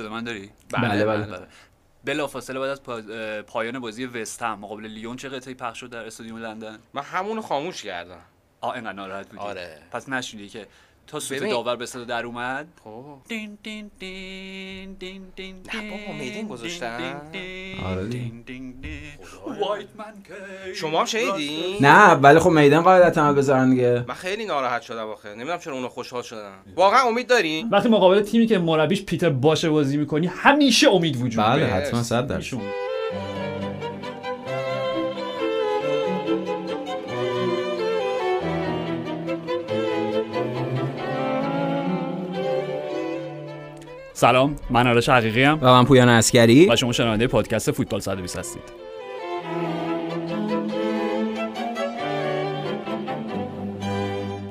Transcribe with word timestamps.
صدا 0.00 0.08
من 0.08 0.24
داری؟ 0.24 0.50
بله 0.72 1.04
بله 1.04 1.46
بلافاصله 2.04 2.60
بعد 2.60 2.70
از 2.70 2.82
پایان 3.46 3.78
بازی 3.78 4.04
وست 4.04 4.42
هم 4.42 4.58
مقابل 4.58 4.86
لیون 4.86 5.16
چه 5.16 5.28
قطعی 5.28 5.54
پخش 5.54 5.80
شد 5.80 5.90
در 5.90 6.06
استادیوم 6.06 6.38
لندن؟ 6.38 6.78
من 6.94 7.02
همونو 7.02 7.42
خاموش 7.42 7.82
کردم. 7.82 8.20
آ 8.60 8.72
اینقدر 8.72 8.92
ناراحت 8.92 9.28
بودی. 9.28 9.38
آره. 9.38 9.78
پس 9.90 10.08
نشنیدی 10.08 10.48
که 10.48 10.66
تا 11.10 11.20
سوت 11.20 11.38
ببین. 11.38 11.50
داور 11.50 11.76
به 11.76 11.86
صدا 11.86 12.04
در 12.04 12.26
اومد 12.26 12.66
خب 12.84 13.18
دین 13.28 13.58
دین 13.62 13.90
دین 13.98 14.94
دین 14.94 15.22
دین 15.36 15.56
نه 15.74 15.90
بابا، 15.90 16.18
میدین 16.18 16.48
گذاشتن؟ 16.48 17.20
آره. 17.86 18.06
دین 18.06 18.42
دین 18.46 18.74
دین. 18.80 19.00
White 19.46 20.00
man 20.00 20.28
came. 20.28 20.74
شما 20.76 21.00
هم 21.00 21.04
شنیدین؟ 21.04 21.76
نه 21.80 22.12
ولی 22.12 22.38
خب 22.38 22.50
میدان 22.50 22.82
قاعدتا 22.82 23.24
هم 23.24 23.34
بذارن 23.34 23.70
دیگه 23.70 24.04
من 24.08 24.14
خیلی 24.14 24.44
ناراحت 24.44 24.82
شدم 24.82 25.08
آخه 25.08 25.34
نمی‌دونم 25.34 25.58
چرا 25.58 25.74
اونا 25.74 25.88
خوشحال 25.88 26.22
شدن 26.22 26.52
واقعا 26.76 27.08
امید 27.08 27.26
دارین 27.26 27.68
وقتی 27.68 27.88
مقابل 27.88 28.22
تیمی 28.22 28.46
که 28.46 28.58
مربیش 28.58 29.04
پیتر 29.04 29.30
باشه 29.30 29.70
بازی 29.70 29.96
می‌کنی 29.96 30.26
همیشه 30.26 30.88
امید 30.90 31.16
وجود 31.16 31.44
بله 31.44 31.60
داره. 31.60 31.72
حتما 31.72 32.02
صد 32.02 32.26
درصد 32.26 32.56
سلام 44.20 44.56
من 44.70 44.86
آرش 44.86 45.08
حقیقی 45.08 45.44
و 45.44 45.56
من 45.56 45.84
پویان 45.84 46.08
اسکری 46.08 46.68
و 46.70 46.76
شما 46.76 46.92
شنونده 46.92 47.26
پادکست 47.26 47.70
فوتبال 47.70 48.00
120 48.00 48.38
هستید. 48.38 48.89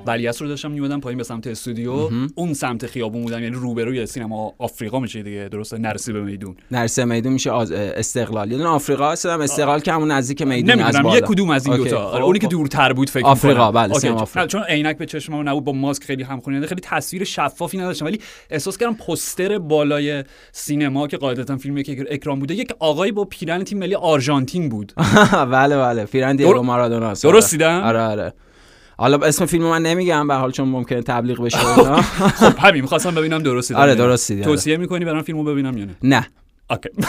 ولیعصر 0.10 0.46
رو 0.46 0.50
داشتم 0.50 0.72
میومدم 0.72 1.00
پایین 1.00 1.18
به 1.18 1.24
سمت 1.24 1.48
استودیو. 1.48 2.10
اون 2.36 2.54
سمت 2.54 2.86
خیابون 2.86 3.22
بودم 3.22 3.44
یعنی 3.44 3.56
روبروی 3.56 4.06
سینما 4.06 4.54
آفریقا 4.58 5.00
میشه 5.00 5.24
دیگه 5.24 5.50
درسته؟ 5.52 5.78
نرسی 5.78 6.14
به 6.14 6.22
میدون. 6.22 6.56
در 6.72 6.88
سه 6.88 7.06
میدون 7.06 7.34
میشه 7.34 7.52
آز... 7.52 7.72
استقلال 7.72 8.52
یه 8.52 8.58
دونه 8.58 8.70
آفریقا 8.70 9.12
هست 9.12 9.26
هم 9.26 9.42
استقلال 9.42 9.80
که 9.80 9.94
همون 9.94 10.12
نزدیک 10.12 10.42
میدون 10.42 10.70
از 10.72 10.80
نمی‌دونم 10.80 11.04
بالا. 11.04 11.18
یک 11.18 11.24
کدوم 11.24 11.50
از 11.50 11.66
این 11.66 11.76
اوکی. 11.76 11.90
دوتا. 11.90 12.04
آره، 12.04 12.20
خب، 12.20 12.26
اونی 12.26 12.40
که 12.40 12.48
خب. 12.48 12.52
دورتر 12.52 12.94
بود 12.94 13.10
فکر 13.10 13.26
آفریقا،. 13.26 13.72
بله، 13.72 13.94
سینما 13.94 14.20
آفریقا. 14.20 14.48
چون 14.48 14.64
عینک 14.64 14.98
به 14.98 15.06
چشمم 15.06 15.50
نبود 15.50 15.64
با 15.64 15.72
ماسک 15.72 16.04
خیلی 16.04 16.24
همخونی 16.24 16.68
خیلی 16.68 16.82
تصویر 16.84 17.24
شفافی 17.24 17.78
نداشتم 17.78 18.06
ولی 18.06 18.20
احساس 18.50 18.78
کردم 18.78 18.94
پستر 18.94 19.58
بالای 19.58 20.24
سینما 20.52 21.08
که 21.08 21.18
قاعدتا 21.18 21.58
فیلمی 21.58 21.84
که 21.84 22.06
اکرام 22.10 22.40
بوده 22.40 22.54
یک 22.56 22.72
آقای 22.80 23.12
با 23.12 23.26
پیرن 23.26 23.64
تیم 23.64 23.78
ملی 23.78 23.96
آرژانتین 23.96 24.70
بود. 24.70 24.94
بله 25.52 25.78
بله. 25.78 26.06
فیرن 26.06 26.36
در- 26.36 26.46
دیگو 26.46 26.62
مارادونا. 26.62 27.14
درست 27.14 27.52
دیدم؟ 27.52 27.82
آره 27.84 28.00
آره. 28.02 28.34
حالا 29.00 29.18
اسم 29.18 29.46
فیلم 29.46 29.64
من 29.64 29.82
نمیگم 29.82 30.28
به 30.28 30.34
حال 30.36 30.52
چون 30.52 30.68
ممکنه 30.70 31.02
تبلیغ 31.02 31.42
بشه. 31.44 31.58
خب 32.42 32.58
همین 32.60 32.82
می‌خواستم 32.82 33.16
ببینم 33.16 33.44
درست 33.44 33.68
دیدم 33.68 33.80
آره 33.80 33.90
یا 33.92 33.96
نه. 33.98 34.04
درست 34.04 34.28
دیدی 34.28 34.42
آره. 34.44 34.52
توصیه 34.52 34.78
می‌کنی 34.78 35.06
برام 35.06 35.22
فیلمو 35.22 35.44
ببینم 35.44 35.78
یا 35.78 35.86
نه 35.86 35.96
نه 36.04 36.28
اوکی 36.70 36.90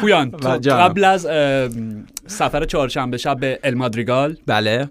پویان. 0.00 0.30
قبل 0.30 1.04
از 1.04 1.22
سفر 2.26 2.64
چهارشنبه 2.64 3.16
شب 3.16 3.40
به 3.40 3.60
المادریگال 3.64 4.36
بله 4.46 4.88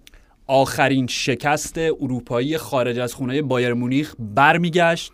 آخرین 0.47 1.07
شکست 1.07 1.77
اروپایی 1.77 2.57
خارج 2.57 2.99
از 2.99 3.13
خونه 3.13 3.41
بایر 3.41 3.73
مونیخ 3.73 4.13
برمیگشت 4.19 5.13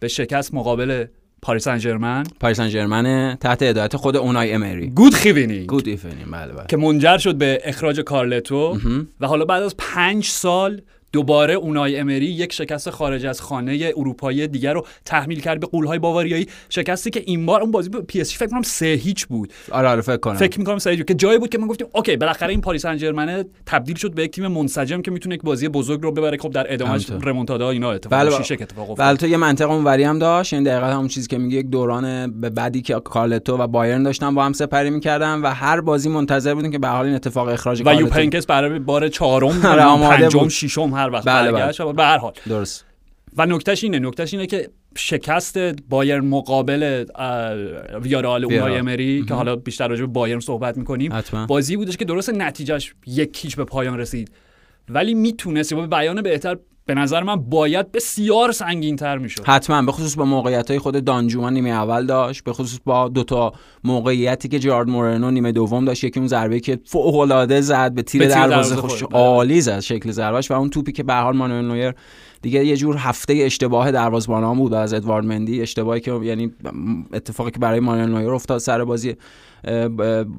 به 0.00 0.08
شکست 0.08 0.54
مقابل 0.54 1.04
پاریس 1.42 1.64
سن 1.64 1.78
ژرمن 1.78 2.24
پاریس 2.40 2.56
سن 2.56 2.68
ژرمن 2.68 3.36
تحت 3.40 3.62
هدایت 3.62 3.96
خود 3.96 4.16
اونای 4.16 4.52
امری. 4.52 4.90
Good 4.90 5.14
ebening 5.14 5.66
good 5.66 5.88
evening 5.88 6.30
بله 6.32 6.52
بله. 6.52 6.66
که 6.68 6.76
منجر 6.76 7.18
شد 7.18 7.34
به 7.34 7.60
اخراج 7.64 8.00
کارلتو 8.00 8.78
و 9.20 9.26
حالا 9.26 9.44
بعد 9.44 9.62
از 9.62 9.74
پنج 9.78 10.24
سال 10.24 10.80
دوباره 11.12 11.54
اونای 11.54 11.96
امری 11.96 12.26
یک 12.26 12.52
شکست 12.52 12.90
خارج 12.90 13.26
از 13.26 13.40
خانه 13.40 13.92
اروپایی 13.96 14.48
دیگر 14.48 14.72
رو 14.72 14.86
تحمیل 15.04 15.40
کرد 15.40 15.60
به 15.60 15.66
غول‌های 15.66 15.98
باواریایی. 15.98 16.46
شکستی 16.68 17.10
که 17.10 17.22
این 17.26 17.46
بار 17.46 17.60
اون 17.60 17.70
بازی 17.70 17.88
به 17.88 18.00
پی 18.00 18.20
اس 18.20 18.38
فکر 18.38 18.46
کنم 18.48 18.62
سه 18.62 18.86
هیچ 18.86 19.26
بود. 19.26 19.52
آره 19.72 19.88
آره 19.88 20.00
فکر 20.00 20.16
کنم. 20.16 20.34
فکر 20.34 20.58
می‌کنم 20.58 20.78
سه 20.78 20.90
هیچ 20.90 20.98
بود. 20.98 21.08
که 21.08 21.14
جایی 21.14 21.38
بود 21.38 21.48
که 21.48 21.58
ما 21.58 21.66
گفتیم 21.66 21.86
okay 21.94 22.16
بالاخره 22.16 22.50
این 22.50 22.60
پاریس 22.60 22.82
سن 22.82 23.44
تبدیل 23.66 23.96
شد 23.96 24.14
به 24.14 24.22
یک 24.22 24.30
تیم 24.30 24.46
منسجم 24.46 25.02
که 25.02 25.10
می‌تونه 25.10 25.34
یک 25.34 25.42
بازی 25.42 25.68
بزرگ 25.68 26.02
رو 26.02 26.12
ببره. 26.12 26.38
خب 26.38 26.50
در 26.50 26.72
ادامهش 26.72 27.10
همینطور. 27.10 27.30
remontada 27.30 27.70
اینا 27.70 27.92
اتفاق 27.92 28.20
بله، 28.20 28.30
شیشک 28.30 28.62
اتفاق 28.62 28.90
افتاد. 28.90 29.06
بله 29.06 29.16
تو 29.16 29.26
یه 29.26 29.36
منطقه 29.36 29.72
اونوری 29.72 30.02
هم 30.02 30.18
داشت. 30.18 30.54
این 30.54 30.62
دقیقا 30.62 30.86
همون 30.86 31.08
چیزی 31.08 31.28
که 31.28 31.38
میگه 31.38 31.56
یک 31.58 31.66
دوران 31.66 32.40
به 32.40 32.50
بعدی 32.50 32.82
که 32.82 32.94
کارلتو 33.04 33.56
و 33.56 33.66
بایرن 33.66 34.02
داشتن 34.02 34.34
با 34.34 34.44
هم 34.44 34.52
سپری 34.52 34.90
می‌کردن 34.90 35.40
و 35.40 35.46
هر 35.46 35.80
بازی 35.80 36.08
منتظر 36.08 36.54
بودن 36.54 36.70
که 36.70 36.78
به 36.78 36.88
حال 36.88 37.06
این 37.06 37.14
اتفاق 37.14 37.48
اخراج 37.48 37.82
و 37.86 37.94
یوپنکس 37.94 38.46
برای 38.46 38.78
بار 38.78 39.08
چهارم 39.08 39.66
آره، 39.66 39.82
آماده 39.82 40.16
پنجم. 40.16 40.48
ششم 40.48 40.92
هر 41.00 41.10
وقت 41.10 41.24
بله، 41.24 41.52
برگشت 41.52 41.82
به 41.82 42.02
هر 42.02 42.18
حال. 42.18 42.32
درست. 42.48 42.84
و 43.36 43.46
نکتهش 43.46 43.84
اینه 43.84 43.98
نکتهش 43.98 44.34
اینه 44.34 44.46
که 44.46 44.68
شکست 44.96 45.58
بایر 45.88 46.20
مقابل 46.20 47.04
ویارال 48.02 48.44
اونای. 48.44 48.76
امری 48.76 49.24
که 49.28 49.34
حالا 49.34 49.56
بیشتر 49.56 49.88
راجع 49.88 50.00
به 50.00 50.06
بایرن 50.06 50.40
صحبت 50.40 50.78
می‌کنیم 50.78 51.12
حتما. 51.12 51.46
بازی 51.46 51.76
بودش 51.76 51.96
که 51.96 52.04
درست 52.04 52.30
نتیجهش 52.30 52.94
یک 53.06 53.44
هیچ 53.44 53.56
به 53.56 53.64
پایان 53.64 53.98
رسید. 53.98 54.30
ولی 54.88 55.14
می‌تونست 55.14 55.74
با 55.74 55.86
بیان 55.86 56.22
بهتر 56.22 56.58
به 56.90 56.94
نظر 56.94 57.22
من 57.22 57.36
باید 57.36 57.92
بسیار 57.92 58.52
سنگین 58.52 58.96
تر 58.96 59.18
می‌شد. 59.18 59.42
حتما. 59.44 59.82
به 59.82 59.92
خصوص 59.92 60.16
با 60.16 60.24
موقعیت 60.24 60.70
های 60.70 60.78
خود 60.78 61.04
دانجوما 61.04 61.50
نیمه 61.50 61.70
اول 61.70 62.06
داشت. 62.06 62.44
به 62.44 62.52
خصوص 62.52 62.78
با 62.84 63.08
دوتا 63.08 63.52
موقعیتی 63.84 64.48
که 64.48 64.58
جارد 64.58 64.88
مورنو 64.88 65.30
نیمه 65.30 65.52
دوم 65.52 65.84
داشت. 65.84 66.04
یکی 66.04 66.20
اون 66.20 66.28
ضربه 66.28 66.60
که 66.60 66.78
فوق 66.84 67.16
العاده 67.16 67.60
زد 67.60 67.92
به 67.92 68.02
تیر 68.02 68.28
دروازه 68.28 68.76
خوش. 68.76 69.04
بله. 69.04 69.20
عالی 69.20 69.60
زد 69.60 69.80
شکل 69.80 70.10
ضربهش 70.10 70.50
و 70.50 70.54
اون 70.54 70.70
توپی 70.70 70.92
که 70.92 71.02
به 71.02 71.14
حال 71.14 71.36
مانوئل 71.36 71.64
نویر 71.64 71.94
دیگه 72.42 72.64
یه 72.64 72.76
جور 72.76 72.96
هفته 72.96 73.34
اشتباه 73.34 73.90
دروازه‌بانان 73.90 74.56
بود 74.56 74.74
از 74.74 74.94
ادوارد 74.94 75.24
مندی. 75.24 75.62
اشتباهی 75.62 76.00
که 76.00 76.12
یعنی 76.12 76.52
اتفاقی 77.12 77.50
که 77.50 77.58
برای 77.58 77.80
مانوئل 77.80 78.08
نویر 78.10 78.30
افتاد 78.30 78.58
سر 78.58 78.84
بازی 78.84 79.16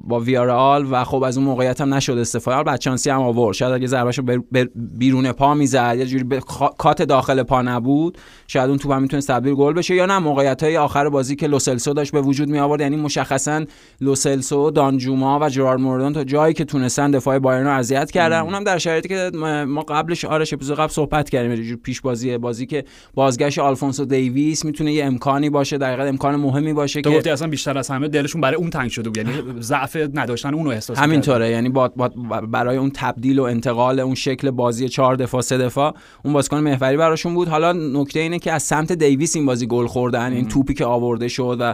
با 0.08 0.20
ویارال 0.20 0.88
و 0.92 1.04
خب 1.04 1.24
از 1.24 1.38
اون 1.38 1.46
موقعیت 1.46 1.82
هم 1.82 1.94
نشد 1.94 2.18
استفاده. 2.18 2.64
بعد 2.64 2.80
چانسی 2.80 3.09
هم 3.09 3.22
آورد. 3.22 3.56
شاید 3.56 3.74
اگه 3.74 3.88
ضربهشو 3.88 4.22
بر- 4.22 4.42
بر- 4.52 4.68
بیرون 4.76 5.32
پا 5.32 5.54
می‌زد 5.54 5.96
یه 5.98 6.06
جوری 6.06 6.42
کات 6.78 7.02
داخل 7.02 7.44
پا 7.44 7.62
نبود 7.62 8.18
شاید 8.48 8.70
اون 8.70 8.78
توپ 8.78 8.92
هم 8.92 9.02
می‌تونست 9.02 9.28
تبدیل 9.28 9.54
گل 9.54 9.74
بشه 9.74 9.96
یا 9.96 10.06
نه. 10.06 10.20
موقعیت 10.20 10.64
های 10.64 10.78
آخر 10.78 11.10
بازی 11.10 11.36
که 11.36 11.48
لوسلسو 11.48 11.94
داشت 11.94 12.12
به 12.12 12.22
وجود 12.22 12.50
می 12.50 12.60
آورد 12.60 12.81
یعنی 12.81 12.96
مشخصا 12.96 13.66
لوسلسو 14.02 14.72
دانجوما 14.72 15.40
و 15.42 15.50
جرارد 15.50 15.80
موردون 15.80 16.14
تا 16.14 16.24
جایی 16.24 16.54
که 16.54 16.66
تونستن 16.66 17.12
دفاع 17.12 17.40
بایرن 17.40 17.64
رو 17.64 17.74
اذیت 17.74 18.12
کردن. 18.12 18.40
اونم 18.40 18.64
در 18.64 18.78
شرایطی 18.78 19.08
که 19.08 19.31
ما 19.68 19.81
قبلش 19.81 20.26
آرش 20.26 20.54
اپیزود 20.54 20.78
قبل 20.78 20.92
صحبت 20.92 21.30
کردیم 21.30 21.52
یه 21.52 21.64
جور 21.64 21.78
پیش 21.84 22.02
بازی 22.02 22.38
بازی 22.38 22.66
که 22.66 22.84
بازگشت 23.14 23.60
آلفونسو 23.60 24.06
دیویس 24.06 24.66
می‌تونه 24.66 24.94
یه 24.94 25.06
امکانی 25.06 25.50
باشه 25.50 25.78
دقیقاً 25.78 26.04
امکان 26.04 26.36
مهمی 26.36 26.74
باشه 26.74 27.02
که 27.02 27.10
گفتی 27.10 27.30
اصلا 27.30 27.48
بیشتر 27.48 27.78
از 27.78 27.90
همه 27.90 28.08
دلشون 28.08 28.42
برای 28.42 28.56
اون 28.56 28.70
تنگ 28.70 28.90
شده 28.90 29.11
بود 29.12 29.18
یعنی 29.18 29.62
ضعف 29.62 29.98
نداشتن 30.14 30.54
اون 30.54 30.66
رو 30.66 30.72
احساس. 30.72 31.00
همینطوره 31.00 31.50
یعنی 31.50 31.70
با, 31.70 31.88
با 31.88 32.10
برای 32.52 32.78
اون 32.78 32.92
تبدیل 32.94 33.40
و 33.40 33.44
انتقال 33.44 34.00
اون 34.00 34.16
شکل 34.16 34.52
بازی 34.52 34.90
چهار 34.90 35.16
دفاع 35.16 35.42
سه 35.42 35.58
دفاع 35.58 35.96
اون 36.26 36.34
بازیکن 36.34 36.58
محوری 36.58 36.98
براشون 36.98 37.34
بود. 37.34 37.48
حالا 37.48 37.74
نکته 37.74 38.20
اینه 38.20 38.40
که 38.40 38.52
از 38.52 38.64
سمت 38.64 38.92
دیویس 38.92 39.36
این 39.36 39.46
بازی 39.46 39.68
گل 39.68 39.88
خوردن 39.88 40.34
این 40.34 40.48
توپی 40.48 40.74
که 40.74 40.86
آورده 40.86 41.28
شد 41.28 41.58
و 41.60 41.74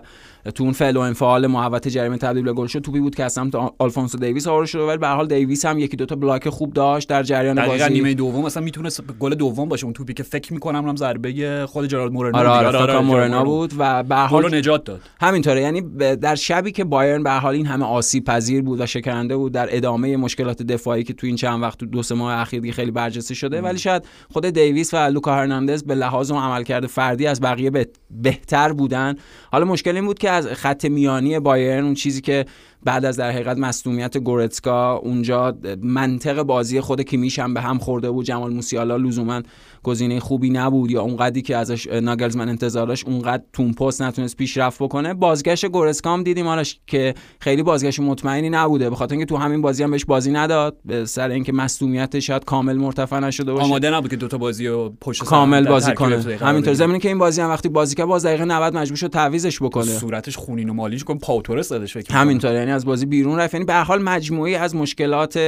تو 0.51 0.63
اون 0.63 0.73
فعل 0.73 0.97
و 0.97 0.99
انفعال 0.99 1.47
محوطه 1.47 1.89
جریمه 1.89 2.17
تبدیل 2.17 2.43
به 2.43 2.53
گل 2.53 2.67
شد 2.67 2.79
توپی 2.79 2.99
بود 2.99 3.15
که 3.15 3.23
از 3.23 3.33
سمت 3.33 3.55
آلفونسو 3.79 4.17
دیویس 4.17 4.47
آورده 4.47 4.67
شد. 4.67 4.79
ولی 4.79 4.97
به 4.97 5.07
حال 5.07 5.27
دیویس 5.27 5.65
هم 5.65 5.79
یکی 5.79 5.97
دو 5.97 6.05
تا 6.05 6.15
بلاک 6.15 6.49
خوب 6.49 6.73
داشت 6.73 7.09
در 7.09 7.23
جریان 7.23 7.65
بازی. 7.67 7.93
نیمه 7.93 8.13
دوم 8.13 8.45
اصلا 8.45 8.63
می‌تونست 8.63 9.03
گل 9.19 9.35
دوم 9.35 9.69
باشه. 9.69 9.83
اون 9.83 9.93
توپی 9.93 10.13
که 10.13 10.23
فکر 10.23 10.53
می‌کنم 10.53 10.87
هم 10.87 10.95
ضربه 10.95 11.65
خود 11.65 11.87
جرارد 11.87 12.11
مورنو 12.11 12.37
آره. 12.37 12.49
آره, 12.49 12.67
آره، 12.67 12.77
جرارد 12.77 13.03
مورنو 13.03 13.43
بود 13.43 13.73
و 13.77 14.03
به 14.03 14.15
حال 14.15 14.55
نجات 14.55 14.83
داد. 14.83 15.01
همینطوره 15.21 15.61
یعنی 15.61 15.81
در 16.15 16.35
شبی 16.35 16.71
که 16.71 16.83
بایرن 16.83 17.23
به 17.27 17.33
حال 17.33 17.53
این 17.53 17.65
همه 17.65 17.85
آسیب 17.85 18.23
پذیر 18.23 18.61
بود 18.61 18.81
و 18.81 18.85
شکننده 18.85 19.37
بود 19.37 19.51
در 19.51 19.67
ادامه 19.71 20.17
مشکلات 20.17 20.63
دفاعی 20.63 21.03
که 21.03 21.13
تو 21.13 21.27
این 21.27 21.35
چند 21.35 21.61
وقت 21.61 21.79
تو 21.79 21.85
دو 21.85 22.03
سه 22.03 22.15
ماه 22.15 22.33
اخیر 22.39 22.71
خیلی 22.71 22.91
برجسته 22.91 23.33
شده. 23.33 23.61
ولی 23.61 23.77
شاید 23.77 24.05
خود 24.33 24.45
دیویس 24.49 24.93
و 24.93 24.97
لوکا 24.97 25.35
هرناندز 25.35 25.83
به 25.83 25.95
لحاظ 25.95 26.31
اون 26.31 26.43
عملکرد 26.43 26.87
فردی 26.87 27.27
از 27.27 27.41
بقیه 27.41 27.69
به- 27.69 27.87
بهتر 28.11 28.73
بودن. 28.73 29.15
حالا 29.51 29.65
مشکل 29.65 29.95
این 29.95 30.05
بود 30.05 30.19
که 30.19 30.29
از 30.29 30.47
خط 30.47 30.85
میانی 30.85 31.39
بایرن 31.39 31.83
اون 31.83 31.93
چیزی 31.93 32.21
که 32.21 32.45
بعد 32.83 33.05
از 33.05 33.17
در 33.17 33.31
حقیقت 33.31 33.57
مصونیت 33.57 34.17
گورتسکا 34.17 34.95
اونجا 34.95 35.57
منطق 35.81 36.41
بازی 36.41 36.81
خود 36.81 37.01
کیمیش 37.01 37.39
هم 37.39 37.53
به 37.53 37.61
هم 37.61 37.77
خورده 37.77 38.11
بود. 38.11 38.25
جمال 38.25 38.53
موسیالا 38.53 38.97
لزوما 38.97 39.41
گزینه 39.83 40.19
خوبی 40.19 40.49
نبود 40.49 40.91
یا 40.91 41.01
اونقدری 41.01 41.41
که 41.41 41.57
ازش 41.57 41.87
ناگلزمن 41.87 42.49
انتظار 42.49 42.87
داشت 42.87 43.07
اونقدر 43.07 43.43
تون 43.53 43.73
پست 43.73 44.01
نتونست 44.01 44.37
پیشرفت 44.37 44.83
بکنه. 44.83 45.13
بازگشت 45.13 45.65
گورسکا 45.65 46.13
هم 46.13 46.23
دیدیم 46.23 46.47
آرش 46.47 46.79
که 46.87 47.13
خیلی 47.39 47.63
بازگشت 47.63 47.99
مطمئنی 47.99 48.49
نبوده. 48.49 48.89
به 48.89 48.95
خاطر 48.95 49.13
اینکه 49.13 49.25
تو 49.25 49.37
همین 49.37 49.61
بازی 49.61 49.83
هم 49.83 49.91
بهش 49.91 50.05
بازی 50.05 50.31
نداد. 50.31 50.77
به 50.85 51.05
سر 51.05 51.29
اینکه 51.29 51.53
مصونیت 51.53 52.19
شاید 52.19 52.45
کامل 52.45 52.77
مرتفع 52.77 53.19
نشده 53.19 53.53
باشه. 53.53 53.65
آماده 53.65 53.89
نبود 53.89 54.09
که 54.09 54.15
دوتا 54.15 54.37
بازی 54.37 54.67
رو 54.67 54.93
پشت 55.01 55.23
کامل 55.23 55.67
بازی 55.67 55.93
کنه. 55.93 56.37
همینطور. 56.41 56.73
زمینی 56.73 56.99
که 56.99 57.07
این 57.07 57.17
بازی 57.17 57.41
هم 57.41 57.49
وقتی 57.49 57.69
بازی 57.69 57.95
کرد 57.95 58.07
باز 58.07 58.25
دقیقه 58.25 58.45
90 58.45 58.77
مجبور 58.77 58.97
شد 58.97 59.07
تعویزش 59.07 59.61
بکنه. 59.61 59.85
صورتش 59.85 60.37
خونین 60.37 60.69
و 60.69 60.73
مالیش 60.73 61.03
کن 61.03 61.17
پاوتورس 61.17 61.69
دادش 61.69 61.93
فکر 61.93 62.27
می‌کنم. 62.27 62.66
یعنی 62.67 62.75
از 62.75 62.85
بازی 62.85 63.05
بیرون 63.05 63.39
رفت. 63.39 63.53
یعنی 63.53 63.65
به 63.65 63.75
حال 63.75 64.03
مجموعی 64.03 64.55
از 64.55 64.75
مشکلات 64.75 65.39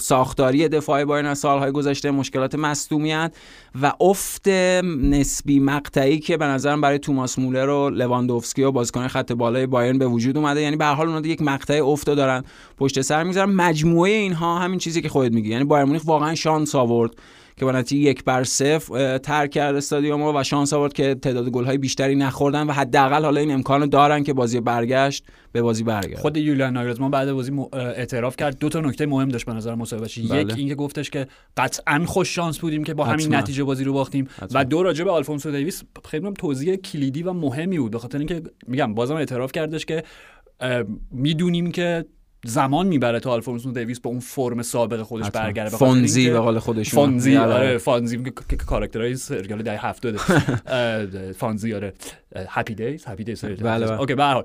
ساختاری 0.00 0.68
دفاعی 0.68 1.04
بایرن 1.04 1.26
از 1.26 1.38
سالهای 1.38 1.70
گذشته 1.70 2.10
مشکلات 2.10 2.54
مصدومیت 2.54 3.34
و 3.82 3.92
افت 4.00 4.48
نسبی 5.02 5.60
مقطعی 5.60 6.18
که 6.18 6.36
به 6.36 6.44
نظرم 6.44 6.80
برای 6.80 6.98
توماس 6.98 7.38
مولر 7.38 7.68
و 7.68 7.90
لواندوفسکی 7.90 8.62
و 8.62 8.72
بازیکن 8.72 9.08
خط 9.08 9.32
بالای 9.32 9.66
بایرن 9.66 9.98
به 9.98 10.06
وجود 10.06 10.36
اومده. 10.36 10.60
یعنی 10.60 10.76
به 10.76 10.84
حال 10.84 11.08
اونها 11.08 11.28
یک 11.30 11.42
مقطع 11.42 11.86
افت 11.86 12.10
دارن 12.10 12.44
پشت 12.78 13.00
سر 13.00 13.22
می‌گذارن. 13.22 13.50
مجموعه 13.50 14.12
اینها 14.12 14.58
همین 14.58 14.78
چیزی 14.78 15.02
که 15.02 15.08
خودت 15.08 15.32
میگی. 15.32 15.48
یعنی 15.48 15.64
بایر 15.64 15.84
مونیخ 15.84 16.02
واقعا 16.04 16.34
شانس 16.34 16.74
آورد. 16.74 17.10
که 17.58 17.64
با 17.64 17.72
نتیجه 17.72 18.10
یک 18.10 18.24
بر 18.24 18.44
صفر 18.44 19.18
ترک 19.18 19.50
کرد 19.50 19.76
استادیوم 19.76 20.36
و 20.36 20.42
شانس 20.42 20.72
آورد 20.72 20.92
که 20.92 21.14
تعداد 21.14 21.48
گل‌های 21.48 21.78
بیشتری 21.78 22.16
نخوردن 22.16 22.66
و 22.66 22.72
حداقل 22.72 23.24
حالا 23.24 23.40
این 23.40 23.52
امکان 23.52 23.88
دارن 23.88 24.24
که 24.24 24.32
بازی 24.32 24.60
برگشت 24.60 25.24
به 25.52 25.62
بازی 25.62 25.84
برگرد 25.84 26.18
خود 26.18 26.36
یولیان 26.36 26.72
ناگلزمان 26.72 27.10
بعد 27.10 27.32
بازی 27.32 27.52
اعتراف 27.72 28.36
کرد 28.36 28.58
دو 28.58 28.68
تا 28.68 28.80
نکته 28.80 29.06
مهم 29.06 29.28
داشت 29.28 29.46
به 29.46 29.52
نظر 29.52 29.74
مصاحبهش 29.74 30.18
بله. 30.18 30.40
یک 30.40 30.54
اینکه 30.56 30.74
گفتش 30.74 31.10
که 31.10 31.26
قطعا 31.56 32.04
خوش 32.06 32.34
شانس 32.34 32.58
بودیم 32.58 32.84
که 32.84 32.94
با 32.94 33.04
همین. 33.04 33.34
نتیجه 33.34 33.64
بازی 33.64 33.84
رو 33.84 33.92
باختیم. 33.92 34.28
و 34.54 34.64
دو 34.64 34.82
راجع 34.82 35.04
به 35.04 35.10
آلفونسو 35.10 35.50
دیویس 35.50 35.82
خیلی 36.04 36.26
هم 36.26 36.34
توضیح 36.34 36.76
کلیدی 36.76 37.22
و 37.22 37.32
مهمی 37.32 37.78
بود 37.78 37.92
به 37.92 37.98
خاطر 37.98 38.18
اینکه 38.18 38.42
میگم 38.66 38.94
بازم 38.94 39.14
اعتراف 39.14 39.52
کردش 39.52 39.84
که 39.84 40.02
می‌دونیم 41.10 41.70
که 41.70 42.04
زمان 42.46 42.86
می‌بره 42.86 43.20
تا 43.20 43.30
آلفونسو 43.30 43.72
دیویس 43.72 44.00
به 44.00 44.08
اون 44.08 44.20
فرم 44.20 44.62
سابق 44.62 45.02
خودش. 45.02 45.30
برگرده. 45.30 45.76
فونزی 45.76 46.30
به 46.30 46.38
قول 46.40 46.58
خودشون. 46.58 47.02
فانزی 47.04 47.36
آره. 47.36 47.54
آره. 47.54 47.78
فانزی 47.78 48.22
که- 48.48 48.56
کاراکترهای 48.56 49.16
سریال 49.16 49.62
دهه 49.62 49.86
70 49.86 50.14
اه، 50.66 51.32
فانزی 51.32 51.74
آره. 51.74 51.92
Happy 52.48 52.74
Days 52.74 53.04
Happy 53.06 53.24
Days. 53.24 53.44
okay 53.44 54.14
به 54.14 54.24
حال. 54.24 54.44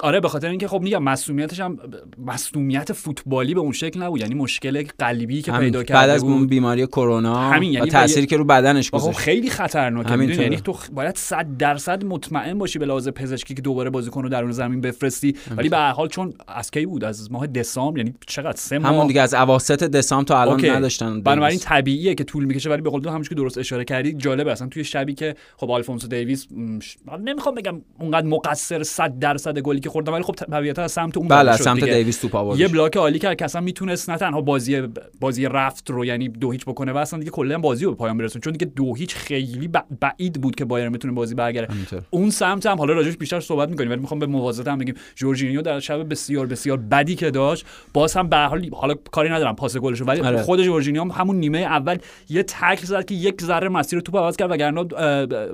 آره 0.00 0.20
به 0.20 0.28
خاطر 0.28 0.48
اینکه 0.48 0.68
خب 0.68 0.80
میگم 0.80 1.02
مسئولیتش 1.02 1.60
هم 1.60 1.78
مسئولیت 2.26 2.92
فوتبالی 2.92 3.54
به 3.54 3.60
اون 3.60 3.72
شکل 3.72 4.02
نبود. 4.02 4.20
یعنی 4.20 4.34
مشکل 4.34 4.84
قلبی 4.98 5.42
که. 5.42 5.52
پیدا 5.52 5.78
بعد 5.78 5.86
کرده 5.88 6.12
از 6.12 6.22
اون 6.22 6.46
بیماری 6.46 6.86
کرونا 6.86 7.36
همین، 7.50 7.72
یعنی 7.72 7.88
و 7.88 7.92
تأثیری 7.92 8.26
که 8.26 8.36
رو 8.36 8.44
بدنش 8.44 8.90
گذاشت. 8.90 9.18
خیلی 9.18 9.50
خطرناکه 9.50 10.42
یعنی 10.42 10.56
تو 10.56 10.76
باید 10.92 11.16
100 11.16 11.56
درصد 11.56 12.04
مطمئن 12.04 12.58
باشی 12.58 12.78
به 12.78 12.86
لحاظ 12.86 13.08
پزشکی 13.08 13.54
که 13.54 13.62
دوباره 13.62 13.90
بازیکن 13.90 14.22
رو 14.22 14.28
درون 14.28 14.52
زمین 14.52 14.80
بفرستی. 14.80 15.36
ولی 15.56 15.68
به 15.68 15.76
هر 15.76 15.92
حال 15.92 16.08
چون 16.08 16.32
از 16.66 16.70
کی 16.70 16.86
بود 16.86 17.04
از 17.04 17.32
ماه 17.32 17.46
دسامبر 17.46 17.98
یعنی 17.98 18.14
چقدر 18.26 18.56
سه 18.56 18.78
ماه 18.78 18.92
همون 18.92 19.06
دیگه 19.06 19.20
از 19.20 19.34
اواسط 19.34 19.84
دسامبر 19.84 20.24
تا 20.24 20.40
الان 20.40 20.54
okay. 20.54 20.70
نداشتن 20.70 21.22
بنابراین. 21.22 21.58
طبیعیه 21.58 22.14
که 22.14 22.24
طول 22.24 22.44
می‌کشه 22.44 22.70
ولی 22.70 22.82
به 22.82 22.90
قول 22.90 23.00
تو 23.02 23.10
همونش 23.10 23.28
که 23.28 23.34
درست 23.34 23.58
اشاره 23.58 23.84
کردی 23.84 24.12
جالبه 24.12 24.52
اصلا 24.52 24.68
توی 24.68 24.84
شبی 24.84 25.14
که 25.14 25.34
خب 25.56 25.70
آلفونسو 25.70 26.08
دیویس 26.08 26.46
م، 26.50 26.78
ش- 26.80 26.96
نمی‌خوام 27.24 27.54
بگم 27.54 27.80
اونقدر 28.00 28.26
مقصر 28.26 28.82
100 28.82 29.18
درصد 29.18 29.58
گلی 29.58 29.80
که 29.80 29.90
خوردن 29.90 30.12
ولی 30.12 30.22
خب 30.22 30.32
طبیعتا 30.32 30.82
از 30.82 30.92
سمت 30.92 31.16
اون 31.16 31.28
بله 31.28 31.50
از 31.50 31.60
سمت. 31.60 31.84
دیویس 31.84 32.18
توپ 32.20 32.34
آوردش. 32.34 32.60
یه 32.60 32.68
بلاک 32.68 32.96
عالی 32.96 33.18
کرد 33.18 33.36
که 33.36 33.44
اصلا 33.44 33.60
می‌تونست 33.60 34.10
نه 34.10 34.16
تنها 34.16 34.40
بازی 34.40 34.82
بازی 35.20 35.44
رفت 35.46 35.90
رو 35.90 36.04
یعنی 36.04 36.28
دو 36.28 36.50
هیچ 36.52 36.64
بکنه 36.64 36.92
و 36.92 36.96
اصلا 36.96 37.18
دیگه 37.18 37.30
کلا 37.30 37.58
بازی 37.58 37.84
رو 37.84 37.90
به 37.90 37.96
پایان 37.96 38.18
برسونه 38.18 38.42
چون 38.42 38.52
دیگه 38.52 38.72
دو 38.76 38.94
هیچ 38.94 39.14
خیلی 39.14 39.68
ب- 39.68 39.84
بعید 40.00 40.40
بود 40.40 40.54
که 40.54 40.64
بایر 40.64 40.88
می‌تونه 40.88 41.14
بازی 41.14 41.34
برگرده. 41.34 41.68
اون 42.10 42.30
سمت 42.30 42.66
هم 42.66 42.78
حالا 42.78 42.92
راجعش 42.94 43.16
بیشتر 43.16 43.40
صحبت 43.40 43.68
می‌کنیم 43.68 43.90
ولی 43.90 44.00
می‌خوام 44.00 44.20
به 44.20 44.26
موازات 44.26 44.68
هم 44.68 44.78
بگیم 44.78 44.94
جورجینیو 45.14 45.62
در 45.62 45.80
شب 45.80 46.08
بسیار 46.08 46.45
بسیار 46.46 46.76
بدی 46.76 47.14
که 47.14 47.30
داشت 47.30 47.66
باز 47.92 48.16
هم 48.16 48.28
به 48.28 48.36
حال 48.36 48.70
حالا 48.72 48.94
کاری 49.10 49.28
ندارم 49.28 49.56
پاس 49.56 49.76
گلشو 49.76 50.04
ولی 50.04 50.20
آره. 50.20 50.42
خود 50.42 50.62
جورجینیو 50.62 51.00
هم 51.00 51.10
همون 51.10 51.36
نیمه 51.36 51.58
اول 51.58 51.98
یه 52.28 52.42
تکل 52.42 52.86
زد 52.86 53.04
که 53.04 53.14
یک 53.14 53.42
ذره 53.42 53.68
مسیر 53.68 54.00
توپ 54.00 54.16
عوض 54.16 54.36
کرد 54.36 54.50
وگرنه 54.50 54.84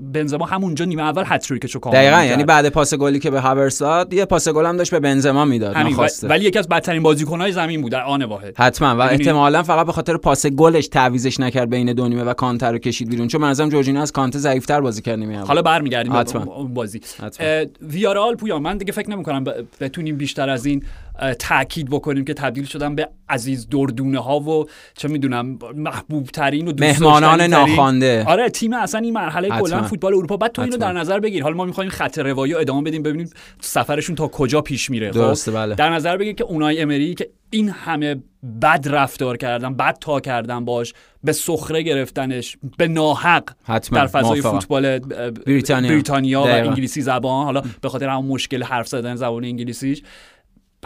بنزما 0.01 0.47
همونجا 0.47 0.85
نیمه 0.85 1.03
اول 1.03 1.25
هتریکشو 1.27 1.79
کامل 1.79 1.97
دقیقا. 1.97 2.25
یعنی 2.25 2.45
بعد 2.45 2.69
پاس 2.69 2.95
گلی 2.95 3.19
که 3.19 3.31
به 3.31 3.41
هاورس 3.41 3.79
داد 3.79 4.13
یه 4.13 4.25
پاس 4.25 4.49
گل 4.49 4.67
هم 4.67 4.77
داشت 4.77 4.91
به 4.91 5.01
بنزما 5.01 5.45
می‌داد 5.45 5.77
ولی 6.23 6.45
یکی 6.45 6.59
از 6.59 6.69
بدترین 6.69 7.03
بازیکن‌های 7.03 7.53
زمین 7.53 7.83
بود 7.83 7.93
در 7.93 8.03
آن 8.03 8.23
واحد 8.23 8.55
حتما 8.59 8.89
و 8.89 9.03
می‌دونی؟ 9.03 9.11
احتمالا 9.11 9.63
فقط 9.63 9.87
به 9.87 9.93
خاطر 9.93 10.17
پاس 10.17 10.47
گلش 10.47 10.89
تعویضش 10.89 11.41
نکرد 11.41 11.71
بین 11.71 11.93
دو 11.93 12.09
نیمه 12.09 12.23
و 12.23 12.35
کانته 12.35 12.73
رو 12.73 12.79
کشید 12.79 13.09
بیرون 13.09 13.29
چون 13.29 13.41
به 13.41 13.50
نظرم 13.50 13.69
جورجینیو 13.69 14.01
از 14.01 14.13
کانته 14.13 14.39
ضعیفتر 14.39 14.81
بازی 14.81 15.03
کرد 15.03 15.19
نیمه. 15.19 15.41
حالا 15.41 15.63
برمیگردیم 15.63 16.13
به 16.13 16.25
بازی 16.69 17.01
ویارال 17.83 18.35
پویا 18.35 18.59
من 18.59 18.77
دیگه 18.77 18.93
فکر 18.93 19.11
نمی 19.11 19.23
کنم 19.23 19.45
بتونیم 19.81 20.17
بیشتر 20.17 20.51
از 20.51 20.67
این 20.67 20.82
تاکید 21.39 21.91
بکنیم 21.91 22.25
که 22.25 22.35
تبدیل 22.35 22.65
شدن 22.65 22.95
به 22.95 23.09
عزیز 23.29 23.69
دردونه 23.69 24.19
ها 24.19 24.41
و 24.41 24.67
چه 24.95 25.09
می‌دونم 25.09 25.59
محبوب 25.77 26.27
ترین 26.27 26.69
و 26.69 26.73
مهمانان. 26.81 27.41
ناخوانده 27.41 28.25
آره 28.25 28.51
تیم 28.51 28.73
اصلا 28.73 29.01
این 29.01 29.13
مرحله. 29.13 29.49
کلا 29.49 29.83
فوتبال 29.83 30.15
اروپا 30.15 30.37
بعد 30.37 30.53
تو 30.53 30.63
اینو. 30.63 30.77
در 30.77 30.93
نظر 30.93 31.21
بگیر 31.21 31.43
حالا 31.43 31.57
ما 31.57 31.65
می‌خوایم 31.65 31.91
خط 31.91 32.19
روایی 32.19 32.53
رو 32.53 32.61
ادامه 32.61 32.83
بدیم 32.83 33.03
ببینیم 33.03 33.31
سفرشون 33.61 34.17
تا 34.17 34.29
کجا 34.29 34.61
پیش 34.61 34.91
میره 34.91 35.09
خب؟ 35.09 35.15
درسته، 35.15 35.51
بله. 35.51 35.75
در 35.75 35.91
نظر 35.91 36.17
بگیر 36.17 36.35
که 36.35 36.45
اونای 36.45 36.81
امری 36.81 37.15
که 37.15 37.31
این 37.51 37.69
همه 37.69 38.17
بد 38.63 38.87
رفتار 38.91 39.37
کردن 39.37 39.75
بد 39.75 39.99
تا 40.01 40.21
کردن 40.21 40.65
باش 40.65 40.95
به 41.25 41.33
سخره 41.33 41.83
گرفتنش 41.83 42.57
به 42.77 42.89
ناحق 42.89 43.45
حتما. 43.65 43.99
در 43.99 44.07
فضای 44.07 44.41
موافقم. 44.41 44.61
فوتبال 44.61 44.99
بریتانیا. 44.99 45.91
بریتانیا 45.91 46.41
و. 46.41 46.47
انگلیسی 46.47 47.01
زبان 47.01 47.45
حالا 47.45 47.63
به 47.81 47.89
خاطر 47.89 48.09
همون 48.09 48.27
مشکل 48.27 48.63
حرف 48.63 48.89
زدن 48.89 49.17
زبان 49.17 49.45
انگلیسیش 49.45 50.03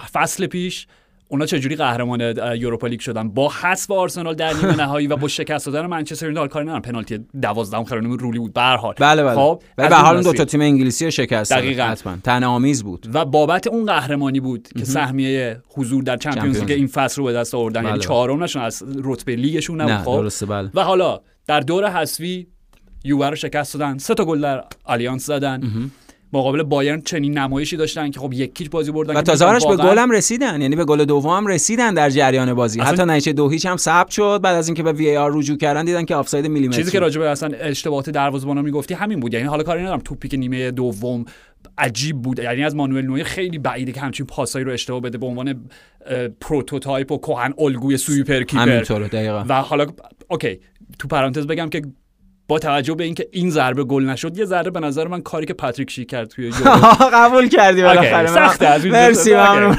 فصل 0.02 0.46
پیش 0.46 0.87
اونا 1.28 1.46
چجوری 1.46 1.76
قهرمان 1.76 2.20
یوروپا 2.56 2.87
لیگ 2.87 3.00
شدن؟ 3.00 3.28
با 3.28 3.48
حذف 3.48 3.90
آرسنال 3.90 4.34
در 4.34 4.52
نیمه 4.52 4.76
نهایی 4.82 5.06
و 5.06 5.16
با 5.16 5.28
شکست 5.28 5.66
دادن 5.66 5.87
منچستر 5.87 6.26
یونایتد 6.26 6.52
کاری 6.52 6.66
ندارم. 6.66 6.82
پنالتی 6.82 7.19
12 7.43 7.84
خیلی 7.84 8.16
رولی 8.16 8.38
بود. 8.38 8.52
به 8.52 8.60
هر 8.60 8.76
حال. 8.76 8.94
بله 8.98 9.25
بله. 9.25 9.34
خب 9.34 9.62
ولی 9.78 9.88
به 9.88 9.96
حال 9.96 10.22
دو. 10.22 10.32
تا 10.32 10.44
تیم 10.44 10.60
انگلیسی 10.60 11.10
شکست. 11.10 11.52
دقیقاً. 11.52 11.82
حتما. 11.82 12.16
طعنه 12.25 12.46
آمیز 12.46 12.84
بود. 12.84 13.06
و 13.14 13.25
بابت 13.25 13.66
اون 13.66 13.87
قهرمانی 13.87 14.40
بود 14.40 14.69
که 14.78 14.84
سهمیه 14.84 15.62
حضور 15.69 16.02
در 16.02 16.16
چمپیونز 16.16 16.60
لیگ. 16.60 16.70
این 16.70 16.87
فصل 16.87 17.16
رو 17.16 17.25
به 17.25 17.32
دست 17.32 17.54
آوردن. 17.54 17.82
یعنی 17.82 17.93
بله. 17.93 18.02
چهارم 18.02 18.43
نشون 18.44 18.62
از 18.62 18.82
رتبه 19.04 19.37
لیگشون 19.37 19.81
نبود. 19.81 20.04
خب. 20.04 20.20
درسته 20.22 20.46
بله. 20.46 20.70
و 20.75 20.84
حالا 20.84 21.20
در 21.46 21.60
دور 21.60 21.90
حذفی 21.90 22.46
یووه 23.04 23.28
رو 23.28 23.37
شکست 23.37 23.75
دادن. 23.75 23.98
سه 23.98 24.14
تا 24.14 24.25
گل 24.25 24.40
در 24.40 24.64
آلیانس 24.84 25.26
زدن. 25.26 25.90
مقابل 26.32 26.62
بایرن 26.62 27.00
چنین 27.00 27.38
نمایشی 27.38 27.76
داشتن 27.76 28.11
که 28.11 28.20
خب 28.20 28.32
یک 28.32 28.61
هیچ 28.61 28.70
بازی 28.70 28.93
بردن 28.93 29.17
و 29.17 29.23
تازه 29.23 29.44
به 29.46 29.52
واقعاً- 29.52 29.76
گل 29.76 29.99
هم 29.99 30.11
رسیدن 30.11 30.61
یعنی 30.61 30.76
به 30.76 30.84
گل 30.84 31.05
دوم 31.05 31.46
رسیدن 31.46 31.94
در 31.94 32.11
جریان 32.11 32.55
بازی. 32.55 32.81
حتی 32.81 33.02
نتیجه 33.02 33.32
دو 33.32 33.49
هیچ 33.49 33.67
هم 33.67 33.76
ثبت 33.76 34.11
شد 34.11 34.40
بعد 34.43 34.56
از 34.56 34.69
اینکه 34.69 34.82
به 34.82 34.93
VAR 34.93 35.38
رجوع 35.38 35.56
کردن 35.56 35.84
دیدن 35.84 36.05
که 36.05 36.14
آفساید 36.14 36.46
میلیمتری. 36.46 36.82
چیزی 36.82 36.93
که 36.93 36.99
راجع 36.99 37.20
به 37.20 37.28
اصلا 37.28 37.50
اشتباهات 37.61 38.11
دروازه‌بانا 38.11 38.62
می‌گفتی 38.62 38.94
همین 38.94 39.20
بود. 39.20 39.34
یعنی 39.34 39.46
حالا 39.46 39.62
کاری 39.62 39.82
ندارم. 39.82 40.00
توپی 40.00 40.28
که 40.28 40.37
نیمه 40.37 40.70
دوم 40.70 41.25
عجیب 41.78 42.23
بود. 42.23 42.38
یعنی 42.38 42.64
از 42.64 42.76
مانوئل 42.76 43.06
نویر 43.06 43.25
خیلی 43.25 43.58
بعیده 43.58 43.93
که 43.93 44.00
همچین 44.00 44.26
پاسایی 44.26 44.64
رو 44.64 44.72
اشتباه 44.72 45.00
بده 45.00 45.19
به 45.19 45.26
عنوان 45.26 45.69
prototype 46.40 47.12
و 47.12 47.19
کهن 47.19 47.55
الگوی 47.58 47.96
super 47.96 48.43
keeper. 48.43 48.62
و 49.49 49.62
حالا 49.62 49.87
OK. 50.28 50.60
تو 50.99 51.08
پرانتز 51.08 51.46
بگم 51.46 51.69
که 51.69 51.82
با 52.48 52.58
توجه 52.58 52.94
به 52.94 53.04
اینکه 53.04 53.28
این 53.32 53.50
ضربه 53.50 53.84
گل 53.84 54.04
نشد 54.04 54.38
یه 54.38 54.44
ذره 54.44 54.70
به 54.70 54.81
نظر 54.81 55.08
من 55.08 55.20
کاری 55.22 55.46
که 55.46 55.54
پاتریک 55.54 55.90
شیک 55.90 56.08
کرد 56.10 56.29
توی 56.29 56.50
قبول 57.15 57.48
کردی 57.48 57.82
بالاخره 57.82 58.26
سخته 58.26 58.67
از 58.67 58.86
مرسی. 58.86 59.34
ممنون 59.34 59.76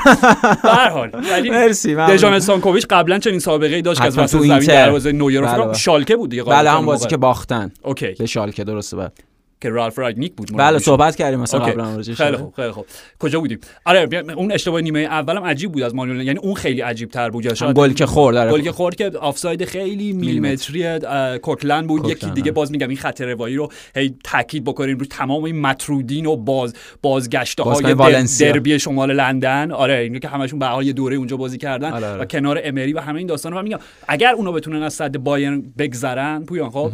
به 0.63 0.69
هر 0.69 0.89
حال 0.89 1.11
مرسی 1.51 1.93
ممنون. 1.95 2.09
دژان 2.15 2.33
استانکوویچ 2.33 2.85
قبلا 2.89 3.19
چنین 3.19 3.39
سابقه 3.39 3.75
ای 3.75 3.81
داشت 3.81 4.01
که 4.01 4.07
از 4.07 4.17
وسط 4.17 4.39
زمین. 4.39 4.59
دروازه 4.59 5.11
نویر 5.11 5.41
بله، 5.41 5.63
بله. 5.65 5.73
شالکه 5.73 6.15
بود 6.15 6.29
دیگه 6.29 6.43
بله 6.43 6.69
هم 6.71 6.85
بازی. 6.85 7.07
که 7.07 7.17
باختن 7.17 7.71
OK 7.83 8.11
به 8.19 8.25
شالکه 8.25 8.63
درسته 8.63 8.97
بله 8.97 9.11
که 9.61 9.69
رالف 9.69 9.99
راگنیک 9.99 10.33
بود 10.35 10.57
بله. 10.57 10.79
صحبت 10.79 11.15
کردیم 11.15 11.39
مثلا. 11.39 11.59
قبلا. 11.59 12.01
خیلی 12.01 12.37
خوب 12.37 12.53
خیلی 12.55 12.71
خوب 12.71 12.85
کجا 13.19 13.39
بودیم 13.39 13.59
آره 13.85 14.09
اون 14.35 14.51
اشتباه 14.51 14.81
نیمه 14.81 14.99
اولم 14.99 15.43
عجیب 15.43 15.71
بود 15.71 15.83
از 15.83 15.95
مانوئل 15.95 16.27
یعنی 16.27 16.39
اون 16.39 16.53
خیلی 16.53 16.81
عجیب 16.81 17.09
تر 17.09 17.29
بود 17.29 17.53
شاید 17.53 17.75
گل 17.75 17.93
که 17.93 18.05
خورد 18.05 18.35
آره. 18.35 18.51
گل 18.51 18.61
که 18.61 18.71
خورد 18.71 18.95
که 18.95 19.11
آفساید 19.21 19.65
خیلی 19.65 20.13
میلیمتری 20.13 20.99
کوکلند 21.39 21.87
بود 21.87 22.09
یکی 22.09 22.25
دیگه 22.25 22.41
آره. 22.41 22.51
باز 22.51 22.71
میگم 22.71 22.87
این 22.87 22.97
خط 22.97 23.21
روایی 23.21 23.55
رو 23.55 23.71
هی 23.95 24.15
تاکید 24.23 24.63
بکنیم 24.63 24.97
روی 24.97 25.07
تمام 25.07 25.43
این 25.43 25.61
مترودین 25.61 26.25
و 26.25 26.35
باز 26.35 26.73
بازگشته 27.01 27.63
های. 27.63 27.95
دربی 28.39 28.79
شمال 28.79 29.13
لندن 29.13 29.71
آره 29.71 29.97
اینو 29.97 30.19
که 30.19 30.27
همشون 30.27 30.59
به 30.59 30.85
یه 30.85 30.93
دوره 30.93 31.15
اونجا 31.15 31.37
بازی 31.37 31.57
کردن 31.57 31.91
آره،. 31.91 32.21
و 32.21 32.25
کنار 32.25 32.61
امری 32.63 32.93
و 32.93 32.99
همه 32.99 33.17
این 33.17 33.27
داستانا 33.27 33.57
رو 33.57 33.63
میگم 33.63 33.79
اگر 34.07 34.33
اونا 34.33 34.51
بتونن 34.51 34.83
از 34.83 34.93
صد 34.93 35.17
بایرن 35.17 35.63
بگذرن 35.77 36.45
پویان 36.45 36.69
خب 36.69 36.91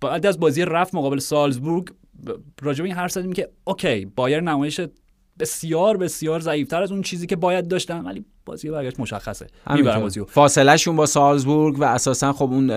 بعد 0.00 0.26
از 0.26 0.40
بازی 0.40 0.64
رفت 0.64 0.94
مقابل 0.94 1.18
سالزبورگ 1.18 1.88
ب- 2.26 2.30
راجع 2.62 2.82
به 2.82 2.88
این 2.88 2.96
حرف 2.96 3.10
زدیم 3.12 3.32
که 3.32 3.48
اوکی 3.64 4.04
بایر 4.04 4.40
نمایش 4.40 4.80
بسیار 5.38 5.96
بسیار 5.96 6.40
ضعیفتر 6.40 6.82
از 6.82 6.92
اون 6.92 7.02
چیزی 7.02 7.26
که 7.26 7.36
باید 7.36 7.68
داشتن 7.68 8.04
ولی 8.04 8.24
بازی 8.46 8.70
برگشت 8.70 9.00
مشخصه. 9.00 9.46
می‌برن. 9.74 10.00
بازیو 10.00 10.24
فاصله 10.24 10.76
شون 10.76 10.96
با 10.96 11.06
سالزبورگ 11.06 11.78
و 11.78 11.84
اساسا 11.84 12.32
خب 12.32 12.52
اون 12.52 12.70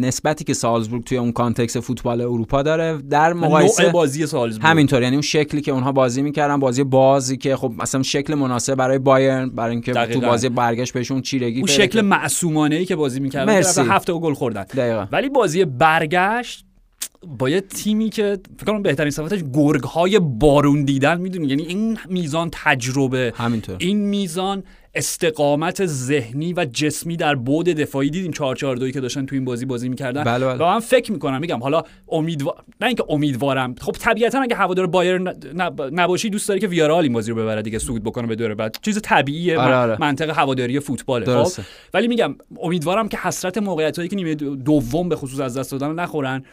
نسبتی 0.00 0.44
که 0.44 0.54
سالزبورگ 0.54 1.04
توی 1.04 1.18
اون 1.18 1.32
context 1.32 1.80
فوتبال 1.80 2.20
اروپا 2.20 2.62
داره 2.62 2.98
در 3.10 3.32
نوع 3.32 3.44
مقایسه 3.44 3.88
بازی 3.90 4.26
سالزبورگ. 4.26 4.66
همینطور. 4.66 5.02
یعنی 5.02 5.14
اون 5.14 5.22
شکلی 5.22 5.60
که 5.60 5.72
اونها 5.72 5.92
بازی 5.92 6.22
می‌کردن 6.22 6.60
بازی 6.60 6.84
بازی 6.84 7.36
که 7.36 7.56
خب 7.56 7.72
مثلا 7.78 8.02
شکل 8.02 8.34
مناسب 8.34 8.74
برای 8.74 8.98
بایرن 8.98 9.50
برای 9.50 9.70
اینکه 9.70 9.92
تو. 9.92 10.20
بازی 10.20 10.48
برگشت 10.48 10.92
بهشون 10.92 11.22
چیرگی 11.22 11.58
اون 11.58 11.66
شکل. 11.66 12.00
معصومانه 12.00 12.76
ای 12.76 12.84
که 12.84 12.96
بازی 12.96 13.20
می‌کردن 13.20 13.62
هفت 13.90 14.06
تا 14.06 14.12
گل 14.12 14.34
خوردن. 14.34 14.62
دقیقاً. 14.62 15.06
ولی 15.12 15.28
بازی 15.28 15.64
برگشت 15.64 16.66
با 17.26 17.50
یه 17.50 17.60
تیمی 17.60 18.10
که 18.10 18.38
فکر 18.56 18.66
کنم 18.66 18.82
بهترین 18.82 19.10
صفتش 19.10 19.40
گرگ 19.54 19.82
های 19.82 20.18
بارون 20.18 20.84
دیدن 20.84 21.20
می‌دونی؟ 21.20 21.48
یعنی 21.48 21.62
این 21.62 21.98
میزان 22.08 22.48
تجربه 22.52 23.32
همینطور. 23.36 23.76
این 23.78 23.98
میزان 23.98 24.62
استقامت 24.94 25.86
ذهنی 25.86 26.52
و 26.52 26.64
جسمی 26.64 27.16
در 27.16 27.34
بود 27.34 27.66
دفاعی. 27.66 28.10
دیدیم 28.10 28.30
4 28.30 28.56
4 28.56 28.76
2 28.76 28.90
که 28.90 29.00
داشتن 29.00 29.26
تو 29.26 29.34
این 29.34 29.44
بازی 29.44 29.66
بازی 29.66 29.88
می‌کردن. 29.88 30.24
بله 30.24 30.46
بله. 30.46 30.64
و 30.64 30.66
من 30.66 30.80
فکر 30.80 31.12
می‌کنم 31.12 31.40
میگم 31.40 31.62
حالا 31.62 31.82
امیدوار 32.08 32.64
نه 32.80 32.86
اینکه 32.86 33.04
امیدوارم. 33.08 33.74
خب 33.80 33.92
طبیعتا 33.92 34.40
اگه 34.40 34.56
هوادار 34.56 34.86
بایر 34.86 35.18
نب... 35.54 35.82
نباشی 35.92 36.30
دوست 36.30 36.48
داری 36.48 36.60
که 36.60 36.68
ویارال 36.68 37.02
این 37.02 37.12
بازی 37.12 37.30
رو 37.30 37.36
ببره 37.36 37.62
دیگه 37.62 37.78
صعود 37.78 38.02
بکنه 38.02 38.26
به 38.26 38.34
دور 38.34 38.54
بعد. 38.54 38.76
چیز 38.82 39.00
طبیعیه 39.02 39.58
آره 39.58 39.74
آره. 39.74 39.96
منطق 40.00 40.30
هواداری 40.30 40.80
فوتباله. 40.80 41.26
درسته. 41.26 41.62
خب 41.62 41.68
ولی 41.94 42.08
میگم 42.08 42.34
امیدوارم 42.62 43.08
که 43.08 43.18
حسرت 43.18 43.58
موقعیت 43.58 43.96
هایی 43.96 44.08
که 44.08 44.16
نیمه 44.16 44.34
دوم 44.34 45.08
به 45.08 45.16
خصوص 45.16 45.40
از 45.40 45.58
دست 45.58 45.72
دادن 45.72 45.92
نخورن. 45.92 46.44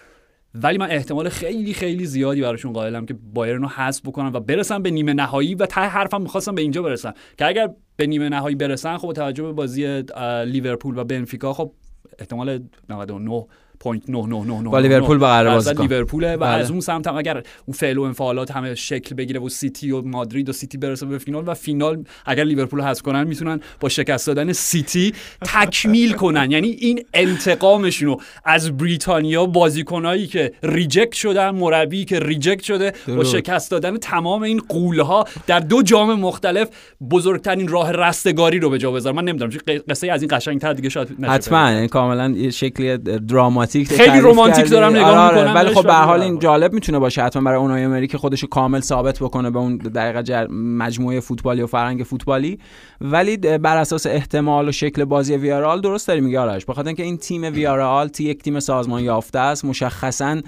ولی 0.55 0.77
من 0.77 0.91
احتمال 0.91 1.29
خیلی 1.29 1.73
خیلی 1.73 2.05
زیادی 2.05 2.41
براشون 2.41 2.73
قائلم 2.73 3.05
که 3.05 3.15
بایرن 3.33 3.61
رو 3.61 3.67
حذف 3.67 4.01
بکنن 4.05 4.31
و 4.33 4.39
برسن 4.39 4.81
به 4.81 4.91
نیمه 4.91 5.13
نهایی 5.13 5.55
و 5.55 5.65
ته 5.65 5.81
حرفم 5.81 6.21
می‌خواستم 6.21 6.55
به 6.55 6.61
اینجا 6.61 6.81
برسن. 6.81 7.13
که 7.37 7.45
اگر 7.45 7.69
به 7.95 8.07
نیمه 8.07 8.29
نهایی 8.29 8.55
برسن 8.55 8.97
خب 8.97 9.13
توجه 9.13 9.43
به 9.43 9.51
بازی 9.51 10.03
لیورپول 10.45 10.97
و 10.97 11.03
بنفیکا 11.03 11.53
خب 11.53 11.71
احتمال 12.19 12.59
99 12.89 13.45
point 13.79 14.09
9 14.09 14.69
با 14.69 14.79
لیورپول 14.79 15.17
با 15.17 15.27
قرار 15.27 15.53
بازی 15.53 15.75
کنه. 15.75 15.87
لیورپول 15.87 16.23
و 16.23 16.37
بله. 16.37 16.49
از 16.49 16.71
اون 16.71 16.79
سمت 16.79 17.07
هم 17.07 17.17
اگر 17.17 17.43
اون 17.65 17.73
فعل 17.73 17.97
و 17.97 18.01
انفعالات 18.01 18.51
همه 18.51 18.75
شکل 18.75 19.15
بگیره 19.15 19.39
و 19.39 19.49
سیتی 19.49 19.91
و 19.91 20.01
مادرید 20.01 20.49
و 20.49 20.53
سیتی 20.53 20.77
برسه 20.77 21.05
به 21.05 21.17
فینال 21.17 21.43
و 21.47 21.53
فینال 21.53 22.03
اگر 22.25 22.43
لیورپول 22.43 22.81
حذف 22.81 23.01
کنن 23.01 23.23
می‌تونن 23.23 23.59
با 23.79 23.89
شکست 23.89 24.27
دادن 24.27 24.53
سیتی 24.53 25.13
تکمیل 25.41 26.13
کنن. 26.13 26.51
یعنی 26.51 26.67
این 26.67 27.05
انتقامشونو 27.13 28.17
از 28.45 28.77
بریتانیا 28.77 29.45
بازیکنایی 29.45 30.27
که 30.27 30.53
reject 30.63 31.13
شدن 31.13 31.49
مربی 31.49 32.05
که 32.05 32.19
reject 32.19 32.63
شده 32.63 32.93
با. 33.07 33.23
شکست 33.23 33.71
دادن 33.71 33.97
تمام 33.97 34.41
این 34.41 34.61
غولها 34.69 35.25
در 35.47 35.59
دو 35.59 35.81
جام 35.81 36.19
مختلف 36.19 36.69
بزرگترین 37.11 37.67
راه 37.67 37.91
رستگاری 37.91 38.59
رو 38.59 38.69
به 38.69 38.77
جا 38.77 38.91
بذارن. 38.91 39.15
من 39.15 39.23
نمی‌دونم 39.23 39.51
چه 39.51 39.59
قصه 39.89 40.11
از 40.11 40.21
این 40.21 40.37
قشنگتر 40.37 40.73
دیگه 40.73 40.89
شاید 40.89 41.23
حتما. 41.23 41.71
یعنی 41.71 41.87
کاملا 41.87 42.49
شکلی 42.49 42.97
دراماتیک 42.97 43.68
خیلی 43.71 43.85
تعریف 43.85 44.25
رمانتیک. 44.25 44.69
دارم 44.69 44.95
نگاه 44.95 45.07
آره، 45.07 45.19
آره. 45.19 45.41
می‌کنم 45.41 45.55
ولی 45.55 45.73
خب 45.75 45.83
به 45.83 45.93
حال 45.93 46.21
این 46.21 46.39
جالب 46.39 46.73
می‌تونه 46.73 46.99
باشه 46.99 47.23
حتما 47.23 47.43
برای 47.43 47.59
اونای 47.59 47.83
امری 47.83 48.07
که 48.07 48.17
خودشو 48.17 48.47
کامل 48.47 48.79
ثابت 48.79 49.19
بکنه 49.19 49.49
به 49.49 49.59
اون 49.59 49.77
دقیقه 49.77 50.23
جر... 50.23 50.47
مجموعه 50.47 51.19
فوتبالی 51.19 51.61
و 51.61 51.67
فرهنگ 51.67 52.03
فوتبالی 52.03 52.59
ولی 53.01 53.37
بر 53.37 53.77
اساس 53.77 54.05
احتمال 54.05 54.69
و 54.69 54.71
شکل 54.71 55.05
بازی 55.05 55.35
ویارال 55.35 55.81
درست 55.81 56.07
داری 56.07 56.21
میگه 56.21 56.39
آرش 56.39 56.65
بخاطر 56.65 56.87
اینکه 56.87 57.03
این 57.03 57.17
تیم 57.17 57.43
ویارال 57.43 58.07
تی 58.07 58.23
یک 58.23 58.43
تیم 58.43 58.59
سازمان 58.59 59.03
یافته 59.03 59.39
است 59.39 59.65
مشخصا 59.65 60.41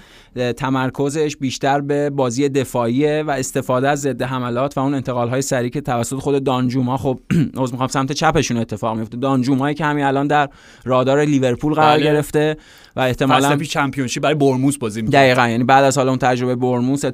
تمرکزش 0.56 1.36
بیشتر 1.36 1.80
به 1.80 2.10
بازی 2.10 2.48
دفاعیه 2.48 3.24
و 3.26 3.30
استفاده 3.30 3.88
از 3.88 4.00
ضد 4.00 4.22
حملات 4.22 4.78
و 4.78 4.80
اون 4.80 4.94
انتقال 4.94 5.28
های 5.28 5.42
سریع 5.42 5.70
که 5.70 5.80
توسط 5.80 6.16
خود 6.16 6.44
دانجوما 6.44 6.96
خب 6.96 7.20
عذر 7.56 7.72
می‌خوام 7.72 7.88
سمت 7.88 8.12
چپشون 8.12 8.56
اتفاق 8.56 8.96
میفته 8.96 9.16
دانجومایی 9.16 9.74
که 9.74 9.84
همین 9.84 10.04
الان 10.04 10.26
در 10.26 10.48
رادار 10.84 11.24
لیورپول 11.24 11.74
قرار 11.74 11.96
بله. 11.96 12.04
گرفته 12.04 12.56
و 12.96 13.00
فصل 13.00 13.08
احتمالاً 13.08 13.56
پیش 13.56 13.70
چمپیونشیپ 13.70 14.22
برای 14.22 14.34
برموس 14.34 14.78
بازی 14.78 15.02
می‌کنه 15.02 15.20
دقیقا 15.20 15.48
یعنی 15.48 15.64
بعد 15.64 15.84
از 15.84 15.98
حالا 15.98 16.10
اون 16.10 16.18
تجربه 16.18 16.54
برموس 16.54 17.04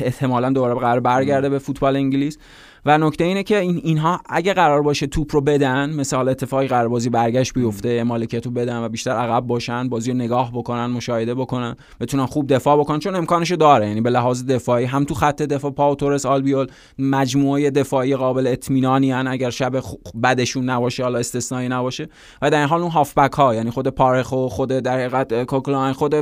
احتمالا 0.00 0.50
دوباره 0.50 0.74
قرار 0.74 1.00
برگرده 1.00 1.48
به 1.48 1.58
فوتبال 1.58 1.96
انگلیس. 1.96 2.38
و 2.86 2.98
نکته 2.98 3.24
اینه 3.24 3.42
که 3.42 3.58
این 3.58 3.80
اینها 3.84 4.20
اگه 4.28 4.54
قرار 4.54 4.82
باشه 4.82 5.06
توپ 5.06 5.34
رو 5.34 5.40
بدن 5.40 5.90
مثل 5.90 6.16
حالا 6.16 6.30
اتفاقی 6.30 6.66
قرار 6.66 6.88
بازی 6.88 7.10
برگشت 7.10 7.54
بیفته 7.54 8.02
مالکیت 8.02 8.46
رو 8.46 8.52
بدن 8.52 8.78
و 8.78 8.88
بیشتر 8.88 9.10
عقب 9.10 9.46
باشن 9.46 9.88
بازی 9.88 10.10
رو 10.10 10.16
نگاه 10.16 10.52
بکنن 10.52 10.86
مشاهده 10.86 11.34
بکنن 11.34 11.76
بتونن 12.00 12.26
خوب 12.26 12.54
دفاع 12.54 12.78
بکنن 12.78 12.98
چون 12.98 13.14
امکانش 13.14 13.52
داره 13.52 13.88
یعنی 13.88 14.00
به 14.00 14.10
لحاظ 14.10 14.44
دفاعی 14.44 14.84
هم 14.84 15.04
تو 15.04 15.14
خط 15.14 15.42
دفاع 15.42 15.70
پاو 15.70 15.94
تورس 15.94 16.26
آلبیول 16.26 16.66
مجموعه 16.98 17.70
دفاعی 17.70 18.16
قابل 18.16 18.46
اطمینانی 18.46 19.12
هن 19.12 19.26
اگر 19.26 19.50
شب 19.50 19.82
بدشون 20.22 20.70
نباشه 20.70 21.02
حالا 21.02 21.18
استثنایی 21.18 21.68
نباشه 21.68 22.08
و 22.42 22.50
در 22.50 22.58
این 22.58 22.68
حال 22.68 22.80
اون 22.80 22.90
هافبک 22.90 23.32
ها 23.32 23.54
یعنی 23.54 23.70
خود 23.70 23.88
پارخو 23.88 24.48
خود 24.48 24.68
در 24.68 24.98
حقیقت 24.98 25.44
کوکلاین 25.44 25.92
خود 25.92 26.14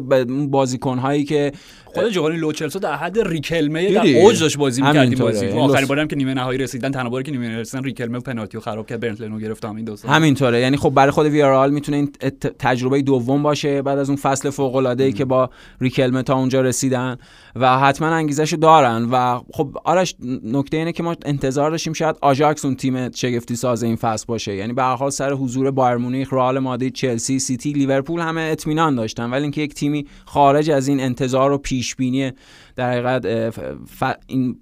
بازیکن 0.50 0.98
هایی 0.98 1.24
که 1.24 1.52
خود 1.94 2.08
جوانی 2.08 2.36
لوچلسو 2.36 2.78
در 2.78 2.94
حد 2.94 3.18
ریکلمه 3.28 3.92
در؟ 3.92 4.06
اوج 4.06 4.40
داشت 4.40 4.58
بازی 4.58 4.82
می‌کرد 4.82 4.96
این 4.96 5.04
همینطوره. 5.04 5.32
بازی 5.32 5.46
آخرین 5.46 5.98
هم 5.98 6.08
که 6.08 6.16
نیمه 6.16 6.34
نهایی 6.34 6.53
رسیدن 6.56 6.90
تنها 6.90 7.08
باری 7.08 7.24
که 7.24 7.32
نیمه 7.32 7.58
رسیدن 7.58 7.84
ریکلمه 7.84 8.20
پنالتی 8.20 8.56
رو 8.56 8.60
خراب 8.60 8.86
کرد 8.86 9.00
برنت 9.00 9.20
لنو 9.20 9.38
گرفت 9.38 9.64
همین 9.64 9.84
دو 9.84 9.96
سال 9.96 10.10
همینطوره. 10.10 10.60
یعنی 10.60 10.76
خب 10.76 10.90
برای 10.90 11.10
خود 11.10 11.26
ویارال 11.26 11.70
می‌تونه 11.70 11.96
این 11.96 12.12
تجربه 12.58 13.02
دوم 13.02 13.42
باشه 13.42 13.82
بعد 13.82 13.98
از 13.98 14.08
اون 14.08 14.16
فصل 14.16 14.50
فوق 14.50 14.76
العاده 14.76 15.04
ای 15.04 15.12
که 15.12 15.24
با 15.24 15.50
ریکلمه 15.80 16.22
تا 16.22 16.34
اونجا 16.34 16.60
رسیدن. 16.60 17.16
و 17.56 17.78
حتما 17.78 18.08
انگیزشو 18.08 18.56
دارن. 18.56 19.08
و 19.12 19.40
خب 19.52 19.76
آرش 19.84 20.14
نکته 20.44 20.76
اینه 20.76 20.92
که 20.92 21.02
ما 21.02 21.16
انتظار 21.24 21.70
داشتیم 21.70 21.92
شاید 21.92 22.16
آژاکس 22.22 22.64
اون 22.64 22.74
تیم 22.74 23.10
شگفتی 23.10 23.56
ساز 23.56 23.82
این 23.82 23.96
فصل 23.96 24.24
باشه. 24.28 24.54
یعنی 24.54 24.72
به 24.72 24.82
هر 24.82 24.96
حال 24.96 25.10
سر 25.10 25.32
حضور 25.32 25.70
بایرن 25.70 25.96
مونیخ 25.96 26.32
رئال 26.32 26.58
مادرید 26.58 26.92
چلسی 26.92 27.38
سیتی 27.38 27.72
لیورپول 27.72 28.20
همه 28.20 28.40
اطمینان 28.40 28.94
داشتن. 28.94 29.30
ولی 29.30 29.42
اینکه 29.42 29.60
یک 29.60 29.74
تیمی 29.74 30.06
خارج 30.24 30.70
از 30.70 30.88
این 30.88 31.00
انتظار 31.00 31.52
و 31.52 31.58
پیش 31.58 31.96
بینی 31.96 32.32
در 32.76 32.90
حقیقت 32.90 33.50
ف... 33.86 34.04
این 34.26 34.56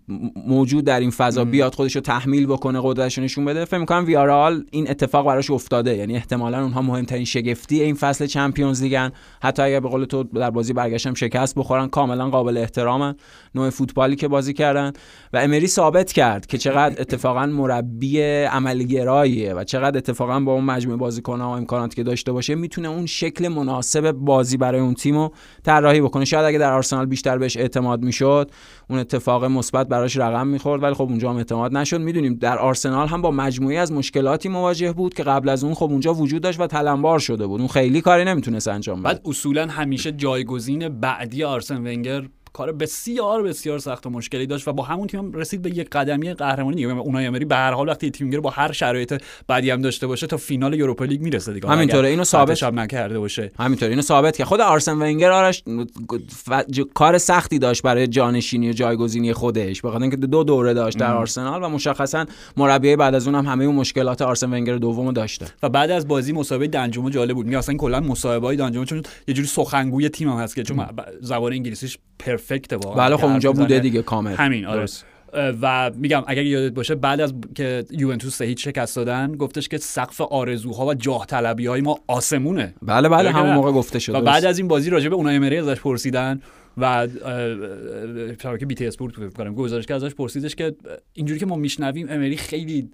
موجود 0.47 0.85
در 0.85 1.01
این 1.01 1.11
فضا 1.11 1.45
بیاد 1.45 1.75
خودش 1.75 1.95
رو 1.95 2.01
تحمیل 2.01 2.47
بکنه 2.47 2.81
قدرتش 2.83 3.19
نشون 3.19 3.45
بده 3.45 3.65
فکر 3.65 3.79
می‌کنم 3.79 4.05
ویارال 4.07 4.65
این 4.71 4.91
اتفاق 4.91 5.27
براش 5.27 5.51
افتاده. 5.51 5.97
یعنی 5.97 6.17
احتمالا 6.17 6.63
اونها 6.63 6.83
مهمترین 6.83 7.25
شگفتی 7.25 7.83
این 7.83 7.95
فصل 7.95 8.27
چمپیونز 8.27 8.83
لیگن. 8.83 9.13
حتی 9.43 9.63
اگر 9.63 9.81
به 9.81 9.89
قول 9.89 10.05
تو 10.05 10.23
در 10.23 10.51
بازی 10.51 10.73
برگشتم 10.73 11.15
شکست 11.15 11.55
بخورن 11.55 11.89
کاملا 11.89 12.31
قابل 12.31 12.57
احترامن 12.83 13.15
نوع 13.55 13.71
فوتبالی 13.71 14.17
که 14.17 14.29
بازی 14.29 14.53
کردن. 14.53 14.93
و 15.33 15.37
امری 15.37 15.67
ثابت 15.67 16.13
کرد 16.13 16.47
که 16.47 16.59
چقدر 16.59 17.01
اتفاقا 17.01 17.47
مربی 17.47 18.23
عملگراییه 18.23 19.55
و 19.55 19.65
چقدر 19.65 19.99
اتفاقا 19.99 20.41
با 20.41 20.53
اون 20.53 20.65
مجموعه 20.65 20.99
بازیکن‌ها 20.99 21.49
و 21.49 21.53
امکاناتی 21.57 21.97
که 21.97 22.03
داشته 22.03 22.33
باشه 22.33 22.55
می‌تونه 22.55 22.89
اون 22.89 23.07
شکل 23.07 23.49
مناسب 23.49 24.13
بازی 24.13 24.57
برای 24.57 24.81
اون 24.81 24.95
تیمو 24.95 25.29
طراحی 25.65 26.01
بکنه. 26.01 26.25
شاید 26.25 26.45
اگه 26.45 26.59
در 26.59 26.73
آرسنال 26.73 27.07
بیشتر 27.07 27.39
بهش 27.39 27.57
اعتماد 27.57 28.03
می‌شد 28.03 28.51
اون 28.91 28.99
اتفاق 28.99 29.45
مثبت 29.45 29.89
براش 29.89 30.17
رقم 30.17 30.47
می‌خورد 30.47 30.83
ولی 30.83 30.95
خب 30.95 31.03
اونجا 31.03 31.31
هم 31.31 31.37
اعتماد 31.37 31.77
نشد. 31.77 32.01
می‌دونیم 32.01 32.35
در 32.35 32.59
آرسنال 32.59 33.09
هم 33.09 33.23
با 33.23 33.31
مجموعی 33.31 33.77
از 33.77 33.93
مشکلاتی 33.93 34.49
مواجه 34.49 34.93
بود 34.93 35.15
که 35.15 35.23
قبل 35.23 35.49
از 35.49 35.65
اون 35.65 35.75
خب 35.75 35.91
اونجا 35.91 36.15
وجود 36.15 36.43
داشت 36.43 36.61
و 36.61 36.67
تلمبار 36.67 37.19
شده 37.19 37.47
بود. 37.47 37.61
اون 37.61 37.69
خیلی 37.69 38.01
کاری 38.01 38.25
نمی‌تونست 38.25 38.69
انجام 38.69 39.03
بده. 39.03 39.13
بعد 39.13 39.21
اصولا 39.25 39.67
همیشه 39.67 40.13
جایگزین 40.13 40.89
بعدی 40.89 41.45
آرسن 41.45 41.77
ونگر 41.77 42.23
کار 42.53 42.73
بسیار 42.73 43.43
بسیار 43.43 43.79
سخت 43.79 44.07
و 44.07 44.11
مشکلی 44.11 44.47
داشت 44.47 44.69
و 44.69 44.73
با 44.73 44.83
همون 44.83 45.07
تیم 45.07 45.21
هم 45.21 45.33
رسید 45.33 45.63
به 45.63 45.71
یک 45.71 45.91
قدمی 45.91 46.35
قهرمانی 46.35 46.77
دیگه. 46.77 46.89
اونای 46.89 47.27
امری 47.27 47.45
به 47.45 47.57
هر 47.57 47.73
حال 47.73 47.89
وقتی 47.89 48.11
تیم 48.11 48.27
می‌گیره 48.27 48.41
با 48.41 48.51
هر 48.51 48.73
شرایط 48.73 49.23
بعدی 49.49 49.71
هم 49.71 49.83
داشته 49.83 50.07
باشه 50.07 50.27
تا 50.27 50.37
فینال 50.37 50.75
یوروپا 50.75 51.05
لیگ 51.05 51.21
می‌رسه 51.21 51.53
دیگه. 51.53 51.69
همینطوره، 51.69 52.09
اینو 52.09 52.25
ثابت- 52.25 52.63
هم 52.63 52.81
نکرده 52.81 53.19
باشه. 53.19 53.53
همینطور 53.59 53.89
اینو 53.89 54.03
ثابت 54.03 54.37
که 54.37 54.45
خود 54.45 54.61
آرسن 54.61 55.03
ونگر 55.03 55.31
آرش. 55.31 55.65
ج- 56.73 56.81
کار 56.95 57.19
سختی 57.19 57.59
داشت 57.59 57.83
برای 57.83 58.07
جانشینی 58.07 58.71
و 58.71 58.73
جایگزینی 58.73 59.33
خودش. 59.33 59.83
بخاطر 59.83 60.03
اینکه 60.03 60.17
دو 60.17 60.45
دوره 60.45 60.75
داشت 60.75 60.99
در 60.99 61.15
آرسنال 61.15 61.63
و 61.63 61.69
مشخصا 61.69 62.27
مربی 62.57 62.97
بعد 62.97 63.15
از 63.15 63.27
اون 63.27 63.35
هم 63.35 63.47
همه 63.47 63.65
اون 63.65 63.75
مشکلات 63.75 64.23
آرسن 64.23 64.53
ونگر 64.53 64.77
دومو 64.77 65.13
داشته. 65.13 65.47
و 65.63 65.69
بعد 65.69 65.91
از 65.91 66.09
بازی 66.09 66.33
مسابقه 66.33 66.67
دنجومو 66.67 67.11
جالب 67.11 67.35
بود. 67.35 67.47
میگه 67.47 67.59
اصلا 67.59 67.75
کلا 67.75 68.01
مصاحبه 68.01 68.47
های 68.47 68.57
دنجومو 68.57 68.85
چون 68.85 69.03
یه 69.29 69.35
جوری 69.35 69.49
سخنگوی 69.49 70.09
تیم 70.09 70.29
هم 70.29 70.39
هست 70.39 70.55
که 70.55 70.63
چون 70.63 70.87
زبان 71.21 71.53
انگلیسیش 71.53 71.99
پرفکته 72.49 72.77
واقعا 72.77 73.09
بله 73.09 73.17
خب 73.17 73.25
اونجا. 73.25 73.53
بوده 73.53 73.79
دیگه 73.79 74.03
کامل 74.03 74.35
همین 74.35 74.67
آره 74.67 74.81
درست. 74.81 75.05
و 75.63 75.91
میگم 75.95 76.23
اگر 76.27 76.43
یادت 76.43 76.75
باشه 76.75 76.95
بعد 76.95 77.21
از 77.21 77.35
که 77.55 77.85
یوونتوس 77.91 78.43
هیچ 78.43 78.65
شکست 78.65 78.97
دادن 78.97 79.33
گفتش 79.33 79.69
که 79.69 79.79
سقف 79.79 80.21
آرزوها 80.21 80.87
و 80.87 80.95
جاه 80.95 81.27
طلبی 81.27 81.67
های 81.67 81.81
ما 81.81 81.99
آسمونه 82.07 82.75
بله 82.83 83.09
بله. 83.09 83.31
همون 83.31 83.55
موقع 83.55 83.73
گفته 83.73 83.99
شد 83.99 84.15
و. 84.15 84.21
بعد 84.21 84.45
از 84.45 84.59
این 84.59 84.69
بازی 84.69 84.91
راجع 84.91 85.09
به 85.09 85.15
اونای 85.15 85.37
امری 85.37 85.57
ازش 85.57 85.81
پرسیدن 85.81 86.41
و 86.79 87.09
شبکه 88.43 88.67
بی 88.67 88.75
تی 88.75 88.87
اسپورت 88.87 89.15
فکر 89.15 89.29
کنم 89.29 89.55
گزارش 89.55 89.87
که 89.87 89.95
ازش 89.95 90.15
پرسیدش 90.15 90.55
که 90.55 90.75
اینجوری 91.13 91.41
که 91.41 91.47
ما 91.47 91.57
میشنویم 91.57 92.07
امری 92.11 92.37
خیلی 92.37 92.91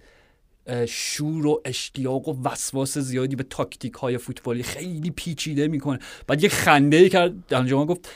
شور 0.88 1.46
و 1.46 1.62
اشتیاق 1.64 2.28
و 2.28 2.48
وسواس 2.48 2.98
زیادی 2.98 3.36
به 3.36 3.42
تاکتیک 3.42 3.92
های 3.92 4.18
فوتبالی 4.18 4.62
خیلی 4.62 5.10
پیچیده 5.10 5.68
می‌کنه 5.68 5.98
بعد 6.26 6.42
یه 6.42 6.48
خنده 6.48 6.96
ای 6.96 7.08
کرد 7.08 7.34
انجام 7.50 7.86
گفت 7.86 8.08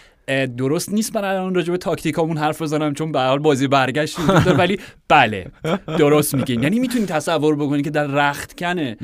درست 0.59 0.93
نیست 0.93 1.17
من 1.17 1.25
الان 1.25 1.55
راجع 1.55 1.71
به 1.71 1.79
تاکتیکامون 1.79 2.37
حرف 2.37 2.62
بزنم 2.62 2.95
چون 2.95 3.12
به 3.12 3.21
حال 3.21 3.38
بازی 3.38 3.67
برگشت 3.67 4.19
ولی 4.59 4.79
بله 5.09 5.47
درست 5.87 6.35
میگین. 6.35 6.62
یعنی 6.62 6.79
می‌تونی 6.79 7.07
تصور 7.07 7.57
بکنی 7.57 7.83
که 7.83 7.91
در 7.91 8.07
رختکن 8.07 8.95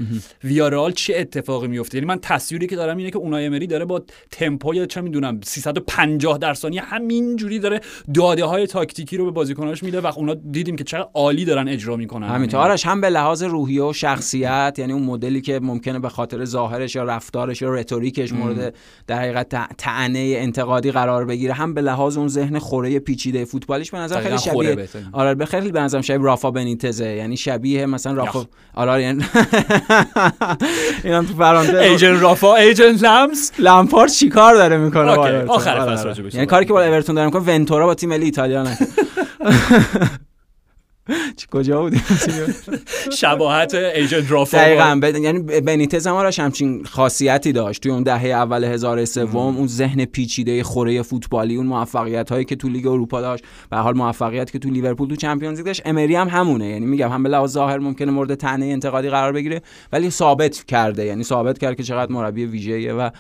ویارال 0.45 0.93
چه 0.93 1.17
اتفاقی 1.17 1.69
میفته. 1.69 1.99
یعنی 1.99 2.07
من 2.07 2.19
تصویری 2.23 2.67
که 2.67 2.77
دارم 2.77 2.97
اینه 2.97 3.11
که 3.11 3.19
اونای 3.19 3.47
امری 3.47 3.67
داره 3.67 3.85
با 3.85 4.03
تمپوی 4.31 4.87
چه 4.87 5.01
می‌دونم 5.01 5.41
350 5.45 6.39
در 6.39 6.55
ثانیه 6.55 6.83
همین 6.83 7.37
جوری 7.37 7.59
داره 7.59 7.81
داده 8.15 8.45
های 8.45 8.67
تاکتیکی 8.67 9.17
رو 9.17 9.25
به 9.25 9.31
بازیکناش 9.31 9.83
میده 9.83 10.01
و 10.01 10.13
اونا 10.17 10.35
دیدیم 10.35 10.77
که 10.77 10.85
چقدر 10.85 11.09
عالی 11.15 11.45
دارن 11.45 11.69
اجرا 11.69 11.97
می‌کنن. 11.97 12.29
همینطور. 12.29 12.61
آرش 12.61 12.87
هم 12.87 13.01
به 13.01 13.11
لحاظ 13.11 13.43
روحیه 13.43 13.83
و 13.83 13.93
شخصیت 13.93 14.75
یعنی 14.79 14.93
اون 14.93 15.03
مدلی 15.03 15.41
که 15.41 15.61
ممکنه 15.61 15.99
به 15.99 16.09
خاطر 16.09 16.45
ظاهرش 16.45 16.95
یا 16.95 17.05
رفتارش 17.05 17.63
یا 17.63 17.71
رتوریکش 17.71 18.33
مورد 18.33 18.75
در 19.07 19.19
حقیقت 19.19 19.77
طعنه 19.77 20.35
انتقادی 20.39 20.91
قرار 20.91 21.08
قرار 21.09 21.25
بگیره 21.25 21.55
هم 21.55 21.75
به 21.75 21.81
لحاظ 21.81 22.17
اون 22.17 22.29
ذهن 22.29 22.59
خوره 22.59 22.99
پیچیده 22.99 23.45
فوتبالیش 23.45 23.91
به 23.91 23.99
نظر 23.99 24.21
خیلی 24.21 24.39
شبیه. 24.39 24.89
آره 25.13 25.35
به 25.35 25.47
خیلی 25.47 25.73
به 25.73 25.81
نظرم 25.81 26.01
شبیه 26.01 26.27
رافا 26.27 26.51
بنیتزه 26.51 27.09
یعنی 27.09 27.37
شبیه 27.37 27.87
مثلا 27.87 28.13
رافا 28.13 28.41
یخ. 28.41 28.47
آره 28.75 29.03
یعنی 29.03 29.25
اینا 31.05 31.23
تو 31.23 31.35
فرانسه 31.39 31.79
ایجن 31.79 32.21
رافا 32.21 32.55
ایجن 32.57 32.93
لمس 32.93 33.53
لامپارد 33.59 34.11
چیکار 34.11 34.55
داره 34.55 34.77
می‌کنه؟ 34.77 35.11
آخر 35.49 35.79
آره، 35.79 35.97
فصل 35.97 36.09
آره. 36.09 36.35
یعنی 36.35 36.47
کاری 36.47 36.65
که 36.65 36.73
با 36.73 36.85
اورتون 36.85 37.15
داره 37.15 37.27
می‌کنه 37.27 37.43
ونتورا 37.43 37.87
با 37.87 37.95
تیم 37.95 38.09
ملی 38.09 38.25
ایتالیا 38.25 38.65
چی 38.65 38.85
کجا 41.53 41.83
بودیم؟ 41.83 42.03
شباهت 43.19 43.75
ایجن 43.75 44.29
رافا 44.29 44.59
دقیقا 44.59 45.01
ب... 45.03 45.05
یعنی 45.05 45.39
بنیتز 45.39 46.07
هم 46.07 46.15
آرش 46.15 46.41
همچین 46.41 46.85
خاصیتی 46.85 47.53
داشت. 47.53 47.83
توی 47.83 47.93
اون 47.93 48.03
دهه 48.03 48.27
اول 48.27 48.65
هزار 48.65 49.05
سوم 49.05 49.57
اون 49.57 49.67
ذهن 49.67 50.05
پیچیده 50.05 50.63
خوره 50.63 51.03
فوتبالی 51.03 51.57
اون 51.57 51.67
موفقیت 51.67 52.33
هایی 52.33 52.45
که 52.45 52.57
تو 52.57 52.69
لیگ 52.69 52.87
اروپا 52.87 53.21
داشت. 53.21 53.45
به 53.71 53.77
هر 53.77 53.83
حال 53.83 53.97
موفقیت 53.97 54.51
که 54.51 54.59
تو 54.59 54.71
لیورپول 54.71 55.09
تو 55.09 55.17
چمپیونز 55.17 55.57
لیگ 55.57 55.67
داشت. 55.67 55.83
امری 55.85 56.15
هم 56.15 56.29
همونه. 56.29 56.67
یعنی 56.67 56.87
میگم 56.87 57.09
هم 57.09 57.23
به 57.23 57.29
لحاظ 57.29 57.53
ظاهر 57.53 57.79
ممکنه 57.79 58.11
مورد 58.11 58.35
طعنه 58.35 58.67
انتقادی 58.67 59.09
قرار 59.11 59.33
بگیره 59.33 59.63
ولی 59.93 60.11
ثابت 60.11 60.65
کرده. 60.65 61.05
یعنی 61.05 61.25
ثابت 61.25 61.59
کرد 61.59 61.77
که 61.77 61.83
چقدر 61.83 62.13
مربی 62.13 62.45
ویژه‌ایه 62.45 62.93
و 62.93 63.11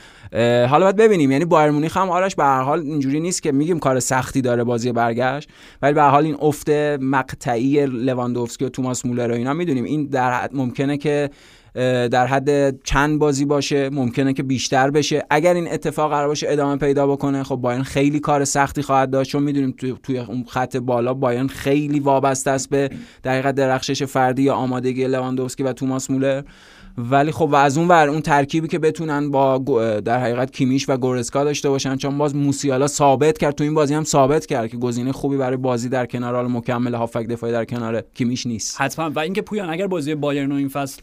حالا 0.66 0.84
باید 0.84 0.96
ببینیم. 0.96 1.30
یعنی 1.30 1.44
بایر 1.44 1.70
مونیخ 1.70 1.96
هم 1.96 2.10
آرش 2.10 2.34
به 2.34 2.44
هر 2.44 2.62
حال 2.62 2.80
اینجوری 2.80 3.20
نیست 3.20 3.42
که 3.42 3.52
میگیم 3.52 3.78
کار 3.78 4.00
سختی 4.00 4.40
داره 4.40 4.64
بازی 4.64 4.92
برگشت 4.92 5.48
ولی 5.82 5.94
به 5.94 6.02
هر 6.02 6.10
حال 6.10 6.24
این 6.24 6.36
افت 6.40 6.70
مقطعی 7.00 7.77
لواندوفسکی 7.86 8.64
و 8.64 8.68
توماس 8.68 9.06
مولر 9.06 9.32
اینا 9.32 9.54
می‌دونیم. 9.54 9.84
این 9.84 10.06
در 10.06 10.32
حد 10.32 10.50
ممکنه 10.54 10.96
که 10.96 11.30
در 12.10 12.26
حد 12.26 12.82
چند 12.82 13.18
بازی 13.18 13.44
باشه 13.44 13.90
ممکنه 13.90 14.32
که 14.32 14.42
بیشتر 14.42 14.90
بشه. 14.90 15.26
اگر 15.30 15.54
این 15.54 15.72
اتفاق 15.72 16.10
قرار 16.10 16.28
باشه 16.28 16.46
ادامه 16.50 16.76
پیدا 16.76 17.06
بکنه 17.06 17.42
خب 17.42 17.56
بایرن 17.56 17.82
خیلی 17.82 18.20
کار 18.20 18.44
سختی 18.44 18.82
خواهد 18.82 19.10
داشت. 19.10 19.30
چون 19.30 19.42
می‌دونیم 19.42 19.74
توی, 19.78 19.94
توی 20.02 20.18
اون 20.18 20.44
خط 20.48 20.76
بالا 20.76 21.14
بایرن 21.14 21.46
خیلی 21.46 22.00
وابسته 22.00 22.50
است 22.50 22.70
به 22.70 22.90
دقیقه 23.24 23.52
درخشش 23.52 24.02
فردی 24.02 24.42
یا 24.42 24.54
آمادگی 24.54 25.06
لواندوفسکی 25.06 25.62
و 25.62 25.72
توماس 25.72 26.10
مولر. 26.10 26.42
ولی 26.98 27.32
خب 27.32 27.48
و 27.52 27.54
از 27.54 27.78
اون 27.78 27.88
ور 27.88 28.08
اون 28.08 28.20
ترکیبی 28.20 28.68
که 28.68 28.78
بتونن 28.78 29.30
با 29.30 29.58
در 30.04 30.20
حقیقت 30.20 30.50
کیمیش 30.50 30.88
و 30.88 30.96
گورسکا 30.96 31.44
داشته 31.44 31.70
باشن 31.70 31.96
چون 31.96 32.18
باز 32.18 32.36
موسیالا 32.36 32.86
ثابت 32.86 33.38
کرد 33.38 33.54
تو 33.54 33.64
این 33.64 33.74
بازی 33.74 33.94
هم 33.94 34.04
ثابت 34.04 34.46
کرد 34.46 34.70
که 34.70 34.76
گزینه 34.76 35.12
خوبی 35.12 35.36
برای 35.36 35.56
بازی 35.56 35.88
در 35.88 36.06
کنار 36.06 36.34
حال 36.34 36.46
مکمل 36.46 36.94
هافک 36.94 37.26
دفاعی 37.26 37.52
در 37.52 37.64
کنار 37.64 38.00
کیمیش 38.14 38.46
نیست. 38.46 38.80
حتما. 38.80 39.10
و 39.10 39.18
اینکه 39.18 39.42
پویان 39.42 39.70
اگر 39.70 39.86
بازی 39.86 40.14
بایرن 40.14 40.50
رو 40.50 40.56
این 40.56 40.68
فصل 40.68 41.02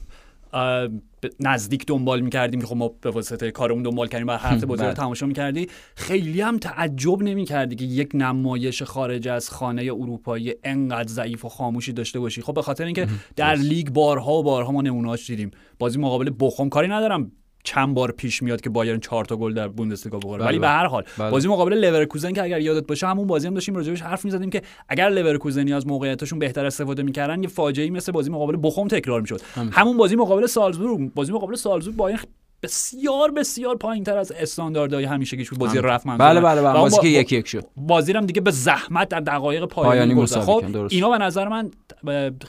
نزدیک 1.40 1.86
دنبال 1.86 2.22
می‌کردیم 2.22 2.62
که 2.62 2.68
خب 2.68 2.76
ما 2.76 2.88
به 3.02 3.10
واسطه 3.10 3.52
کارمون 3.52 3.84
دنبال 3.84 4.08
کردیم 4.08 4.28
و 4.28 4.32
هر 4.32 4.54
هفته 4.54 4.66
بازی 4.76 4.82
رو 4.82 4.88
بله. 4.88 4.96
تماشا 4.96 5.26
می‌کردی. 5.26 5.68
خیلی 5.96 6.42
هم 6.42 6.58
تعجب 6.58 7.24
نمی‌کردی 7.24 7.76
که 7.76 7.86
یک 7.86 8.10
نمایش 8.14 8.84
خارج 8.84 9.28
از 9.28 9.50
خانه 9.50 9.82
اروپایی 9.82 10.54
انقدر 10.64 11.08
ضعیف 11.08 11.46
و 11.46 11.50
خاموشی 11.50 11.94
داشته 11.94 12.20
باشی؟ 12.20 12.42
خب 12.42 12.54
به 12.54 12.62
خاطر 12.62 12.86
اینکه 12.86 13.08
در 13.36 13.56
لیگ 13.56 13.90
بارها 13.90 14.34
و 14.34 14.44
بارها 14.44 14.72
ما 14.72 14.82
نمونهاش 14.82 15.28
دیدیم. 15.28 15.52
بازی 15.80 16.00
مقابل 16.00 16.32
بخوم 16.40 16.70
کاری 16.70 16.88
ندارم. 16.88 17.32
چند 17.66 17.96
بار 17.96 18.12
پیش 18.12 18.44
میاد 18.44 18.62
که 18.62 18.70
بایرن 18.70 19.00
چهار 19.00 19.26
تا 19.26 19.36
گل 19.36 19.54
در 19.54 19.68
بوندسلیگا 19.68 20.18
بخوره 20.18 20.38
بله، 20.38 20.48
ولی 20.48 20.60
به 20.60 20.68
بله. 20.68 20.76
هر 20.76 20.86
حال 20.86 21.04
بله. 21.18 21.32
بازی 21.32 21.48
مقابل 21.48 21.74
لورکوزن 21.74 22.34
که 22.34 22.44
اگر 22.44 22.60
یادت 22.60 22.88
باشه 22.88 23.08
همون 23.08 23.28
بازی 23.28 23.48
هم 23.48 23.54
داشتیم 23.54 23.76
راجبش 23.76 24.02
حرف 24.02 24.26
می‌زدیم 24.26 24.50
که 24.50 24.62
اگر 24.90 25.10
لورکوزنی 25.10 25.74
از 25.74 25.88
موقعیتاشون 25.88 26.40
بهتر 26.40 26.66
استفاده 26.66 27.04
می‌کردن 27.04 27.44
یه 27.44 27.50
فاجعه 27.50 27.90
مثل 27.90 28.12
بازی 28.12 28.30
مقابل 28.30 28.58
بخوم 28.64 28.88
تکرار 28.88 29.22
می‌شد 29.22 29.42
همون 29.72 29.98
بازی 29.98 30.16
مقابل 30.16 30.46
سالزبورگ 30.46 31.14
بازی 31.14 31.34
مقابل 31.34 31.56
سالزبورگ 31.56 31.98
بایرن 31.98 32.20
بسیار 32.66 33.32
بسیار 33.32 33.76
پایینتر 33.76 34.18
از 34.18 34.32
استانداردهای 34.32 35.04
همیشگیش 35.04 35.50
بود 35.50 35.60
بازی 35.60 35.78
رفت 35.80 36.06
منظورم. 36.06 36.30
بله 36.30 36.42
بله 36.42 36.62
بله 36.62 36.74
بازی 36.74 36.96
با- 36.96 37.02
که 37.02 37.08
یک 37.08 37.32
یک 37.32 37.48
شد 37.48 37.66
بازی 37.78 38.12
هم 38.14 38.26
دیگه 38.26 38.42
به 38.42 38.52
زحمت 38.52 39.08
در 39.10 39.20
دقایق 39.20 39.66
پایانی. 39.66 40.14
مساوی 40.14 40.46
خب. 40.46 40.88
اینا 40.90 41.10
به 41.10 41.18
نظر 41.18 41.48
من 41.48 41.72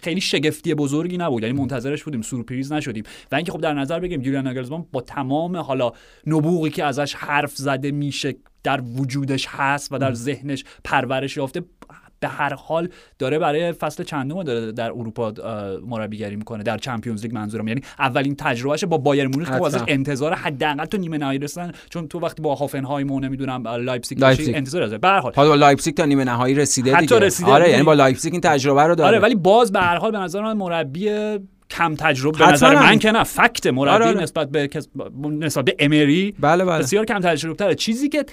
خیلی 0.02 0.20
شگفتی 0.20 0.74
بزرگی 0.74 1.18
نبود 1.18 1.42
یعنی 1.42 1.58
منتظرش 1.58 2.04
بودیم 2.04 2.22
سورپریز 2.22 2.72
نشدیم 2.72 3.04
و 3.32 3.36
اینکه 3.36 3.52
خب 3.52 3.60
در 3.60 3.74
نظر 3.74 4.00
بگیریم 4.00 4.24
یولیان 4.24 4.44
ناگلزمان 4.46 4.86
با 4.92 5.00
تمام 5.00 5.56
حالا 5.56 5.92
نبوغی 6.26 6.70
که 6.70 6.84
ازش 6.84 7.14
حرف 7.14 7.56
زده 7.56 7.90
میشه 7.90 8.34
در 8.62 8.80
وجودش 8.96 9.46
هست 9.50 9.92
و 9.92 9.98
در 9.98 10.12
ذهنش 10.14 10.64
پرورش 10.84 11.36
یافته 11.36 11.62
به 12.20 12.28
هر 12.28 12.54
حال 12.54 12.88
داره 13.18 13.38
برای 13.38 13.72
فصل 13.72 14.04
چندم 14.04 14.42
داره 14.42 14.72
در 14.72 14.90
اروپا 14.90 15.32
مربیگری 15.86 16.36
می‌کنه 16.36 16.62
در 16.62 16.78
چمپیونز 16.78 17.22
لیگ 17.22 17.34
منظورم 17.34 17.68
یعنی 17.68 17.80
اولین 17.98 18.36
تجربهش 18.36 18.84
با 18.84 18.98
بایرن 18.98 19.26
مونیخ 19.28 19.50
حتما. 19.50 19.66
ازش 19.66 19.80
انتظار 19.88 20.34
حداقل 20.34 20.84
تو 20.84 20.96
نیمه 20.96 21.18
نهایی 21.18 21.38
رسیدن 21.38 21.72
چون 21.90 22.08
تو 22.08 22.20
وقتی 22.20 22.42
با 22.42 22.54
هوفنهایم 22.54 23.10
و 23.10 23.20
نمی‌دونم 23.20 23.68
لایپزیگ 23.68 24.22
انتظار 24.54 24.86
داره 24.86 24.98
به 24.98 25.08
هر 25.08 25.18
حال 25.18 25.32
حالا 25.36 25.48
با 25.48 25.54
لایپزیگ 25.54 25.94
تا 25.94 26.04
نیمه 26.04 26.24
نهایی 26.24 26.54
رسیده 26.54 26.94
حتی 26.94 27.06
دیگه 27.06 27.18
رسیده. 27.20 27.50
آره 27.50 27.70
یعنی- 27.70 27.82
با 27.82 27.94
لایپزیگ 27.94 28.32
این 28.32 28.40
تجربه 28.40 28.82
رو 28.82 28.94
داره 28.94 29.08
آره 29.08 29.18
ولی 29.18 29.34
باز 29.34 29.72
به 29.72 29.80
هر 29.80 29.96
حال 29.96 30.10
به 30.12 30.18
نظر 30.18 30.42
من 30.42 30.52
مربی 30.56 31.10
کم 31.70 31.94
تجربه 31.94 32.38
به 32.38 32.52
نظر. 32.52 32.74
من 32.74 32.98
که 32.98 33.10
نه 33.12 33.24
fact 33.24 33.66
مربی 33.66 33.90
آره، 33.90 34.06
آره. 34.06 34.20
نسبت 34.22 34.50
به 34.50 34.68
نسبت 35.30 35.64
به 35.64 35.76
امری 35.78 36.34
بله 36.40 36.64
بله 36.64 36.78
بسیار 36.78 37.04
کم 37.04 37.20
تجربه 37.20 37.54
تره 37.56 37.74
چیزی 37.74 38.08
که 38.08 38.24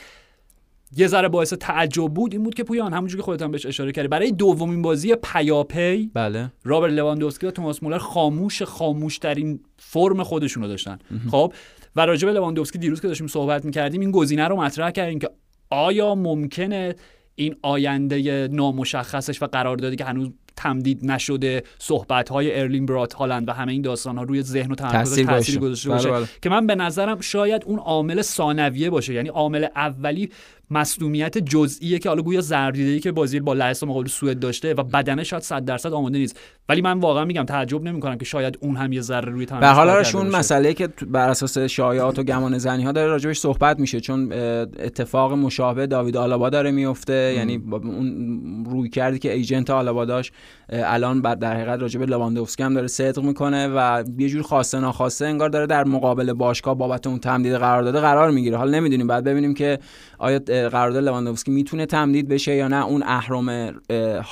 یه 0.97 1.07
ذره 1.07 1.27
باعث 1.27 1.53
تعجب 1.53 2.07
بود 2.07 2.33
این 2.33 2.43
بود 2.43 2.53
که 2.53 2.63
پویان 2.63 2.93
همونجوری 2.93 3.21
که 3.21 3.25
خودت 3.25 3.41
هم 3.41 3.51
بهش 3.51 3.65
اشاره 3.65 3.91
کردی 3.91 4.07
برای 4.07 4.31
دومین 4.31 4.81
بازی 4.81 5.15
پیاپی 5.15 6.11
بله 6.13 6.51
رابرت 6.63 6.93
لواندوفسکی 6.93 7.47
و 7.47 7.51
توماس 7.51 7.83
مولر 7.83 7.97
خاموش 7.97 8.61
خاموش 8.61 9.17
ترین 9.17 9.59
فرم 9.77 10.23
خودشون 10.23 10.63
رو 10.63 10.69
داشتن 10.69 10.99
خب 11.31 11.53
و 11.95 12.05
راجع 12.05 12.27
به 12.27 12.33
لواندوفسکی 12.33 12.79
دیروز 12.79 13.01
که 13.01 13.07
داشتیم 13.07 13.27
صحبت 13.27 13.65
می‌کردیم 13.65 14.01
این 14.01 14.11
گزینه 14.11 14.47
رو 14.47 14.55
مطرح 14.55 14.91
کردیم 14.91 15.19
که 15.19 15.29
آیا 15.69 16.15
ممکنه 16.15 16.95
این 17.35 17.55
آینده 17.61 18.47
نامشخصش 18.51 19.41
و 19.41 19.45
قراردادی 19.47 19.95
که 19.95 20.05
هنوز 20.05 20.29
تمدید 20.55 21.05
نشده 21.05 21.63
صحبت 21.79 22.29
های 22.29 22.59
ارلین 22.59 22.85
برات 22.85 23.13
هالند 23.13 23.49
و 23.49 23.51
همه 23.51 23.71
این 23.71 23.81
داستان 23.81 24.17
ها 24.17 24.23
روی 24.23 24.41
ذهن 24.41 24.71
و 24.71 24.75
تمرکز 24.75 25.19
تاثیر 25.19 25.27
باشه. 25.27 25.59
گذاشته 25.59 25.89
بله، 25.89 25.97
باشه 25.97 26.11
بله. 26.11 26.27
که 26.41 26.49
من 26.49 26.67
به 26.67 26.75
نظرم 26.75 27.21
شاید 27.21 27.63
اون 27.65 27.79
عامل 27.79 28.21
ثانویه 28.21 28.89
باشه 28.89 29.13
یعنی 29.13 29.29
عامل 29.29 29.67
اولی 29.75 30.29
مصدومیت 30.71 31.37
جزئیه 31.37 31.99
که 31.99 32.09
حالا 32.09 32.21
گویا 32.21 32.41
ضربدیده‌ای 32.41 32.99
که 32.99 33.11
بازی 33.11 33.39
با 33.39 33.53
لهستان 33.53 33.89
مقابل 33.89 34.07
سوئد 34.07 34.39
داشته 34.39 34.73
و 34.73 34.83
بدنش 34.83 35.29
شاید 35.29 35.43
100 35.43 35.65
درصد 35.65 35.93
آماده 35.93 36.17
نیست. 36.17 36.39
ولی 36.69 36.81
من 36.81 36.99
واقعا 36.99 37.25
میگم 37.25 37.43
تعجب 37.43 37.83
نمی‌کنم 37.83 38.17
که 38.17 38.25
شاید 38.25 38.57
اون 38.61 38.75
هم 38.75 38.93
یه 38.93 39.01
ذره 39.01 39.31
روی 39.31 39.45
تمرکز 39.45 39.67
به 39.67 39.73
حال 39.73 39.89
اون. 39.89 40.27
مسئله 40.27 40.73
که 40.73 40.87
بر 41.07 41.29
اساس 41.29 41.57
شایعات 41.57 42.19
و 42.19 42.23
گمان 42.23 42.57
زنی 42.57 42.83
ها 42.83 42.91
داره 42.91 43.07
راجبش 43.07 43.39
صحبت 43.39 43.79
میشه 43.79 43.99
چون 43.99 44.31
اتفاق 44.31 45.33
مشابه 45.33 45.87
داوید 45.87 46.17
آلابا 46.17 46.49
داره 46.49 46.71
میفته 46.71 47.33
یعنی 47.37 47.63
اون 47.71 48.67
روی 48.69 48.89
کردی 48.89 49.19
که 49.19 49.33
ایجنت 49.33 49.69
آلابا 49.69 50.05
داشت 50.05 50.33
الان 50.69 51.21
در 51.21 51.53
حقیقت 51.53 51.79
راجب 51.79 52.01
لواندوفسکی 52.01 52.63
هم 52.63 52.73
داره 52.73 52.87
صدق 52.87 53.23
می‌کنه 53.23 53.67
و 53.67 54.03
یه 54.17 54.29
جور 54.29 54.41
خواسته 54.41 54.79
ناخواسته 54.79 55.25
انگار 55.25 55.49
داره 55.49 55.67
در 55.67 55.83
مقابل 55.83 56.33
باشگاه 56.33 56.77
بابت 56.77 57.07
اون 57.07 57.19
تمدید 57.19 57.53
قرارداد 57.53 57.99
قرار 57.99 58.31
می‌گیره. 58.31 58.57
حالا 58.57 58.71
نمی‌دونیم 58.71 59.07
بعد 59.07 59.23
ببینیم 59.23 59.53
که 59.53 59.79
آیا 60.17 60.39
قرارداد 60.53 61.03
لواندوفسکی 61.03 61.51
می‌تونه 61.51 61.85
تمدید 61.85 62.27
بشه 62.27 62.55
یا 62.55 62.67
نه 62.67 62.85
اون 62.85 63.03
اهرم 63.03 63.49
اه، 63.49 63.71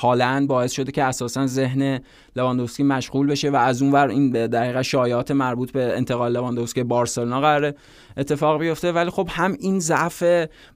هالند 0.00 0.48
باعث 0.48 0.72
شده 0.72 0.92
که 0.92 1.04
اساسا 1.04 1.46
ذهن 1.46 2.00
لواندوفسکی 2.36 2.82
مشغول 2.82 3.26
بشه 3.26 3.50
و 3.50 3.56
از 3.56 3.82
اون 3.82 3.92
ور 3.92 4.08
این 4.08 4.32
به 4.32 4.48
دقیقه 4.48 4.82
شایعات 4.82 5.30
مربوط 5.30 5.72
به 5.72 5.96
انتقال 5.96 6.32
لواندوفسکی 6.32 6.82
بارسلونا 6.82 7.40
قراره 7.40 7.74
اتفاق 8.16 8.60
بیفته. 8.60 8.92
ولی 8.92 9.10
خب 9.10 9.28
هم 9.30 9.56
این 9.60 9.80
ضعف 9.80 10.24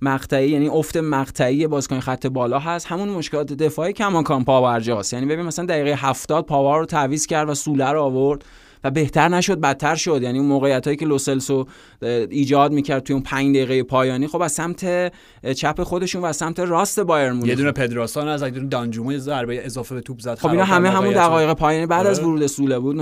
مقطعی 0.03 0.51
یعنی 0.51 0.69
افت 0.69 0.97
مقطعی 0.97 1.67
بازیکن 1.67 2.01
خط 2.01 2.27
بالا 2.27 2.59
هست 2.59 2.87
همون 2.87 3.09
مشکلات 3.09 3.53
دفاعی 3.53 3.93
کماکان 3.93 4.45
پابرجاست 4.45 5.13
یعنی 5.13 5.27
ببین 5.27 5.47
مثلا 5.47 5.67
دقیقه 5.67 5.97
70 5.97 6.47
پاوار 6.47 6.79
رو 6.79 6.87
تعویض 6.87 7.27
کرد 7.27 7.49
و 7.49 7.55
سوله 7.55 7.91
رو 7.91 8.03
آورد. 8.03 8.45
و 8.87 8.91
بهتر 8.91 9.29
نشد 9.29 9.61
بدتر 9.61 9.95
شد. 9.95 10.23
یعنی 10.23 10.39
اون 10.39 10.49
موقعیت 10.49 10.85
هایی 10.85 10.97
که 10.97 11.07
لوسلسو 11.07 11.67
ایجاد 12.03 12.73
می‌کرد 12.73 13.03
توی 13.03 13.15
اون 13.15 13.23
5 13.23 13.57
دقیقه 13.57 13.83
پایانی 13.83 14.27
خب 14.27 14.43
از 14.43 14.53
سمت 14.53 15.13
چپ 15.53 15.83
خودشون 15.83 16.23
و 16.23 16.25
از 16.25 16.37
سمت 16.37 16.61
راست 16.61 17.01
بایر 17.01 17.33
مونیخ. 17.33 17.49
یه 17.49 17.55
دونه 17.55 17.73
پدراسان 17.73 18.29
از 18.29 18.43
دونه 18.43 18.69
دانجومو 18.69 19.13
یه 19.13 19.19
ضربه 19.19 19.67
اضافه 19.67 19.95
به 19.95 20.01
توپ 20.01 20.21
زد 20.21 20.39
خب 20.39 20.49
اینا 20.49 20.65
همه 20.65 20.91
همون. 20.91 21.15
دقایق 21.15 21.53
پایانی 21.53 21.87
بعد 21.87 22.07
از 22.07 22.19
آره. 22.19 22.29
ورود 22.29 22.47
سوله 22.47 22.79
بود. 22.79 22.97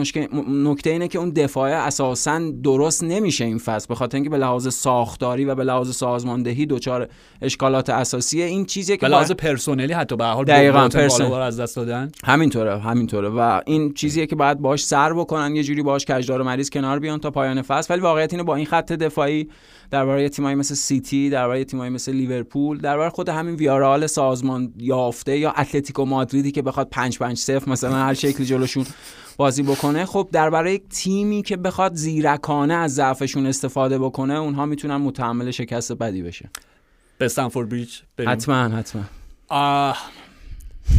نکته 0.49 0.91
اینه 0.91 1.09
که 1.09 1.19
اون 1.19 1.31
دفاع 1.31 1.71
اساسا 1.71 2.41
درست 2.63 3.05
نمیشه 3.05 3.45
این 3.45 3.59
فصل. 3.59 3.87
به 3.89 3.95
خاطر 3.95 4.17
اینکه 4.17 4.31
به 4.31 4.39
لحاظ 4.39 4.69
ساختاری 4.69 5.45
و 5.45 5.55
به 5.55 5.65
لحاظ 5.65 5.97
سازماندهی 5.97 6.67
دچار 6.67 7.09
اشکالات 7.43 7.91
اساسیه 7.91 8.45
این 8.45 8.65
چیزیه 8.65 8.97
که 8.97 9.07
به 9.07 9.13
لحاظ 9.13 9.33
پرسنلی 9.33 9.93
حتی 9.93 10.17
به 10.17 10.25
حال 10.25 10.45
دقیقاً، 10.45 10.89
از 11.43 11.61
دست 11.61 11.77
دادن. 11.77 12.13
همینطوره 12.25 12.79
همینطوره. 12.79 13.29
و 13.29 13.61
این 13.67 13.95
چیزیه 13.95 14.27
که 14.27 14.37
باید 14.37 14.59
باش 14.59 14.85
سر 14.85 15.13
بکنن 15.13 15.57
یه 15.57 15.63
جوری 15.75 15.83
باش 15.83 16.05
کجدار 16.05 16.41
و 16.41 16.45
مریض 16.45 16.71
کنار 16.71 16.99
بیان 16.99 17.21
تا 17.21 17.31
پایان 17.31 17.63
فصل. 17.63 17.95
ولی 17.95 18.03
واقعیت 18.03 18.33
اینه 18.33 18.43
با 18.43 18.57
این 18.57 18.67
خط 18.67 18.93
دفاعی 18.93 19.49
درباره 19.91 20.29
تیمایی 20.29 20.55
مثل 20.57 20.75
سیتی 20.75 21.31
درباره 21.31 21.65
تیمایی 21.65 21.91
مثل 21.91 22.13
لیورپول 22.13 22.79
درباره 22.79 23.11
خود 23.11 23.29
همین 23.29 23.55
ویارال 23.55 24.07
سازمان 24.07 24.73
یافته 24.79 25.39
یا 25.39 25.51
اتلتیکو 25.51 26.05
مادریدی 26.05 26.51
که 26.51 26.63
بخواد 26.63 26.89
5 26.89 27.19
5 27.19 27.39
0 27.39 27.71
مثلا 27.71 27.97
هر 27.97 28.15
شکلی 28.15 28.47
جلوشون 28.47 28.87
بازی 29.37 29.63
بکنه. 29.63 30.05
خب 30.05 30.29
درباره 30.33 30.75
یک 30.75 30.83
تیمی 30.89 31.43
که 31.43 31.57
بخواد 31.57 31.95
زیرکانه 31.95 32.75
از 32.75 32.95
ضعفشون 32.95 33.47
استفاده 33.47 33.99
بکنه 33.99 34.35
اونها 34.35 34.67
می‌تونن 34.67 34.97
متحمل 34.97 35.51
شکست 35.51 35.93
بدی 35.93 36.23
بشه. 36.23 36.51
به 37.19 37.25
استمفورد 37.25 37.69
بریج 37.69 37.99
بریم. 38.17 38.31
حتما 38.31 38.69
حتما. 38.69 39.03
آه. 39.49 39.99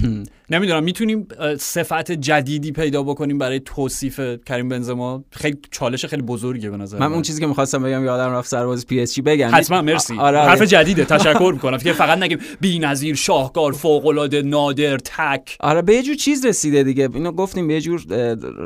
نمی‌دونم 0.50 0.84
می‌تونیم 0.84 1.28
صفت 1.60 2.12
جدیدی 2.12 2.72
پیدا 2.72 3.04
بکنیم 3.04 3.38
برای 3.38 3.60
توصیف 3.60 4.20
کریم 4.46 4.70
بنزما. 4.70 5.24
خیلی 5.32 5.58
چالش 5.72 6.06
خیلی 6.06 6.22
بزرگیه 6.22 6.70
به 6.70 6.78
نظر 6.78 7.00
من 7.00 7.14
اون 7.14 7.22
چیزی 7.22 7.42
که 7.42 7.48
می‌خواستم 7.48 7.84
بگم 7.84 8.06
یادم 8.06 8.32
رفت 8.32 8.50
سرباز 8.50 8.88
پی 8.88 9.00
اس 9.00 9.14
جی 9.14 9.22
بگم. 9.22 9.50
حتما 9.54 9.82
مرسی. 9.82 10.18
آره 10.18 10.40
حرف 10.40 10.58
آره. 10.58 10.68
جدیده 10.68 11.06
تشکر 11.06 11.52
می‌کنم. 11.54 11.78
که 11.78 11.94
فقط 11.94 12.18
نگیم 12.18 12.38
بی‌نظیر 12.60 13.16
شاهکار 13.16 13.72
فوق 13.72 14.06
العاده 14.06 14.42
نادر 14.42 14.98
تک. 14.98 15.58
آره 15.60 15.82
به 15.82 16.04
جور 16.04 16.16
چیز 16.16 16.46
رسیده 16.46 16.84
دیگه. 16.84 17.10
اینو 17.14 17.32
گفتیم 17.32 17.68
به 17.68 17.82
جور 17.82 18.02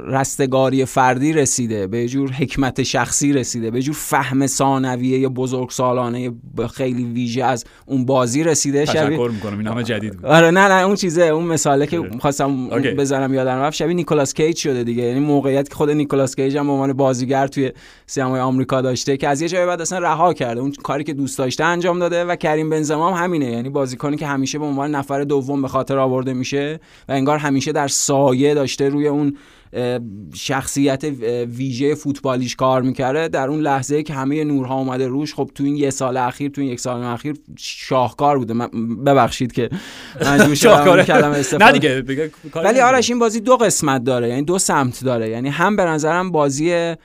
رستگاری 0.08 0.86
فردی 0.86 1.34
رسیده. 1.34 1.88
به 1.88 2.08
جور 2.08 2.32
حکمت 2.32 2.84
شخصی 2.84 3.34
رسیده. 3.34 3.72
به 3.72 3.82
جور 3.82 3.96
فهم 3.96 4.48
ثانویه 4.48 5.20
یا 5.20 5.30
بزرگ 5.30 5.70
سالانه 5.70 6.32
خیلی 6.74 7.04
ویژه 7.04 7.44
از 7.44 7.66
اون 7.86 8.06
بازی 8.06 8.44
رسیده. 8.44 8.86
تشکر 8.86 9.30
می‌کنم. 9.30 9.58
این 9.58 9.68
همه 9.68 9.84
جدید 9.84 10.14
بود. 10.14 10.26
آره 10.26 10.52
نه 10.52 10.68
نه 10.68 10.86
اون 10.86 10.96
چیزه 10.96 11.22
اون 11.22 11.46
مثاله 11.70 11.88
که 11.88 12.20
خواستم 12.20 12.68
اوکی. 12.72 12.92
بزنم 12.92 13.34
یادم 13.34 13.58
رفت. 13.58 13.76
شبیه 13.76 13.94
نیکولاس 13.94 14.34
کیج 14.34 14.58
شده 14.58 14.84
دیگه. 14.84 15.04
یعنی 15.04 15.20
موقعیت 15.20 15.70
که 15.70 15.76
خود 15.76 15.90
نیکولاس 15.90 16.36
کیج 16.36 16.58
هم 16.58 16.68
به 16.68 16.72
عنوان 16.72 16.94
بازیگر 16.94 17.48
توی 17.48 17.72
سینمای 18.06 18.40
آمریکا 18.40 18.82
داشته 18.82 19.18
که 19.18 19.28
از 19.28 19.42
یه 19.42 19.48
جای 19.48 19.66
بعد 19.66 19.82
اصلا 19.82 20.00
رها 20.00 20.34
کرده. 20.34 20.62
اون 20.62 20.72
کاری 20.72 21.04
که 21.04 21.14
دوست 21.14 21.38
داشته 21.38 21.64
انجام 21.64 22.00
داده 22.00 22.26
و 22.26 22.36
کریم 22.36 22.70
بنزما 22.70 23.12
هم 23.12 23.24
همینه. 23.24 23.46
یعنی 23.46 23.70
بازیکنی 23.70 24.18
که 24.18 24.28
همیشه 24.28 24.60
به 24.60 24.66
عنوان 24.66 24.96
نفر 24.96 25.24
دوم 25.24 25.62
به 25.62 25.68
خاطر 25.68 25.98
آورده 25.98 26.34
میشه 26.34 26.80
و 27.10 27.12
انگار 27.12 27.38
همیشه 27.38 27.72
در 27.72 27.88
سایه 27.88 28.54
داشته 28.54 28.90
روی 28.90 29.08
اون 29.08 29.38
شخصیت 30.34 31.04
ویژه 31.48 31.96
فوتبالیش 31.96 32.56
کار 32.56 32.82
می‌کرده 32.82 33.28
در 33.28 33.48
اون 33.48 33.60
لحظه 33.60 34.04
که 34.04 34.14
همه 34.14 34.44
نورها 34.44 34.76
اومده 34.76 35.08
روش 35.08 35.34
خب 35.34 35.52
تو 35.56 35.64
این 35.64 35.76
یه 35.76 35.90
سال 35.90 36.18
اخیر 36.18 36.52
تو 36.52 36.62
این 36.62 36.70
یک 36.70 36.80
سال 36.80 37.04
اخیر 37.04 37.36
شاهکار 37.58 38.38
بوده 38.38 38.54
من 38.54 38.68
ببخشید 39.06 39.52
که 39.52 39.70
شاهکاره. 40.54 40.96
این 40.96 41.04
کلمه 41.04 41.38
استفاده 41.40 41.66
نه 41.66 42.02
دیگه 42.02 42.32
ولی. 42.56 42.80
آرش 42.80 43.10
این 43.10 43.20
بازی 43.20 43.40
دو 43.40 43.58
قسمت 43.58 44.04
داره 44.04 44.30
یعنی 44.30 44.42
دو 44.42 44.60
سمت 44.60 45.04
داره 45.04 45.30
یعنی 45.30 45.50
هم 45.50 45.76
به 45.76 45.86
نظرم 45.86 46.32
بازی 46.32 46.96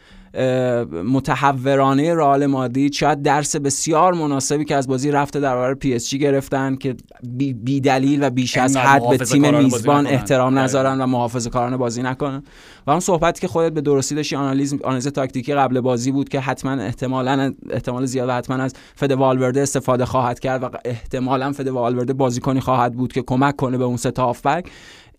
متهورانه 1.05 2.15
رئال 2.15 2.47
مادرید 2.47 2.93
شاید 2.93 3.23
درس 3.23 3.57
بسیار 3.57 4.15
مناسبی 4.15 4.65
که 4.65 4.77
از 4.77 4.89
بازی 4.89 5.11
رفته 5.11 5.41
در 5.41 5.55
برابر 5.55 5.75
پی 5.75 5.95
اس 5.95 6.09
جی 6.09 6.19
گرفتن 6.19 6.77
که 6.77 6.97
بی, 7.23 7.53
بی 7.53 7.81
دلیل 7.81 8.25
و 8.25 8.31
بیش 8.31 8.57
از 8.57 8.77
حد 8.77 9.09
به 9.11 9.19
تیم 9.19 9.59
میزبان. 9.59 10.07
احترام 10.07 10.53
آره. 10.53 10.65
نذارن 10.65 11.01
و 11.01 11.07
محافظه 11.07 11.51
کارانه 11.51 11.77
بازی 11.77 12.03
نکنن 12.03 12.43
و 12.87 12.91
اون 12.91 13.01
صحبتی 13.01 13.41
که 13.41 13.49
خودت 13.49 13.73
به 13.73 13.81
درستی 13.81 14.15
داشتی 14.15 14.37
آنالیز 14.37 14.75
آنالیز 14.85 15.09
تاکتیکی 15.09 15.55
قبل 15.55 15.81
بازی 15.81 16.13
بود 16.13 16.29
که 16.29 16.41
حتما 16.41 16.73
احتمالا 16.73 17.55
احتمال 17.71 18.07
زیاد 18.07 18.29
و 18.29 18.33
حتما 18.33 18.57
از 18.57 18.75
فده 18.95 19.13
والورده 19.13 19.63
استفاده 19.63 20.05
خواهد 20.05 20.39
کرد 20.41 20.63
و 20.63 20.71
احتمالا 20.85 21.53
فده 21.53 21.69
والورده 21.69 22.13
بازیکنی 22.13 22.61
خواهد 22.61 22.95
بود 22.95 23.13
که 23.13 23.23
کمک 23.23 23.57
کنه 23.57 23.79
به 23.79 23.85
اون 23.85 23.97
سه 23.97 24.11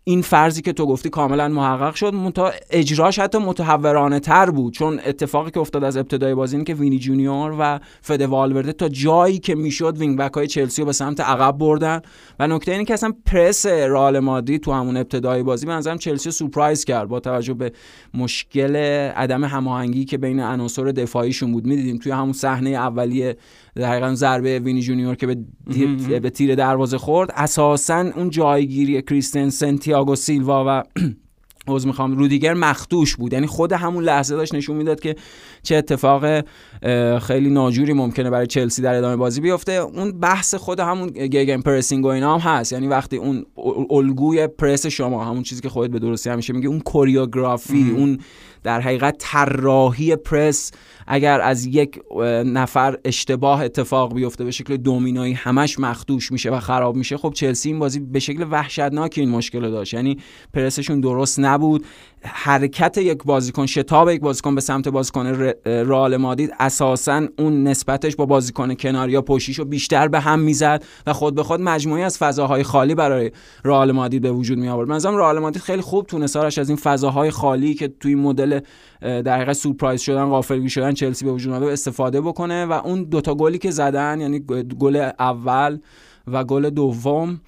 این 0.07 0.21
فرضی 0.21 0.61
که 0.61 0.73
تو 0.73 0.85
گفتی 0.85 1.09
کاملا 1.09 1.47
محقق 1.47 1.95
شد 1.95 2.13
منتها 2.13 2.51
اجراش 2.69 3.19
حتی 3.19 3.37
متهورانه 3.37 4.19
تر 4.19 4.49
بود. 4.49 4.73
چون 4.73 4.99
اتفاقی 5.05 5.51
که 5.51 5.59
افتاد 5.59 5.83
از 5.83 5.97
ابتدای 5.97 6.35
بازی 6.35 6.55
این 6.55 6.65
که 6.65 6.73
وینی 6.73 6.99
جونیور 6.99 7.55
و 7.59 7.79
فده 8.01 8.21
والورده 8.21 8.73
تا 8.73 8.89
جایی 8.89 9.39
که 9.39 9.55
می‌شد 9.55 9.97
wing 9.97 10.17
back 10.17 10.33
های 10.33 10.47
چلسی 10.47 10.81
رو 10.81 10.85
به 10.85 10.93
سمت 10.93 11.19
عقب 11.19 11.57
بردن. 11.57 12.01
و 12.39 12.47
نکته 12.47 12.71
اینه 12.71 12.85
که 12.85 12.93
اصلا 12.93 13.13
پرس 13.25 13.65
رئال 13.65 14.19
مادرید 14.19 14.61
تو 14.61 14.71
همون 14.71 14.97
ابتدای 14.97 15.43
بازی 15.43 15.65
به 15.65 15.71
نظرم 15.71 15.97
چلسی 15.97 16.31
سورپرایز 16.31 16.85
کرد 16.85 17.07
با 17.07 17.19
توجه 17.19 17.53
به 17.53 17.71
مشکل 18.13 18.75
عدم 19.15 19.43
هماهنگی 19.43 20.05
که 20.05 20.17
بین 20.17 20.39
عناصر 20.39 20.83
دفاعیشون 20.83 21.51
بود. 21.51 21.65
می‌دیدیم 21.65 21.97
توی 21.97 22.11
همون 22.11 22.33
صحنه 22.33 22.69
اولیه 22.69 23.37
در 23.75 23.89
حقیقت 23.89 24.13
ضربه 24.13 24.59
وینی 24.59 24.81
جونیور 24.81 25.15
که 25.15 25.27
به, 25.27 25.37
تیر- 25.73 26.19
به 26.19 26.29
تیر 26.29 26.55
دروازه 26.55 26.97
خورد. 26.97 27.31
اساسا 27.35 28.11
اون 28.15 28.29
جایگیری 28.29 29.01
کریستنسن 29.01 29.77
تییاگو 29.77 30.15
سیلوا 30.15 30.65
و 30.67 30.83
عذر 31.67 31.87
می‌خوام 31.87 32.17
رودیگر 32.17 32.53
مخدوش 32.53 33.15
بود. 33.15 33.33
یعنی 33.33 33.47
خود 33.47 33.71
همون 33.71 34.03
لحظه 34.03 34.35
داشت 34.35 34.55
نشون 34.55 34.77
می‌داد 34.77 34.99
که 34.99 35.15
چه 35.65 35.75
اتفاق 35.75 36.45
خیلی 37.19 37.49
ناجوری 37.49 37.93
ممکنه 37.93 38.29
برای 38.29 38.47
چلسی 38.47 38.81
در 38.81 38.95
ادامه 38.95 39.15
بازی 39.15 39.41
بیفته. 39.41 39.71
اون 39.71 40.19
بحث 40.19 40.55
خود 40.55 40.79
همون 40.79 41.07
گیگن 41.09 41.61
پرسینگ 41.61 42.05
و 42.05 42.07
اینا 42.07 42.37
هم 42.37 42.51
هست. 42.51 42.73
یعنی 42.73 42.87
وقتی 42.87 43.17
اون 43.17 43.45
ال- 43.57 43.85
الگوی 43.89 44.47
پرس 44.47 44.85
شما 44.87 45.25
همون 45.25 45.43
چیزی 45.43 45.61
که 45.61 45.69
خودت 45.69 45.91
به 45.91 45.99
درستی 45.99 46.29
همیشه 46.29 46.53
میگه 46.53 46.67
اون 46.67 46.79
کوریوگرافی 46.79 47.93
اون 47.97 48.19
در 48.63 48.81
حقیقت 48.81 49.15
طراحی 49.19 50.15
پرس 50.15 50.71
اگر 51.07 51.41
از 51.41 51.65
یک 51.65 51.99
نفر 52.45 52.97
اشتباه 53.05 53.61
اتفاق 53.63 54.13
بیفته 54.13 54.43
به 54.43 54.51
شکل 54.51 54.77
دومینویی 54.77 55.33
همش 55.33 55.79
مخدوش 55.79 56.31
میشه 56.31 56.51
و 56.51 56.59
خراب 56.59 56.95
میشه 56.95 57.17
خب 57.17 57.33
چلسی 57.33 57.69
این 57.69 57.79
بازی 57.79 57.99
به 57.99 58.19
شکل 58.19 58.45
وحشتناکی 58.51 59.21
این 59.21 59.29
مشکل 59.29 59.65
رو 59.65 59.71
داشت. 59.71 59.93
یعنی 59.93 60.17
پرسشون 60.53 60.99
درست 60.99 61.39
نبود. 61.39 61.85
حرکت 62.23 62.97
یک 62.97 63.23
بازیکن 63.23 63.65
شتاب 63.65 64.09
یک 64.09 64.21
بازیکن 64.21 64.55
به 64.55 64.61
سمت 64.61 64.87
بازیکن 64.87 65.53
رئال 65.65 66.17
مادید 66.17 66.53
اساسا 66.59 67.27
اون 67.39 67.63
نسبتش 67.63 68.15
با 68.15 68.25
بازیکن 68.25 68.73
کناری 68.73 69.11
یا 69.11 69.21
پشتیشو 69.21 69.65
بیشتر 69.65 70.07
به 70.07 70.19
هم 70.19 70.39
می‌زد 70.39 70.83
و 71.07 71.13
خود 71.13 71.35
به 71.35 71.43
خود 71.43 71.61
مجموعی 71.61 72.03
از 72.03 72.17
فضاهای 72.17 72.63
خالی 72.63 72.95
برای 72.95 73.31
رئال 73.63 73.91
مادید 73.91 74.21
به 74.21 74.31
وجود 74.31 74.57
می 74.57 74.69
آورد 74.69 74.89
مثلا 74.89 75.17
رئال 75.17 75.39
مادید 75.39 75.61
خیلی 75.61 75.81
خوب 75.81 76.05
تونست 76.05 76.35
آرش 76.35 76.57
از 76.57 76.69
این 76.69 76.77
فضاهای 76.77 77.31
خالی 77.31 77.73
که 77.73 77.87
توی 77.99 78.15
مدل 78.15 78.59
در 79.01 79.35
حقیقت 79.35 79.53
سورپرایز 79.53 80.01
شدن 80.01 80.25
غافلگیر 80.25 80.69
شدن 80.69 80.93
چلسی 80.93 81.25
به 81.25 81.31
وجود 81.31 81.53
اومده 81.53 81.71
استفاده 81.71 82.21
بکنه 82.21 82.65
و 82.65 82.71
اون 82.71 83.03
دوتا 83.03 83.35
گلی 83.35 83.57
که 83.57 83.71
زدن 83.71 84.21
یعنی 84.21 84.39
گل 84.79 85.09
اول 85.19 85.79
و 86.27 86.43
گل 86.43 86.69
دوم 86.69 87.41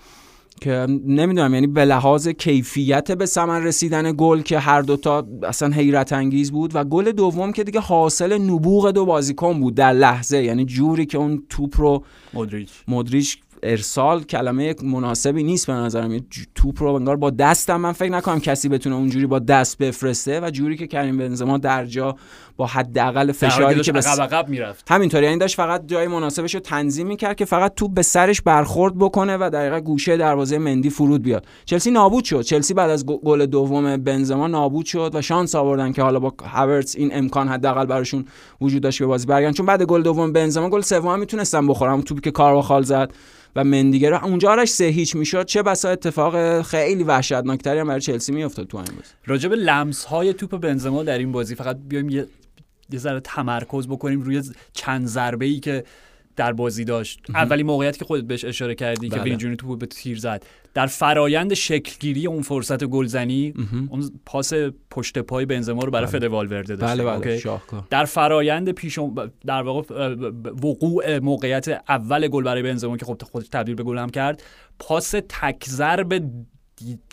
که 0.61 0.85
نمی‌دونم 1.05 1.53
یعنی 1.53 1.67
به 1.67 1.85
لحاظ 1.85 2.27
کیفیت 2.27 3.11
به 3.11 3.25
ثمر 3.25 3.59
رسیدن 3.59 4.13
گل 4.17 4.41
که 4.41 4.59
هر 4.59 4.81
دوتا 4.81 5.27
اصلا 5.43 5.69
حیرت 5.69 6.13
انگیز 6.13 6.51
بود. 6.51 6.75
و 6.75 6.83
گل 6.83 7.11
دوم 7.11 7.51
که 7.51 7.63
دیگه 7.63 7.79
حاصل 7.79 8.37
نبوغ 8.37 8.91
دو 8.91 9.05
بازیکن 9.05 9.59
بود 9.59 9.75
در 9.75 9.93
لحظه. 9.93 10.43
یعنی 10.43 10.65
جوری 10.65 11.05
که 11.05 11.17
اون 11.17 11.43
توپ 11.49 11.81
رو 11.81 12.03
مودریچ. 12.33 12.69
مدریش 12.87 13.37
ارسال 13.63 14.23
کلمه 14.23 14.75
مناسبی 14.83 15.43
نیست 15.43 15.67
به 15.67 15.73
نظرم. 15.73 16.11
یه 16.11 16.19
ج- 16.19 16.45
توپ 16.55 16.83
رو 16.83 16.93
انگار 16.93 17.15
با 17.15 17.29
دستم 17.29 17.81
من 17.81 17.91
فکر 17.91 18.11
نکنم 18.11 18.39
کسی 18.39 18.69
بتونه 18.69 18.95
اونجوری 18.95 19.25
با 19.25 19.39
دست 19.39 19.77
بفرسته. 19.77 20.39
و 20.39 20.49
جوری 20.49 20.77
که 20.77 20.87
کریم 20.87 21.17
بنزما 21.17 21.57
در 21.57 21.85
جا 21.85 22.15
با 22.57 22.65
حداقل 22.65 23.31
فشاری 23.31 23.81
که 23.81 23.91
به 23.91 23.99
عقب 23.99 24.21
عقب 24.21 24.49
می‌رفت. 24.49 24.91
همینطوری. 24.91 25.25
یعنی 25.25 25.37
داشت 25.37 25.55
فقط 25.55 25.87
جای 25.87 26.07
مناسبش 26.07 26.53
رو 26.53 26.59
تنظیم 26.59 27.07
می‌کرد 27.07 27.35
که 27.35 27.45
فقط 27.45 27.75
توپ 27.75 27.93
به 27.93 28.01
سرش 28.01 28.41
برخورد 28.41 28.97
بکنه 28.97 29.37
و 29.37 29.49
دقیقا 29.53 29.79
گوشه 29.79 30.17
دروازه 30.17 30.57
مندی 30.57 30.89
فرود 30.89 31.23
بیاد. 31.23 31.45
چلسی 31.65 31.91
نابود 31.91 32.23
شد. 32.23 32.41
چلسی 32.41 32.73
بعد 32.73 32.89
از 32.89 33.05
گل- 33.05 33.45
دوم 33.45 33.97
بنزما 33.97 34.47
نابود 34.47 34.85
شد 34.85 35.11
و 35.13 35.21
شانس 35.21 35.55
آوردن 35.55 35.91
که 35.91 36.01
حالا 36.01 36.19
با 36.19 36.33
هاورتس 36.45 36.95
این 36.95 37.09
امکان 37.13 37.47
حداقل 37.47 37.85
براشون 37.85 38.25
وجود 38.61 38.81
داشت 38.81 38.99
به 38.99 39.05
بازی 39.05 39.25
برگردن. 39.25 39.53
چون 39.53 39.65
بعد 39.65 39.83
گل 39.83 40.01
دوم 40.01 40.33
بنزما 40.33 40.69
گل 40.69 40.81
سوم 40.81 41.07
هم 41.07 41.19
می‌تونستن 41.19 41.67
بخورن. 41.67 41.91
همون 41.91 42.03
توپی 42.03 42.21
که 42.21 42.31
کارواخال 42.31 42.83
زد 42.83 43.11
و 43.55 43.63
مندیگر 43.63 44.13
اونجا 44.13 44.51
آرش 44.51 44.69
سه 44.69 44.85
هیچ 44.85 45.15
می‌شد. 45.15 45.45
چه 45.45 45.63
بسا 45.63 45.89
اتفاق 45.89 46.61
خیلی 46.61 47.03
وحشتناکتری 47.03 47.79
هم 47.79 47.87
برای 47.87 48.01
چلسی 48.01 48.31
میافتاد 48.31 48.67
تو 48.67 48.77
این 48.77 48.85
بازی. 48.85 49.09
راجب 49.25 49.53
لمس 49.53 50.05
های 50.05 50.33
توپ 50.33 50.57
بنزما 50.57 51.03
در 51.03 51.17
این 51.17 51.31
بازی 51.31 51.55
فقط 51.55 51.77
بیایم 51.87 52.09
یه 52.09 52.25
یه 52.91 53.00
ذره 53.00 53.19
تمرکز 53.19 53.88
بکنیم 53.88 54.21
روی 54.21 54.43
چند 54.73 55.08
ضربه 55.08 55.45
ای 55.45 55.60
که 55.60 55.84
در 56.36 56.54
بازی 56.54 56.86
داشت. 56.86 57.21
اولی 57.36 57.63
موقعیت 57.63 57.97
که 57.97 58.06
خودت 58.06 58.23
بهش 58.23 58.45
اشاره 58.45 58.76
کردی 58.76 59.10
که 59.10 59.15
بله. 59.15 59.23
وینی 59.23 59.38
جونیور 59.38 59.58
توپ 59.58 59.80
به 59.80 59.86
تیر 59.86 60.19
زد. 60.19 60.43
در 60.73 60.86
فرایند 60.86 61.54
شکلگیری 61.54 62.28
اون 62.28 62.41
فرصت 62.41 62.84
گلزنی 62.84 63.54
اون 63.89 64.12
پاس 64.26 64.54
پشت 64.91 65.19
پای 65.19 65.45
بنزما 65.45 65.82
رو 65.82 65.91
برای 65.91 66.08
فد 66.08 66.23
والورده 66.23 66.76
داشت. 66.76 67.02
بله 67.02 67.04
بله 67.04 67.60
در 67.89 68.06
فرایند 68.06 68.71
پیش 68.71 69.00
در 69.45 69.62
واقع 69.62 70.15
وقوع 70.63 71.19
موقعیت 71.19 71.67
اول 71.89 72.28
گل 72.28 72.43
برای 72.43 72.63
بنزما 72.63 72.97
که 72.97 73.06
خب 73.06 73.21
خودش 73.32 73.47
تبدیل 73.47 73.76
به 73.76 73.84
گل 73.84 73.97
هم 73.97 74.10
کرد 74.10 74.43
پاس 74.80 75.12
تک 75.30 75.65
ضرب 75.69 76.23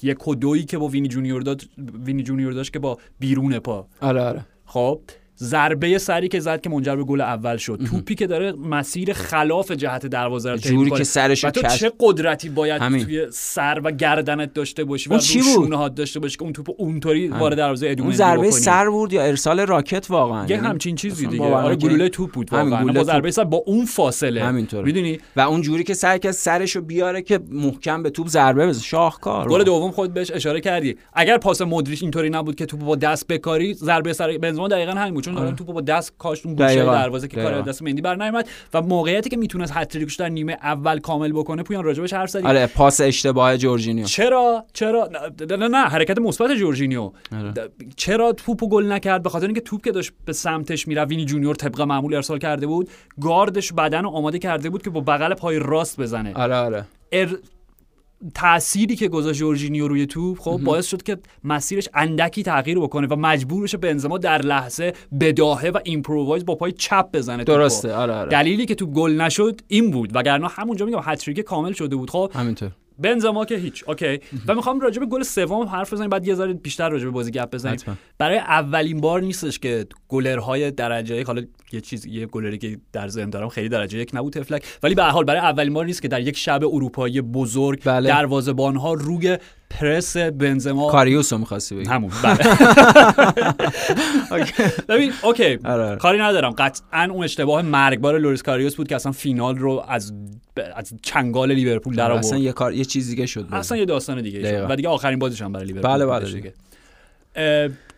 یک 0.02 0.28
و 0.28 0.34
دویی 0.34 0.64
که 0.64 0.78
با 0.78 0.88
وینی 0.88 1.08
جونیور 1.08 1.42
داد 1.42 1.62
وینی 2.04 2.22
جونیور 2.22 2.52
داشت 2.52 2.72
که 2.72 2.78
با 2.78 2.98
بیرون 3.18 3.58
پا. 3.58 3.86
آره 4.00 4.20
آره. 4.20 4.46
خب. 4.64 5.00
ضربه 5.38 5.98
سری 5.98 6.28
که 6.28 6.40
زد 6.40 6.60
که 6.60 6.70
منجر 6.70 6.96
به 6.96 7.04
گل 7.04 7.20
اول 7.20 7.56
شد 7.56 7.80
توپی 7.90 8.14
که 8.14 8.26
داره 8.26 8.52
مسیر 8.52 9.12
خلاف 9.12 9.70
جهت 9.70 10.06
دروازه 10.06 10.50
رو 10.50 10.56
جوری. 10.56 10.90
که 10.90 11.04
سرش 11.04 11.44
و 11.44 11.50
تو 11.50 11.68
چه 11.68 11.92
قدرتی 12.00 12.48
باید 12.48 12.82
همین. 12.82 13.04
توی 13.04 13.26
سر 13.30 13.80
و 13.84 13.90
گردنت 13.90 14.54
داشته 14.54 14.84
باشی 14.84 15.10
و 15.10 15.12
اون؟ 15.12 15.22
شونه‌هات 15.22 15.94
داشته 15.94 16.20
باشی 16.20 16.36
که 16.36 16.42
اون 16.42 16.52
توپ 16.52 16.70
اونطوری 16.78 17.28
وارد 17.28 17.56
دروازه 17.56 17.86
اون 17.86 17.92
ادوارد 17.92 18.04
مندی 18.04 18.16
ضربه. 18.16 18.50
سر 18.50 18.90
بود 18.90 19.12
یا 19.12 19.22
ارسال 19.22 19.60
راکت 19.60 20.10
واقعا 20.10 20.44
یه 20.44 20.50
یعنی 20.50 20.66
همچین 20.66 20.96
چیزی 20.96 21.26
دیگه 21.26 21.44
آره. 21.44 21.76
گلوله 21.76 22.08
توپ 22.08 22.30
بود 22.30 22.52
واقعا 22.52 22.84
با 22.84 23.04
ضربه. 23.04 23.30
سر 23.30 23.44
با 23.44 23.62
اون 23.66 23.84
فاصله 23.84 24.44
همینطوره. 24.44 24.84
می‌دونی 24.84 25.18
و 25.36 25.40
اون 25.40 25.62
جوری 25.62 25.84
که 25.84 25.94
سعی 25.94 26.18
کرد 26.18 26.32
سرشو 26.32 26.80
بیاره 26.80 27.22
که 27.22 27.40
محکم 27.50 28.02
به 28.02 28.10
توپ 28.10 28.28
ضربه 28.28 28.66
بزنه 28.66 28.82
شاهکار 28.82 29.48
گل 29.48 29.64
دوم 29.64 29.90
خود 29.90 30.14
بهش 30.14 30.30
اشاره 30.30 30.60
کردی 30.60 30.96
اگر 31.12 31.38
پاس 31.38 31.62
مودریچ 31.62 32.02
اینطوری 32.02 32.30
نبود 32.30 32.54
که 32.54 32.66
توپو 32.66 32.80
با 32.80 32.96
دست 32.96 33.26
بکاری 33.28 33.74
ضربه 33.74 34.12
سر 34.12 34.38
بنزما 34.38 34.68
دقیقا 34.68 34.92
همین 34.92 35.14
چون 35.24 35.34
دارن. 35.34 35.56
توپو 35.56 35.72
با 35.72 35.80
دست 35.80 36.12
کاشت 36.18 36.46
اون 36.46 36.54
گوشه. 36.54 36.84
دروازه 36.84 37.28
که 37.28 37.42
کار. 37.42 37.62
دست 37.62 37.82
مندی 37.82 38.02
بر 38.02 38.14
نیومد 38.14 38.48
و 38.74 38.82
موقعیتی 38.82 39.30
که 39.30 39.36
می‌تونست 39.36 39.72
hat-trick 39.76 40.09
ش 40.09 40.16
در 40.16 40.28
نیمه 40.28 40.52
اول 40.62 40.98
کامل 40.98 41.32
بکنه 41.32 41.62
پویان 41.62 41.84
راجبش 41.84 42.12
حرف 42.12 42.30
زدی 42.30 42.46
آره 42.46 42.66
پاس 42.66 43.00
اشتباه 43.00 43.56
جورجینیو 43.56 44.04
چرا 44.04 44.64
چرا 44.72 45.10
نه 45.40 45.56
نه, 45.56 45.68
نه 45.68 45.78
حرکت 45.78 46.18
مثبت 46.18 46.50
جورجینیو 46.52 47.12
آره. 47.36 47.52
چرا 47.96 48.32
توپو 48.32 48.68
گل 48.68 48.92
نکرد 48.92 49.22
به 49.22 49.28
خاطر 49.28 49.46
اینکه 49.46 49.60
توپ 49.60 49.84
که 49.84 49.92
داشت 49.92 50.12
به 50.24 50.32
سمتش 50.32 50.88
میره 50.88 51.04
وینی 51.04 51.24
جونیور 51.24 51.54
طبق 51.54 51.80
معمول 51.80 52.14
ارسال 52.14 52.38
کرده 52.38 52.66
بود 52.66 52.90
گاردش 53.20 53.72
بدن 53.72 54.04
آماده 54.04 54.38
کرده 54.38 54.70
بود 54.70 54.82
که 54.82 54.90
با 54.90 55.00
بغل 55.00 55.34
پای 55.34 55.58
راست 55.58 56.00
بزنه 56.00 56.34
آره 56.34 56.54
آره 56.54 56.84
ار... 57.12 57.28
تأثیری 58.34 58.96
که 58.96 59.08
گذاشت 59.08 59.38
جورجینیو 59.38 59.88
روی 59.88 60.06
توپ 60.06 60.38
خب 60.40 60.60
باعث 60.64 60.86
شد 60.86 61.02
که 61.02 61.18
مسیرش 61.44 61.88
اندکی 61.94 62.42
تغییر 62.42 62.78
بکنه 62.78 63.06
و 63.06 63.16
مجبور 63.16 63.62
بشه 63.62 63.78
بنزما 63.78 64.18
در 64.18 64.42
لحظه 64.42 64.92
بداهه 65.20 65.70
و 65.70 65.78
improvise 65.84 66.44
با 66.44 66.54
پای 66.54 66.72
چپ 66.72 67.12
بزنه. 67.12 67.44
درسته. 67.44 67.94
آره 67.94 68.14
آره. 68.14 68.30
دلیلی 68.30 68.66
که 68.66 68.74
توپ 68.74 68.90
گل 68.90 69.20
نشد 69.20 69.60
این 69.68 69.90
بود 69.90 70.10
وگرنه 70.14 70.48
همونجا 70.48 70.86
میگم 70.86 71.00
hat-trick 71.04 71.40
کامل 71.40 71.72
شده 71.72 71.96
بود. 71.96 72.10
خب 72.10 72.30
همینطور. 72.34 72.70
بنزما 72.98 73.44
که 73.44 73.56
هیچ 73.56 73.84
اوکی 73.88 74.20
و 74.48 74.54
می‌خوام 74.54 74.80
راجع 74.80 75.00
به 75.00 75.06
گل 75.06 75.22
سوم 75.22 75.66
حرف 75.66 75.92
بزنیم 75.92 76.10
بعد 76.10 76.26
یه 76.26 76.34
ذره 76.34 76.52
بیشتر 76.52 76.88
راجع 76.88 77.04
به 77.04 77.10
بازی 77.10 77.30
گپ 77.30 77.50
بزنیم 77.50 77.74
حتما. 77.74 77.94
برای 78.18 78.38
اولین 78.38 79.00
بار 79.00 79.20
نیستش 79.20 79.58
که 79.58 79.86
گلرهای 80.08 80.70
درجه 80.70 81.16
یک 81.16 81.26
حالا 81.26 81.42
یه 81.72 81.80
چیز 81.80 82.06
یه 82.06 82.26
گلری 82.26 82.58
که 82.58 82.78
در 82.92 83.08
ذهن 83.08 83.30
دارم 83.30 83.48
خیلی 83.48 83.68
درجه 83.68 83.98
یک 83.98 84.10
نبود 84.14 84.32
تفلک 84.32 84.64
ولی 84.82 84.94
به 84.94 85.02
هر 85.02 85.10
حال 85.10 85.24
برای 85.24 85.40
اولین 85.40 85.72
بار 85.72 85.86
نیست 85.86 86.02
که 86.02 86.08
در 86.08 86.20
یک 86.20 86.36
شب 86.36 86.60
اروپایی 86.64 87.20
بزرگ 87.20 87.82
بله. 87.84 88.08
دروازه‌بان‌ها 88.08 88.94
روی 88.94 89.38
پرس 89.70 90.16
بنزما. 90.16 90.90
کاریوس 90.90 91.32
رو 91.32 91.38
می‌خواستی 91.38 91.74
بگی؟ 91.74 91.88
همون 91.88 92.10
بله. 92.22 92.38
ببین 94.88 95.12
اوکی. 95.22 95.58
آره،. 95.64 95.96
کاری 95.96 96.18
ندارم. 96.18 96.50
قطعا 96.50 97.08
اون 97.10 97.24
اشتباه 97.24 97.62
مرگبار 97.62 98.18
لوریس 98.18 98.42
کاریوس 98.42 98.74
بود 98.74 98.88
که 98.88 98.94
اصلا 98.94 99.12
فینال 99.12 99.58
رو 99.58 99.84
از 99.88 100.12
از 100.76 100.94
چنگال 101.02 101.52
لیورپول 101.52 101.96
در 101.96 102.12
اصلا 102.12 102.38
یه 102.38 102.52
کار 102.52 102.72
یه 102.72 102.84
چیز 102.84 103.10
دیگه 103.10 103.26
شد 103.26 103.48
اصلا 103.52 103.78
یه 103.78 103.84
داستان 103.84 104.22
دیگه 104.22 104.50
شد. 104.50 104.66
و 104.70 104.76
دیگه 104.76 104.88
آخرین 104.88 105.18
بازیش 105.18 105.42
هم 105.42 105.52
برای 105.52 105.66
لیورپول 105.66 105.90
بله، 105.90 106.06
بله. 106.06 106.32
دیگه. 106.32 106.52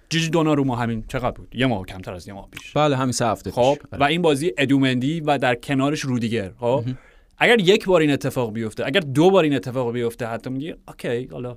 جیجی 0.09 0.31
دوناروما 0.31 0.77
همین 0.77 1.05
چقدر 1.09 1.31
بود؟ 1.31 1.49
یه 1.55 1.67
ماه 1.67 1.87
کمتر 1.87 2.15
از 2.15 2.29
یه 2.29 2.35
ماه 2.35 2.49
پیش. 2.51 2.73
بله 2.73 2.97
همین 2.97 3.13
سه 3.13 3.27
هفته 3.27 3.51
خب 3.51 3.79
پیش. 3.91 4.01
و 4.01 4.05
این 4.05 4.23
بازی 4.23 4.53
ادومندی 4.59 5.21
و 5.21 5.39
در 5.39 5.55
کنارش 5.55 6.01
رودیگر 6.01 6.51
خب؟ 6.61 6.85
اگر 7.39 7.61
یک 7.61 7.85
بار 7.85 8.01
این 8.01 8.11
اتفاق 8.11 8.53
بیفته 8.53 8.87
اگر 8.87 9.01
دو 9.01 9.31
بار 9.31 9.45
این 9.45 9.55
اتفاق 9.55 9.93
بیفته 9.93 10.27
حتی 10.27 10.51
میگی 10.51 10.75
اوکی 10.89 11.27
حالا. 11.27 11.57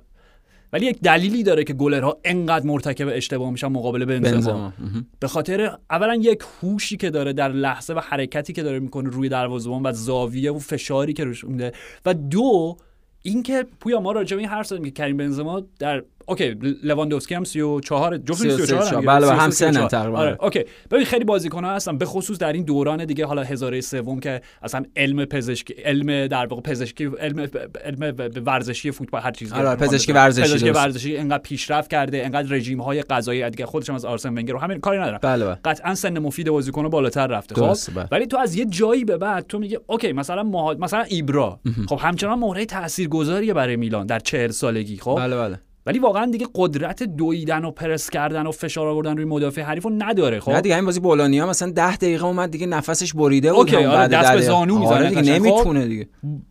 ولی 0.72 0.86
یک 0.86 1.00
دلیلی 1.00 1.42
داره 1.42 1.64
که 1.64 1.72
گلرها 1.72 2.18
انقدر 2.24 2.66
مرتکب 2.66 3.08
اشتباه 3.08 3.50
میشن 3.50 3.66
مقابل 3.66 4.04
بنزما. 4.04 4.72
به 5.20 5.28
خاطر 5.28 5.76
اولا 5.90 6.14
یک 6.14 6.42
هوشی 6.62 6.96
که 6.96 7.10
داره 7.10 7.32
در 7.32 7.48
لحظه 7.48 7.94
و 7.94 8.00
حرکتی 8.00 8.52
که 8.52 8.62
داره 8.62 8.78
می‌کنه 8.78 9.10
روی 9.10 9.28
دروازه‌بان 9.28 9.82
و 9.82 9.92
زاویه 9.92 10.52
و 10.52 10.58
فشاری 10.58 11.12
که 11.12 11.24
روش 11.24 11.44
میده. 11.44 11.72
و 12.06 12.14
دو 12.14 12.76
اینکه 13.22 13.66
پویا 13.80 14.00
ما 14.00 14.12
راجع 14.12 14.36
به 14.36 14.42
این 14.42 14.50
حرف 14.50 14.66
زدیم 14.66 14.84
که 14.84 14.90
کریم 14.90 15.16
بنزما 15.16 15.62
در 15.78 16.02
اوکی 16.30 16.56
لواندوفسکی 16.82 17.34
هم 17.34 17.44
34 17.44 18.16
جفت 18.16 18.38
33 18.42 18.66
34 18.66 19.02
بله، 19.06 19.26
بله، 19.26 19.36
هم‌سنن 19.36 19.88
تقریبا. 19.88 20.18
آره 20.18 20.36
اوکی. 20.40 20.64
ببین 20.90 21.04
خیلی 21.04 21.24
بازیکن‌ها 21.24 21.74
هستن 21.74 21.98
به 21.98 22.04
خصوص 22.04 22.38
در 22.38 22.52
این 22.52 22.64
دوران 22.64 23.04
دیگه 23.04 23.26
حالا 23.26 23.42
هزاره 23.42 23.80
سوم 23.80 24.20
که 24.20 24.40
اصلا 24.62 24.84
علم 24.96 25.24
پزشکی 25.24 25.74
علم 25.74 26.26
در 26.26 26.46
واقع 26.46 26.62
پزشکی 26.62 27.10
علم 27.20 27.48
علم 27.84 28.14
ورزشی 28.46 28.90
فوتبال 28.90 29.22
هر 29.22 29.30
چیزی 29.30 29.54
آره، 29.54 29.76
پزشکی 29.76 30.12
ورزشی، 30.12 30.42
پزشکی. 30.42 30.70
ورزشی 30.70 31.16
انقدر 31.16 31.42
پیشرفت 31.42 31.90
کرده 31.90 32.24
انقدر 32.24 32.48
رژیم 32.48 32.80
های 32.80 33.02
غذایی 33.02 33.50
دیگه 33.50 33.66
خودش 33.66 33.88
هم 33.88 33.94
از 33.94 34.04
آرسن 34.04 34.28
ونگر 34.28 34.52
رو 34.52 34.58
همین 34.58 34.80
کاری 34.80 34.98
ندارم 34.98 35.18
بله 35.22 35.44
بله. 35.44 35.58
قطعا 35.64 35.94
سن 35.94 36.18
مفید 36.18 36.50
بازیکن 36.50 36.88
بالاتر 36.88 37.26
رفته 37.26 37.54
خب؟ 37.54 37.94
بله. 37.94 38.08
ولی 38.12 38.26
تو 38.26 38.38
از 38.38 38.54
یه 38.54 38.64
جایی 38.64 39.04
به 39.04 39.16
بعد 39.16 39.46
تو 39.46 39.58
میگه 39.58 39.80
اوکی 39.86 40.12
مثلا. 40.12 40.42
مثلا 40.78 41.02
ایبرا. 41.02 41.60
خب 41.88 41.98
همچنان 42.02 42.38
مهره 42.38 42.64
تاثیرگذاریه 42.64 43.54
برای 43.54 43.76
میلان 43.76 44.06
در 44.06 44.18
چهل 44.18 44.50
سالگی 44.50 44.96
خب؟ 44.96 45.14
بله 45.18 45.36
بله. 45.36 45.60
ولی 45.90 45.98
واقعا 45.98 46.26
دیگه 46.26 46.46
قدرت 46.54 47.02
دویدن 47.02 47.64
و 47.64 47.70
پرس 47.70 48.10
کردن 48.10 48.46
و 48.46 48.50
فشار 48.50 48.88
آوردن 48.88 49.16
روی 49.16 49.24
مدافع 49.24 49.62
حریف 49.62 49.84
رو 49.84 49.90
نداره 49.98 50.40
خب 50.40 50.50
نه 50.50 50.60
دیگه 50.60 50.74
این 50.74 50.84
بازی 50.84 51.00
بولونیا 51.00 51.46
مثلا 51.46 51.70
10 51.70 51.96
دقیقه 51.96 52.24
اومد 52.24 52.50
دیگه 52.50 52.66
نفسش 52.66 53.12
بریده 53.14 53.52
بود 53.52 53.74
آره، 53.74 53.88
بعد 53.88 54.10
دست 54.10 54.22
به 54.22 54.28
دقیقه. 54.28 54.46
زانو 54.46 54.78
می‌زنه 54.78 54.96
آره 54.96 55.08
دیگه. 55.08 55.22
خب؟ 55.22 55.46
نمی‌تونه 55.46 55.86
دیگه 55.86 56.08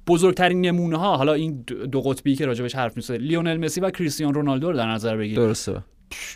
بزرگترین 0.07 0.61
نمونه 0.61 0.97
ها 0.97 1.17
حالا 1.17 1.33
این 1.33 1.61
دو 1.91 2.01
قطبی 2.01 2.35
که 2.35 2.45
راجبش 2.45 2.75
حرف 2.75 2.97
می‌زنه 2.97 3.17
لیونل 3.17 3.57
مسی 3.57 3.81
و 3.81 3.89
کریستیان 3.89 4.33
رونالدو 4.33 4.71
رو 4.71 4.77
در 4.77 4.91
نظر 4.91 5.17
بگیر 5.17 5.35
درسته 5.35 5.83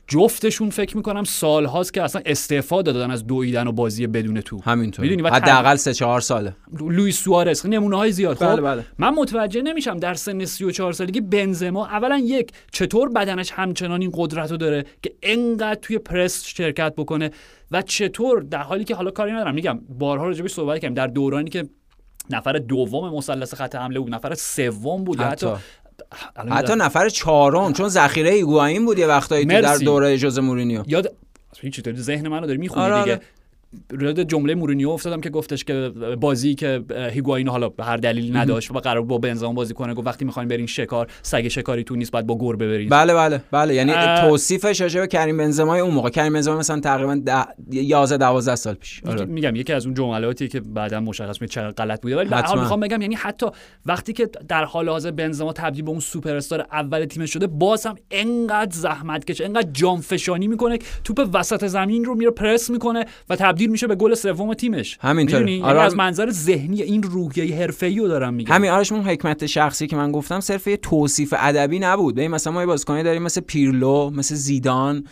جفتشون 0.07 0.69
فکر 0.69 0.97
می‌کنم 0.97 1.23
سالهاست 1.23 1.93
که 1.93 2.01
اصلا 2.01 2.21
استعفا 2.25 2.81
دادن 2.81 3.11
از 3.11 3.27
دویدن 3.27 3.67
و 3.67 3.71
بازی 3.71 4.07
بدون 4.07 4.41
توپ 4.41 4.69
همینطور 4.69 5.05
می‌دونی؟ 5.05 5.29
حداقل 5.29 5.75
3 5.75 5.93
4 5.93 6.21
ساله. 6.21 6.55
لوئیس 6.79 7.19
سوارز. 7.19 7.65
نمونه 7.65 7.97
های 7.97 8.11
زیاد. 8.11 8.37
خب 8.37 8.45
بله، 8.45 8.61
بله. 8.61 8.85
من 8.97 9.09
متوجه 9.09 9.61
نمیشم 9.61 9.97
در 9.97 10.13
سن 10.13 10.45
34 10.45 10.93
سالگی 10.93 11.21
بنزما 11.21 11.85
اولا 11.85 12.17
یک 12.17 12.51
چطور 12.71 13.09
بدنش 13.09 13.51
همچنان 13.51 14.01
این 14.01 14.11
قدرت 14.13 14.51
رو 14.51 14.57
داره 14.57 14.85
که 15.03 15.13
انقدر 15.23 15.79
توی 15.81 15.97
پرس 15.97 16.45
شرکت 16.45 16.93
بکنه 16.97 17.31
و 17.71 17.81
چطور 17.81 18.41
در 18.41 18.61
حالی 18.61 18.83
که 18.83 18.95
حالا 18.95 19.11
کاری 19.11 19.31
ندارم. 19.31 19.55
میگم 19.55 19.79
بارها 19.89 20.25
راجبش 20.25 20.51
صحبت 20.51 20.79
کردیم. 20.79 20.93
در 20.93 21.07
دورانی 21.07 21.49
که 21.49 21.69
نفر 22.29 22.53
دوم 22.53 23.15
مثلث 23.15 23.53
خط 23.53 23.75
حمله 23.75 23.99
بود 23.99 24.13
نفر 24.13 24.33
سوم 24.33 25.03
بود 25.03 25.19
حتی. 25.21 25.47
حتی 25.47 25.61
حتی 26.51 26.73
نفر 26.75 27.09
چهارم 27.09 27.73
چون 27.73 27.89
ذخیره 27.89 28.29
ایگواین 28.29 28.85
بود 28.85 28.99
یه 28.99 29.07
وقتایی 29.07 29.45
تو 29.45 29.61
در. 29.61 29.77
دوره 29.77 30.17
جوز 30.17 30.39
مورینیو 30.39 30.83
یاد 30.87 31.15
هیچ 31.59 31.75
چطوری 31.75 31.97
ذهن 31.97 32.27
منو 32.27 32.47
داری 32.47 32.57
می‌خونی 32.57 32.85
آره، 32.85 32.99
دیگه 32.99 33.15
آره. 33.15 33.21
یاد 34.01 34.21
جمله 34.21 34.55
مورینیو 34.55 34.89
افتادم 34.89 35.21
که 35.21 35.29
گفتش 35.29 35.63
که 35.63 35.91
بازی 36.19 36.55
که 36.55 36.83
هیگواین 37.11 37.47
حالا 37.47 37.69
به 37.69 37.83
هر 37.83 37.97
دلیل 37.97 38.37
نداشت 38.37 38.71
و 38.71 38.73
قرار 38.73 39.01
با 39.01 39.17
بنزما 39.17 39.53
بازی 39.53 39.73
کنه 39.73 39.93
گفت 39.93 40.07
وقتی 40.07 40.25
می‌خواین 40.25 40.49
برین 40.49 40.65
شکار 40.65 41.07
سگ 41.21 41.47
شکاری 41.47 41.83
تو 41.83 41.95
نیست 41.95 42.11
باید 42.11 42.27
با 42.27 42.37
گربه 42.39 42.67
برید 42.67 42.89
بله 42.89 43.13
بله 43.13 43.41
بله 43.51 43.75
یعنی 43.75 43.91
اه. 43.91 44.29
توصیفش 44.29 44.81
راجع 44.81 44.99
به 44.99 45.07
کریم 45.07 45.37
بنزما 45.37 45.75
اون 45.75 45.93
موقع 45.93 46.09
کریم 46.09 46.33
بنزما 46.33 46.57
مثلا 46.57 46.79
تقریبا 46.79 47.21
11 47.71 48.17
12 48.17 48.55
سال 48.55 48.73
پیش 48.73 49.01
آره. 49.05 49.25
میگم 49.25 49.55
یکی 49.55 49.73
از 49.73 49.85
اون 49.85 49.95
جملاتی 49.95 50.47
که 50.47 50.59
بعدا 50.59 50.99
مشخص 50.99 51.41
میشه 51.41 51.53
چقدر 51.53 51.71
غلط 51.71 52.01
بوده 52.01 52.15
ولی 52.15 52.29
به 52.29 52.35
حتما. 52.35 52.61
می‌خوام 52.61 52.79
بگم 52.79 53.01
یعنی 53.01 53.15
حتی 53.15 53.45
وقتی 53.85 54.13
که 54.13 54.29
در 54.47 54.63
حال 54.63 54.89
حاضر 54.89 55.11
بنزما 55.11 55.53
تبدیل 55.53 55.83
به 55.83 55.91
اون 55.91 55.99
سوپر 55.99 56.35
استار 56.35 56.65
اول 56.71 57.05
تیم 57.05 57.25
شده 57.25 57.47
باز 57.47 57.85
هم 57.85 57.95
انقدر 58.11 58.75
زحمت 58.75 59.25
کش 59.25 59.41
انقدر 59.41 59.69
جانفشانی 59.73 60.47
می‌کنه 60.47 60.79
توپ 61.03 61.29
وسط 61.33 61.65
زمین 61.65 62.05
رو 62.05 62.15
میره 62.15 62.31
پرس 62.31 62.69
می‌کنه 62.69 63.05
و 63.29 63.35
تبدیل 63.35 63.62
میشه 63.69 63.87
به 63.87 63.95
گل 63.95 64.13
سوم 64.13 64.53
تیمش. 64.53 64.97
همینطوره. 65.01 65.39
می‌دونی؟ 65.39 65.57
یعنی 65.57 65.69
آره. 65.69 65.81
از 65.81 65.95
منظر 65.95 66.29
ذهنی 66.29 66.81
این 66.81 67.03
روحیه 67.03 67.55
حرفه‌ای 67.55 67.99
رو 67.99 68.07
دارم 68.07 68.33
میگم. 68.33 68.53
همین 68.55 68.71
آرش 68.71 68.91
اون 68.91 69.01
حکمت 69.01 69.45
شخصی 69.45 69.87
که 69.87 69.95
من 69.95 70.11
گفتم 70.11 70.39
صرف 70.39 70.67
یه 70.67 70.77
توصیف 70.77 71.33
ادبی 71.37 71.79
نبود. 71.79 72.15
ببین 72.15 72.31
مثلا 72.31 72.53
ما 72.53 72.59
یه 72.61 72.67
بازیکنی 72.67 73.03
داریم 73.03 73.21
مثل 73.21 73.41
پیرلو 73.41 74.09
مثل 74.09 74.35
زیدان. 74.35 75.03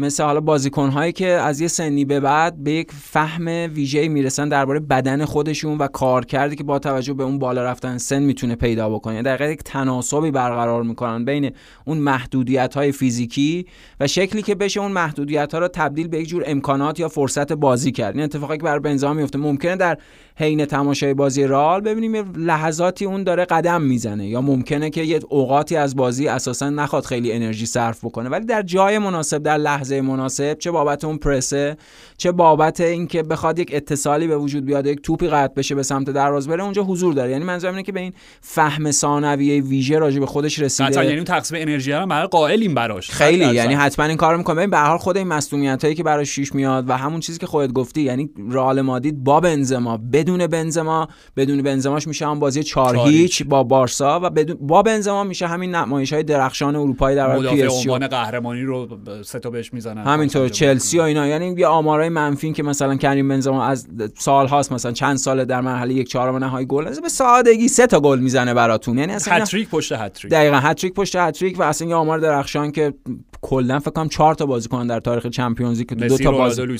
مثل 0.00 0.22
حالا 0.22 0.40
بازیکنهایی 0.40 1.12
که 1.12 1.26
از 1.26 1.60
یه 1.60 1.68
سنی 1.68 2.04
به 2.04 2.20
بعد 2.20 2.64
به 2.64 2.72
یک 2.72 2.92
فهم 2.92 3.46
ویژه‌ای 3.46 4.08
می‌رسن 4.08 4.48
درباره 4.48 4.80
بدن 4.80 5.24
خودشون 5.24 5.78
و 5.78 5.86
کار 5.86 6.24
کردی 6.24 6.56
که 6.56 6.64
با 6.64 6.78
توجه 6.78 7.12
به 7.12 7.24
اون 7.24 7.38
بالا 7.38 7.64
رفتن 7.64 7.98
سن 7.98 8.22
می‌تونه 8.22 8.54
پیدا 8.54 8.90
بکنه. 8.90 9.14
یعنی 9.14 9.24
در 9.24 9.50
یک 9.50 9.62
تناسبی 9.62 10.30
برقرار 10.30 10.82
می‌کنن 10.82 11.24
بین 11.24 11.50
اون 11.84 11.98
محدودیت 11.98 12.74
های 12.74 12.92
فیزیکی 12.92 13.66
و 14.00 14.06
شکلی 14.06 14.42
که 14.42 14.54
بشه 14.54 14.80
اون 14.80 14.92
محدودیت 14.92 15.52
ها 15.54 15.58
رو 15.58 15.68
تبدیل 15.68 16.08
به 16.08 16.20
یک 16.20 16.28
جور 16.28 16.42
امکانات 16.46 17.00
یا 17.00 17.08
فرصت 17.08 17.52
بازی 17.52 17.92
کرد. 17.92 18.14
این 18.14 18.24
اتفاقی 18.24 18.56
که 18.56 18.62
بر 18.62 18.78
بنزما 18.78 19.12
میفته 19.12 19.38
ممکنه 19.38 19.76
در 19.76 19.98
حین 20.36 20.64
تماشای 20.64 21.14
بازی 21.14 21.44
رئال 21.44 21.80
ببینیم 21.80 22.32
لحظاتی 22.36 23.04
اون 23.04 23.22
داره 23.22 23.44
قدم 23.44 23.82
می‌زنه 23.82 24.28
یا 24.28 24.40
ممکنه 24.40 24.90
که 24.90 25.02
یه 25.02 25.20
اوقاتی 25.28 25.76
از 25.76 25.96
بازی 25.96 26.28
اساسا 26.28 26.70
نخواد 26.70 27.04
خیلی 27.04 27.32
انرژی 27.32 27.66
صرف 27.66 28.04
بکنه. 28.04 28.28
ولی 28.28 28.46
در 28.46 28.62
جای 28.62 28.98
مناسب 28.98 29.42
در 29.42 29.56
لحظه 29.56 29.87
مناسب 29.92 30.58
چه 30.58 30.70
بابت 30.70 31.04
اون 31.04 31.18
پرسه 31.18 31.76
چه 32.16 32.32
بابت 32.32 32.80
اینکه 32.80 33.22
بخواد 33.22 33.58
یک 33.58 33.70
اتصالی 33.72 34.26
به 34.26 34.36
وجود 34.36 34.64
بیاد 34.64 34.86
یک 34.86 35.02
توپی 35.02 35.28
قطع 35.28 35.54
بشه 35.54 35.74
به 35.74 35.82
سمت 35.82 36.10
دروازه 36.10 36.50
بره 36.50 36.62
اونجا 36.62 36.82
حضور 36.82 37.14
داره. 37.14 37.30
یعنی 37.30 37.44
منظورم 37.44 37.72
اینه 37.72 37.82
که 37.82 37.92
به 37.92 38.00
این 38.00 38.12
فهم 38.40 38.90
ثانویه 38.90 39.62
ویژه 39.62 39.98
راجع 39.98 40.20
به 40.20 40.26
خودش 40.26 40.58
رسیده. 40.58 40.88
قطعا 40.88 41.04
یعنی 41.04 41.24
تقسیم 41.24 41.58
انرژی 41.60 41.92
رو 41.92 42.06
برای 42.06 42.26
قائلیم 42.26 42.74
براش. 42.74 43.10
خیلی 43.10 43.54
یعنی. 43.54 43.74
حتما 43.74 44.04
این 44.04 44.16
کارو 44.16 44.38
می‌کنه. 44.38 44.54
ببین 44.56 44.70
به 44.70 44.76
هر 44.76 44.86
حال 44.86 44.98
خود 44.98 45.16
این 45.16 45.26
مسئولیت 45.26 45.84
هایی 45.84 45.94
که 45.96 46.02
براش 46.02 46.28
شیش 46.28 46.54
میاد 46.54 46.90
و 46.90 46.92
همون 46.92 47.20
چیزی 47.20 47.38
که 47.38 47.46
خودت 47.46 47.72
گفتی 47.72 48.02
یعنی 48.02 48.30
رئال 48.50 48.80
مادید 48.80 49.24
با 49.24 49.40
بنزما 49.40 49.96
بدون 50.12 50.46
بنزما 50.46 51.08
بدون 51.36 51.62
بنزماش 51.62 52.08
میشه 52.08 52.26
هم 52.26 52.38
بازی 52.38 52.62
4 52.62 52.94
چهار 52.94 53.08
هیچ. 53.08 53.42
با 53.42 53.62
بارسا 53.62 54.20
و 54.22 54.30
بدون 54.30 54.56
با 54.60 54.82
بنزما 54.82 55.24
میشه 55.24 55.46
همین 55.46 55.74
نمایش 55.74 56.12
های 56.12 56.22
درخشان 56.22 56.76
اروپایی 56.76 57.16
در 57.16 57.36
مدافع. 57.36 57.66
عنوان 57.66 58.06
قهرمانی 58.06 58.62
رو 58.62 58.88
سه 59.24 59.38
تا 59.38 59.50
بهش 59.50 59.72
می‌زنن. 59.78 60.04
همینطور 60.04 60.48
چلسی 60.48 60.98
و 60.98 61.02
اینا. 61.02 61.26
یعنی 61.26 61.54
یه 61.58 61.66
آمارای 61.66 62.08
منفی 62.08 62.52
که 62.52 62.62
مثلا 62.62 62.96
کریم 62.96 63.28
بنزما 63.28 63.64
از 63.64 63.86
سال 64.18 64.46
هاست 64.46 64.72
مثلا 64.72 64.92
چند 64.92 65.16
سال 65.16 65.44
در 65.44 65.60
مرحله 65.60 65.94
یک 65.94 66.08
چهارم 66.08 66.36
نهایی 66.36 66.66
گل 66.66 67.00
به 67.00 67.08
سادگی 67.08 67.68
سه 67.68 67.86
تا 67.86 68.00
گل 68.00 68.18
می‌زنه 68.18 68.54
براتون. 68.54 68.98
یعنی 68.98 69.12
اصلا 69.12 69.34
هتریک 69.34 69.68
پشت 69.68 69.92
هتریک 69.92 70.32
دقیقاً 70.32 70.56
هتریک 70.56 70.94
پشت 70.94 71.16
هتریک 71.16 71.60
و 71.60 71.62
اصلا 71.62 71.88
یه 71.88 71.94
آمار 71.94 72.18
درخشان 72.18 72.72
که 72.72 72.94
کلا 73.42 73.78
فکر 73.78 73.90
کنم 73.90 74.08
4 74.08 74.34
تا 74.34 74.46
بازیکن 74.46 74.86
در 74.86 75.00
تاریخ 75.00 75.26
چمپیونز 75.26 75.82
که 75.82 75.94
دو 75.94 76.18
تا 76.18 76.32
بازی 76.32 76.78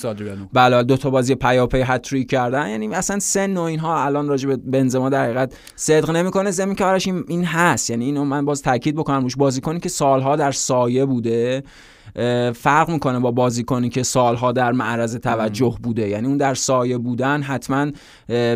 بله 0.52 0.82
دو 0.82 0.96
تا 0.96 1.10
بازی 1.10 1.34
پیاپی 1.34 1.80
هتریک 1.80 2.30
کردن. 2.30 2.68
یعنی 2.70 2.94
اصلا 2.94 3.18
سن 3.18 3.56
و 3.56 3.60
اینها 3.60 4.04
الان 4.04 4.28
راجع 4.28 4.48
به 4.48 4.56
بنزما 4.56 5.08
در 5.08 5.24
حقیقت 5.24 5.54
صدق 5.76 6.10
نمی‌کنه. 6.10 6.50
زمین 6.50 6.74
که 6.74 6.86
این 7.28 7.44
هست. 7.44 7.90
یعنی 7.90 8.04
اینو 8.04 8.24
من 8.24 8.44
باز 8.44 8.62
تاکید 8.62 8.96
بکنم 8.96 9.22
روش 9.22 9.36
بازیکنی 9.36 9.80
که 9.80 9.88
سالها 9.88 10.36
در 10.36 10.52
سایه 10.52 11.04
بوده 11.04 11.62
فرق 12.54 12.90
می‌کنه 12.90 13.18
با 13.18 13.30
بازیکنی 13.30 13.88
که 13.88 14.02
سالها 14.02 14.52
در 14.52 14.72
معرض 14.72 15.16
توجه 15.16 15.76
بوده. 15.82 16.08
یعنی 16.08 16.26
اون 16.26 16.36
در 16.36 16.54
سایه 16.54 16.98
بودن 16.98 17.42
حتما 17.42 17.86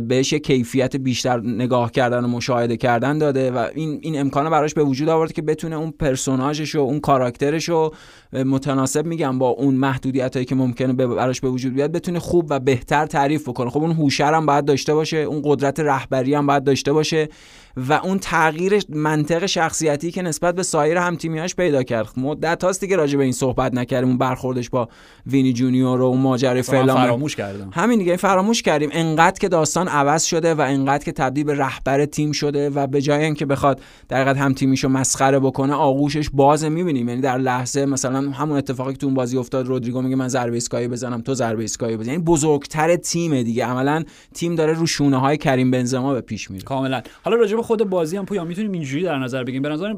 بهش 0.09 0.33
یه 0.33 0.39
کیفیت 0.39 0.97
بیشتر 0.97 1.41
نگاه 1.41 1.91
کردن 1.91 2.25
و 2.25 2.29
مشاهده 2.29 2.77
کردن 2.77 3.19
داده 3.19 3.51
و 3.51 3.67
این 3.75 3.99
این 4.03 4.21
امکانه 4.21 4.51
براش 4.51 4.75
به 4.75 4.85
وجود 4.85 5.09
آورده 5.09 5.33
که 5.33 5.43
بتونه 5.43 5.77
اون 5.77 5.91
پرسوناژش 5.91 6.75
و 6.75 6.79
اون 6.79 7.01
کاراکترش 7.01 7.69
رو 7.69 7.95
متناسب 8.33 9.07
میگم 9.07 9.39
با 9.39 9.49
اون 9.49 9.75
محدودیت 9.75 10.37
هایی 10.37 10.47
که 10.47 10.55
ممکنه 10.55 10.93
براش 10.93 11.41
به 11.41 11.49
وجود 11.49 11.75
بیاد 11.75 11.93
بتونه 11.93 12.19
خوب 12.19 12.47
و 12.51 12.61
بهتر 12.61 13.07
تعریف 13.07 13.49
بکنه. 13.49 13.71
خب 13.71 13.81
اون 13.81 13.93
هوشر 13.93 14.35
هم 14.35 14.47
باید 14.47 14.65
داشته 14.65 14.95
باشه 14.95 15.17
اون 15.17 15.43
قدرت 15.45 15.81
رهبری 15.81 16.35
هم 16.35 16.47
باید 16.47 16.65
داشته 16.65 16.93
باشه. 16.93 17.29
و 17.77 17.93
اون 17.93 18.19
تغییر 18.19 18.83
منطق 18.89 19.47
شخصیتی 19.47 20.11
که 20.11 20.23
نسبت 20.23 20.55
به 20.55 20.63
سایر 20.63 20.97
هم 20.97 21.17
تیمیاش 21.17 21.55
پیدا 21.55 21.83
کرد. 21.83 22.09
مدت 22.17 22.65
هاست 22.65 22.81
دیگه 22.81 22.97
راجع 22.97 23.19
به 23.19 23.25
این 23.25 23.33
صحبت 23.33 23.75
نکردیم 23.75 24.09
اون 24.09 24.19
برخوردش 24.19 24.71
با 24.71 24.89
وینی 25.27 25.53
جونیور 25.53 26.01
و 26.01 26.05
اون 26.05 26.21
ماجرای 26.21 26.63
فلان. 26.63 26.97
فراموش 26.97 27.37
کردم. 27.37 27.71
همین 27.73 27.99
دیگه 27.99 28.17
فراموش 28.17 28.63
کردیم. 28.63 28.89
انقدر 28.93 29.39
که 29.39 29.49
داستان 29.49 29.89
عوض 29.89 30.25
شده 30.25 30.55
و 30.55 30.61
انقدر 30.61 31.05
که 31.05 31.13
تبدیل 31.13 31.45
به 31.45 31.55
رهبر 31.55 32.05
تیم 32.05 32.33
شده 32.33 32.71
و 32.71 32.87
به 32.87 33.03
جای 33.03 33.25
اینکه 33.25 33.47
بخواد 33.47 33.81
در 34.09 34.35
هم 34.35 34.55
تیمیشو 34.55 34.89
مسخره 34.89 35.39
بکنه 35.39 35.75
آغوشش 35.75 36.31
باز 36.33 36.65
می‌بینیم 36.65 37.09
یعنی 37.09 37.21
در 37.21 37.39
لحظه 37.39 37.87
مثلا 37.87 38.31
همون 38.31 38.57
اتفاقی 38.57 38.93
که 38.93 38.99
تو 38.99 39.07
اون 39.07 39.15
بازی 39.15 39.37
افتاد 39.37 39.67
رودریگو 39.67 40.03
میگه 40.03 40.17
من 40.17 40.29
ضربه 40.29 40.55
ایستگاهی 40.55 40.89
بزنم 40.89 41.21
تو 41.21 41.35
ضربه 41.35 41.63
ایستگاهی 41.63 41.97
بزن. 41.97 42.11
یعنی 42.11 42.23
بزرگتر 42.23 42.97
تیم 42.97 43.43
دیگه. 43.43 43.67
عملا 43.67 44.05
تیم 44.35 44.55
داره 44.55 44.73
رو 44.73 44.87
شونه 44.87 45.21
های 45.21 45.37
کریم 45.37 45.71
بنزما 45.71 46.15
به 46.15 46.21
پیش 46.21 46.51
میره. 46.51 46.65
کاملا. 46.65 47.03
حالا 47.25 47.37
راجع 47.37 47.57
خود 47.63 47.91
بازی 47.91 48.17
هم 48.17 48.25
پویا 48.25 48.45
می‌تونیم 48.45 48.73
اینجوری 48.73 49.03
در 49.03 49.19
نظر 49.19 49.45
بگیریم. 49.45 49.63
به 49.63 49.69
نظر 49.69 49.95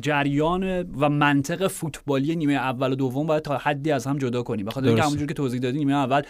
جریان 0.00 0.80
و 0.80 1.08
منطق 1.08 1.66
فوتبالی 1.66 2.36
نیمه 2.36 2.52
اول 2.52 2.92
و 2.92 2.94
دوم 2.94 3.26
باید 3.26 3.42
تا 3.42 3.58
حدی 3.58 3.92
از 3.92 4.06
هم 4.06 4.18
جدا 4.18 4.42
کنیم. 4.42 4.66
بخاطر 4.66 4.86
اینکه 4.86 5.02
همونجوری 5.02 5.26
که 5.26 5.34
توضیح 5.34 5.60
دادی 5.60 5.78
نیمه 5.78 5.92
اول 5.92 6.22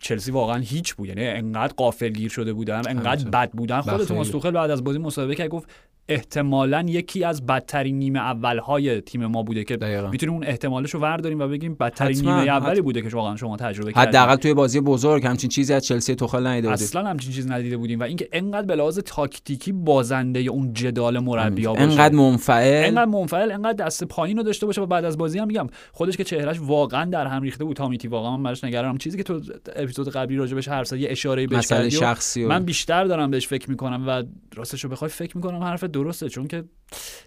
چلسی 0.00 0.30
واقعا 0.30 0.58
هیچ 0.58 0.94
بود. 0.94 1.08
یعنی 1.08 1.26
انقدر 1.26 1.72
قافلگیر 1.76 2.30
شده 2.30 2.52
بودن 2.52 2.82
انقدر 2.88 3.30
بد 3.30 3.50
بودن. 3.50 3.80
خود 3.80 4.04
توماس 4.04 4.28
توخل 4.30 4.50
بعد 4.50 4.70
از 4.70 4.84
بازی 4.84 4.98
مسابقه 4.98 5.34
کرد 5.34 5.48
گفت 5.48 5.68
احتمالا 6.08 6.84
یکی 6.88 7.24
از 7.24 7.46
بدترین 7.46 7.98
نیمه 7.98 8.18
اولهای 8.18 9.00
تیم 9.00 9.26
ما 9.26 9.42
بوده 9.42 9.64
که 9.64 9.78
می‌تونیم 10.12 10.34
اون 10.34 10.44
احتمالش 10.44 10.90
رو 10.90 11.00
ورداریم 11.00 11.40
و 11.40 11.48
بگیم 11.48 11.74
بدترین 11.74 12.20
نیمه 12.20 12.30
اولی 12.30 12.80
بوده 12.80 13.02
که 13.02 13.08
واقعا 13.08 13.36
شما 13.36 13.56
تجربه 13.56 13.92
کردید. 13.92 14.08
حداقل 14.08 14.36
توی 14.36 14.54
بازی 14.54 14.80
بزرگ 14.80 15.26
همچین 15.26 15.50
چیزی 15.50 15.72
از 15.72 15.86
چلسی 15.86 16.14
توخل 16.14 16.46
ندیده 16.46 16.68
بودیم. 16.68 16.84
اصلا 16.84 17.08
همچین 17.08 17.32
چیزی 17.32 17.48
ندیده 17.48 17.76
بودیم 17.76 18.00
و 18.00 18.02
اینکه 18.02 18.28
انقدر 18.32 18.66
به 18.66 18.76
لحاظ 18.76 18.98
تاکتیکی 18.98 19.72
بازنده 19.72 20.40
اون 20.40 20.72
جدال 20.72 21.18
مربی 21.18 21.66
باشه. 21.66 21.80
انقدر 21.80 22.14
منفعل. 22.14 22.84
انقدر 22.84 23.04
منفعل 23.04 23.52
انقدر 23.52 23.84
دست 23.84 24.04
پایین 24.04 24.36
رو 24.36 24.42
داشته 24.42 24.66
باشه 24.66 24.80
و 24.80 24.86
بعد 24.86 25.04
از 25.04 25.18
بازی 25.18 25.38
هم 25.38 25.46
میگم 25.46 25.66
خودش 25.92 26.16
که 26.16 26.24
چهرهش 26.24 26.58
واقعا 26.60 27.10
در 27.10 27.26
هم 27.26 27.42
ریخته 27.42 27.64
بود 27.64 27.76
تامیتی 27.76 28.08
واقعا 28.08 28.36
من 28.36 28.42
براش 28.42 28.64
نگرانم. 28.64 28.98
چیزی 28.98 29.16
که 29.16 29.22
تو 29.22 29.40
اپیزود 29.76 30.08
قبلی 30.08 30.36
راجبش 30.36 30.68
حرف 30.68 30.86
زدی 30.86 31.06
اشاره 31.06 31.46
بهش 31.46 31.66
کردی 31.66 31.90
شخصی 31.90 32.44
من 32.44 32.64
بیشتر 32.64 33.04
دارم 33.04 33.30
بهش 33.30 33.46
فکر 33.46 33.70
می‌کنم 33.70 34.04
و 34.08 34.22
راستش 34.54 34.84
رو 34.84 34.90
بخوای 34.90 35.08
فکر 35.08 35.36
می‌کنم 35.36 35.62
حرف 35.62 35.84
درسته 35.94 36.28
چون 36.28 36.46
که 36.46 36.64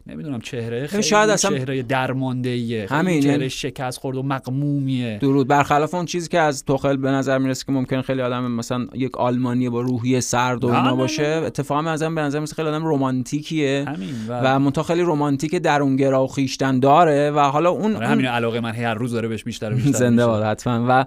نمی‌دونم 0.07 0.41
چهره 0.41 0.87
خیلی 0.87 1.03
شاید 1.03 1.29
اصلا 1.29 1.57
چهره 1.57 1.83
درمانده 1.83 2.49
ایه 2.49 2.87
همین 2.89 3.21
چهره 3.21 3.49
شکست 3.49 3.99
خورد 3.99 4.17
و 4.17 4.23
مقمومیه. 4.23 5.17
درود. 5.21 5.47
برخلاف 5.47 5.93
اون 5.93 6.05
چیزی 6.05 6.29
که 6.29 6.39
از 6.39 6.65
توخل 6.65 6.97
به 6.97 7.11
نظر 7.11 7.37
می‌رسه 7.37 7.65
که 7.65 7.71
ممکن 7.71 8.01
خیلی 8.01 8.21
آدم 8.21 8.51
مثلا 8.51 8.87
یک 8.93 9.17
آلمانی 9.17 9.69
با 9.69 9.81
روحیه 9.81 10.19
سرد 10.19 10.63
و 10.63 10.67
اینا 10.67 10.95
باشه 10.95 11.25
اتفاقا 11.25 11.89
ازم 11.89 12.15
به 12.15 12.21
نظر 12.21 12.39
می‌رسه 12.39 12.55
خیلی 12.55 12.67
آدم 12.67 12.87
رمانتیکیه. 12.87 13.85
و, 14.29 14.55
و 14.55 14.83
خیلی 14.83 15.01
رمانتیک 15.01 15.55
درونگرا 15.55 16.23
و 16.23 16.27
خیشتن 16.27 16.79
داره 16.79 17.31
و 17.31 17.39
حالا 17.39 17.69
اون, 17.69 17.95
آره، 17.95 18.07
همین 18.07 18.25
علاقه 18.25 18.59
من 18.59 18.71
هر 18.71 18.93
روز 18.93 19.11
داره 19.11 19.27
بهش 19.27 19.43
بیشتر 19.43 19.73
بیشتر 19.73 19.91
زنده 20.03 20.25
باد 20.25 20.43
حتما. 20.43 20.85
و 20.89 21.05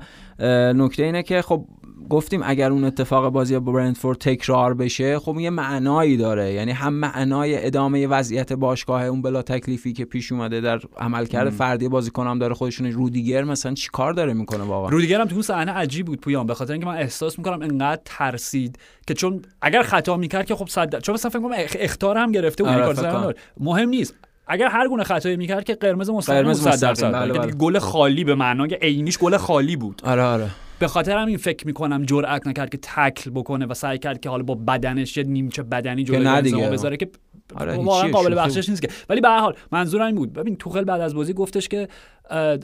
نکته 0.73 1.03
اینه 1.03 1.23
که 1.23 1.43
خب 1.43 1.65
گفتیم 2.11 2.41
اگر 2.45 2.71
اون 2.71 2.85
اتفاق 2.85 3.29
بازی 3.29 3.59
با 3.59 3.73
برندفورد 3.73 4.19
تکرار 4.19 4.75
بشه 4.75 5.19
خب 5.19 5.37
یه 5.41 5.51
معنایی 5.51 6.17
داره. 6.17 6.53
یعنی 6.53 6.73
هم 6.73 6.95
معنای 6.95 7.67
ادامه 7.67 8.07
وضعیت 8.07 8.53
باشگاه 8.53 9.03
اون 9.05 9.23
بلا 9.23 9.43
تکلیفی 9.43 9.93
که 9.93 10.05
پیش 10.05 10.33
اومده 10.33 10.61
در 10.61 10.81
عملکرد 10.97 11.51
فردی 11.51 11.89
بازیکنام 11.89 12.39
داره 12.39 12.55
خودشون 12.55 12.93
رودیگر 12.93 13.45
مثلا 13.45 13.75
چیکار 13.75 14.13
داره 14.13 14.33
می‌کنه 14.33 14.65
واقعا؟ 14.65 14.91
رودیگر 14.91 15.21
هم 15.21 15.27
تو 15.27 15.43
صحنه 15.43 15.73
عجیب 15.73 16.07
بود 16.07 16.21
پویان. 16.21 16.47
به 16.47 16.55
خاطر 16.55 16.73
اینکه 16.73 16.87
من 16.87 16.97
احساس 16.97 17.39
می‌کنم 17.39 17.63
انقدر 17.63 18.03
ترسید 18.05 18.79
که 19.07 19.15
چون 19.15 19.43
اگر 19.63 19.83
خطا 19.83 20.17
می‌کرد 20.17 20.47
که 20.47 20.55
خب 20.55 20.69
صد 20.69 21.01
چون 21.01 21.15
مثلا 21.15 21.31
فکر 21.31 21.41
کنم 21.41 21.55
اختار 21.75 22.19
هم 22.19 22.33
گرفته 22.33 22.65
بود 22.65 22.73
آره 22.73 23.35
مهم 23.61 23.89
نیست. 23.89 24.15
اگر 24.47 24.69
هر 24.69 24.89
گونه 24.89 25.05
خطایی 25.05 25.37
می‌کرد 25.37 25.65
که 25.65 25.75
قرمز 25.75 26.11
مستقیم 26.11 26.53
100 26.55 26.81
درصد. 26.81 27.13
بله 27.13 27.33
بله. 27.33 27.53
گل 27.53 27.79
خالی 27.79 28.25
به 28.25 28.35
معنای 28.35 28.79
عینیش 28.83 29.19
گل 29.19 29.37
خالی 29.37 29.77
بود. 29.77 30.03
آره 30.05 30.23
آره. 30.23 30.51
به 30.81 30.89
خاطر 30.89 31.17
همین 31.17 31.37
فکر 31.37 31.67
می‌کنم 31.67 32.05
جرئت 32.05 32.47
نکرد 32.47 32.71
که 32.71 32.79
تکل 32.83 33.31
بکنه 33.31 33.67
و 33.67 33.75
سعی 33.75 33.99
کرد 33.99 34.21
که 34.21 34.29
حالا 34.29 34.43
با 34.43 34.55
بدنش 34.55 35.17
یه 35.17 35.25
نیمچه 35.25 35.63
بدنی 35.63 36.05
جلوی 36.05 36.53
بذاره 36.53 36.97
که 36.97 37.11
آره 37.57 37.77
واقعا 37.77 38.11
قابل 38.11 38.35
بخشش 38.35 38.69
نیست 38.69 38.83
که. 38.83 38.89
ولی 39.09 39.21
به 39.21 39.29
هر 39.29 39.39
حال 39.39 39.57
منظورم 39.73 40.07
این 40.07 40.15
بود. 40.15 40.33
ببین 40.33 40.57
توخل 40.57 40.85
بعد 40.85 41.01
از 41.01 41.15
بازی 41.15 41.33
گفتش 41.33 41.69
که 41.69 41.89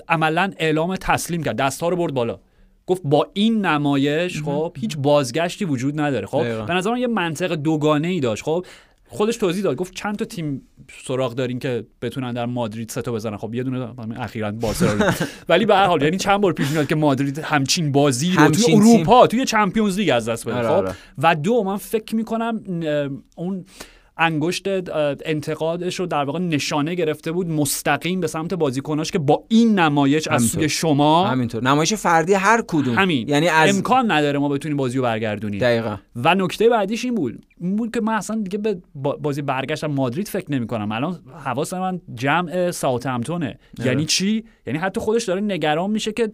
عملا 0.09 0.53
اعلام 0.59 0.97
تسلیم 0.97 1.43
کرد. 1.43 1.57
دستها 1.57 1.89
رو 1.89 1.97
برد 1.97 2.15
بالا. 2.15 2.39
گفت 2.87 3.03
با 3.05 3.29
این 3.33 3.67
نمایش 3.67 4.43
خب 4.43 4.77
هیچ 4.81 4.97
بازگشتی 4.97 5.65
وجود 5.65 6.01
نداره. 6.01 6.27
خب 6.27 6.67
به 6.67 6.75
نظر 6.75 6.97
یه 6.97 7.07
منطق 7.07 7.55
دوگانه 7.55 8.09
ای 8.09 8.21
داشت. 8.21 8.45
خب 8.45 8.67
خودش 9.17 9.37
توضیح 9.37 9.63
داد. 9.63 9.77
گفت 9.77 9.95
چند 9.95 10.17
تا 10.17 10.25
تیم 10.25 10.63
سراغ 11.07 11.35
دارین 11.35 11.59
که 11.59 11.87
بتونن 12.03 12.33
در 12.33 12.47
مادرید 12.47 12.91
سه 12.91 13.03
تا 13.03 13.13
بزنن. 13.13 13.37
خب 13.37 13.55
یه 13.55 13.63
دونه 13.63 13.89
اخیرا 14.21 14.53
بارسلونا 14.53 15.13
ولی 15.49 15.67
به 15.67 15.75
هر 15.75 15.87
حال 15.87 16.03
یعنی 16.03 16.17
چند 16.17 16.41
بار 16.41 16.53
پیش 16.53 16.71
میاد 16.71 16.87
که 16.87 16.95
مادرید 16.95 17.39
همچین 17.39 17.93
بازی 17.93 18.33
رو 18.33 18.49
توی 18.49 18.75
اروپا 18.75 19.27
توی 19.27 19.45
چمپیونز 19.45 19.99
لیگ 19.99 20.11
از 20.15 20.29
دست 20.29 20.49
بده. 20.49 20.57
آره، 20.57 20.69
خب؟ 20.69 20.75
آره. 20.75 20.95
و 21.19 21.35
دو 21.35 21.63
من 21.63 21.77
فکر 21.77 22.17
می‌کنم 22.17 22.61
اون 23.37 23.65
انگشت 24.19 24.65
انتقادش 25.25 26.01
رو 26.01 26.07
در 26.07 26.25
واقع 26.25 26.39
نشانه 26.39 26.95
گرفته 26.95 27.33
بود 27.33 27.49
مستقیم 27.49 28.21
به 28.21 28.27
سمت 28.27 28.55
بازیکناش 28.55 29.11
که 29.11 29.19
با 29.19 29.45
این 29.49 29.79
نمایش 29.79 30.29
از 30.29 30.43
سوی 30.43 30.69
شما 30.69 31.27
همینطور. 31.27 31.65
نمایش 31.65 31.95
فردی 31.95 32.35
هر 32.35 32.63
کدوم. 32.69 32.95
همین. 32.95 33.29
یعنی 33.29 33.49
از... 33.49 33.77
امکان 33.77 34.11
نداره 34.11 34.39
ما 34.39 34.49
بتونیم 34.49 34.77
بازی 34.77 34.97
رو 34.97 35.03
برگردونیم. 35.03 35.61
دقیقا. 35.61 35.97
و 36.17 36.35
نکته 36.35 36.69
بعدیش 36.69 37.05
این 37.05 37.15
بود. 37.15 37.47
این 37.61 37.77
بود 37.77 37.95
که 37.95 38.01
من 38.01 38.13
اصلا 38.13 38.41
دیگه 38.43 38.59
به 38.59 38.79
بازی 38.93 39.43
برگشتم 39.43 39.87
مادرید 39.87 40.29
فکر 40.29 40.53
نمی 40.53 40.67
کنم 40.67 40.93
الان 40.93 41.19
حواس 41.45 41.75
من 41.75 42.01
جمع 42.15 42.71
ساوثهمپتونه. 42.71 43.59
یعنی 43.85 44.05
چی؟ 44.05 44.45
یعنی 44.67 44.79
حتی 44.79 45.01
خودش 45.01 45.25
داره 45.25 45.41
نگران 45.41 45.91
میشه 45.91 46.13
که 46.13 46.33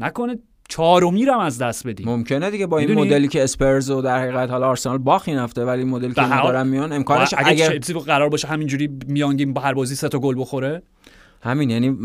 نکنه 0.00 0.38
چهارمی 0.68 1.24
رو 1.24 1.38
از 1.38 1.58
دست 1.58 1.86
بدیم 1.86 2.08
ممکنه 2.08 2.50
دیگه 2.50 2.66
با 2.66 2.78
این 2.78 2.94
مدلی 2.94 3.28
که 3.28 3.44
اسپرز 3.44 3.90
و 3.90 4.02
در 4.02 4.18
حقیقت 4.18 4.50
حالا 4.50 4.68
آرسنال 4.68 4.98
باخت 4.98 5.28
این 5.28 5.38
هفته 5.38 5.64
ولی 5.64 5.84
مدلی 5.84 6.14
که 6.14 6.20
دارن 6.20 6.66
میان 6.66 6.92
امکانش 6.92 7.34
اگر, 7.38 7.72
اگر 7.72 7.98
قرار 7.98 8.28
باشه 8.28 8.48
همینجوری 8.48 8.88
میانگیم 9.06 9.52
با 9.52 9.60
هر 9.60 9.74
بازی 9.74 9.94
سه 9.94 10.08
تا 10.08 10.18
گل 10.18 10.34
بخوره؟ 10.38 10.82
همین 11.46 11.70
یعنی 11.70 11.96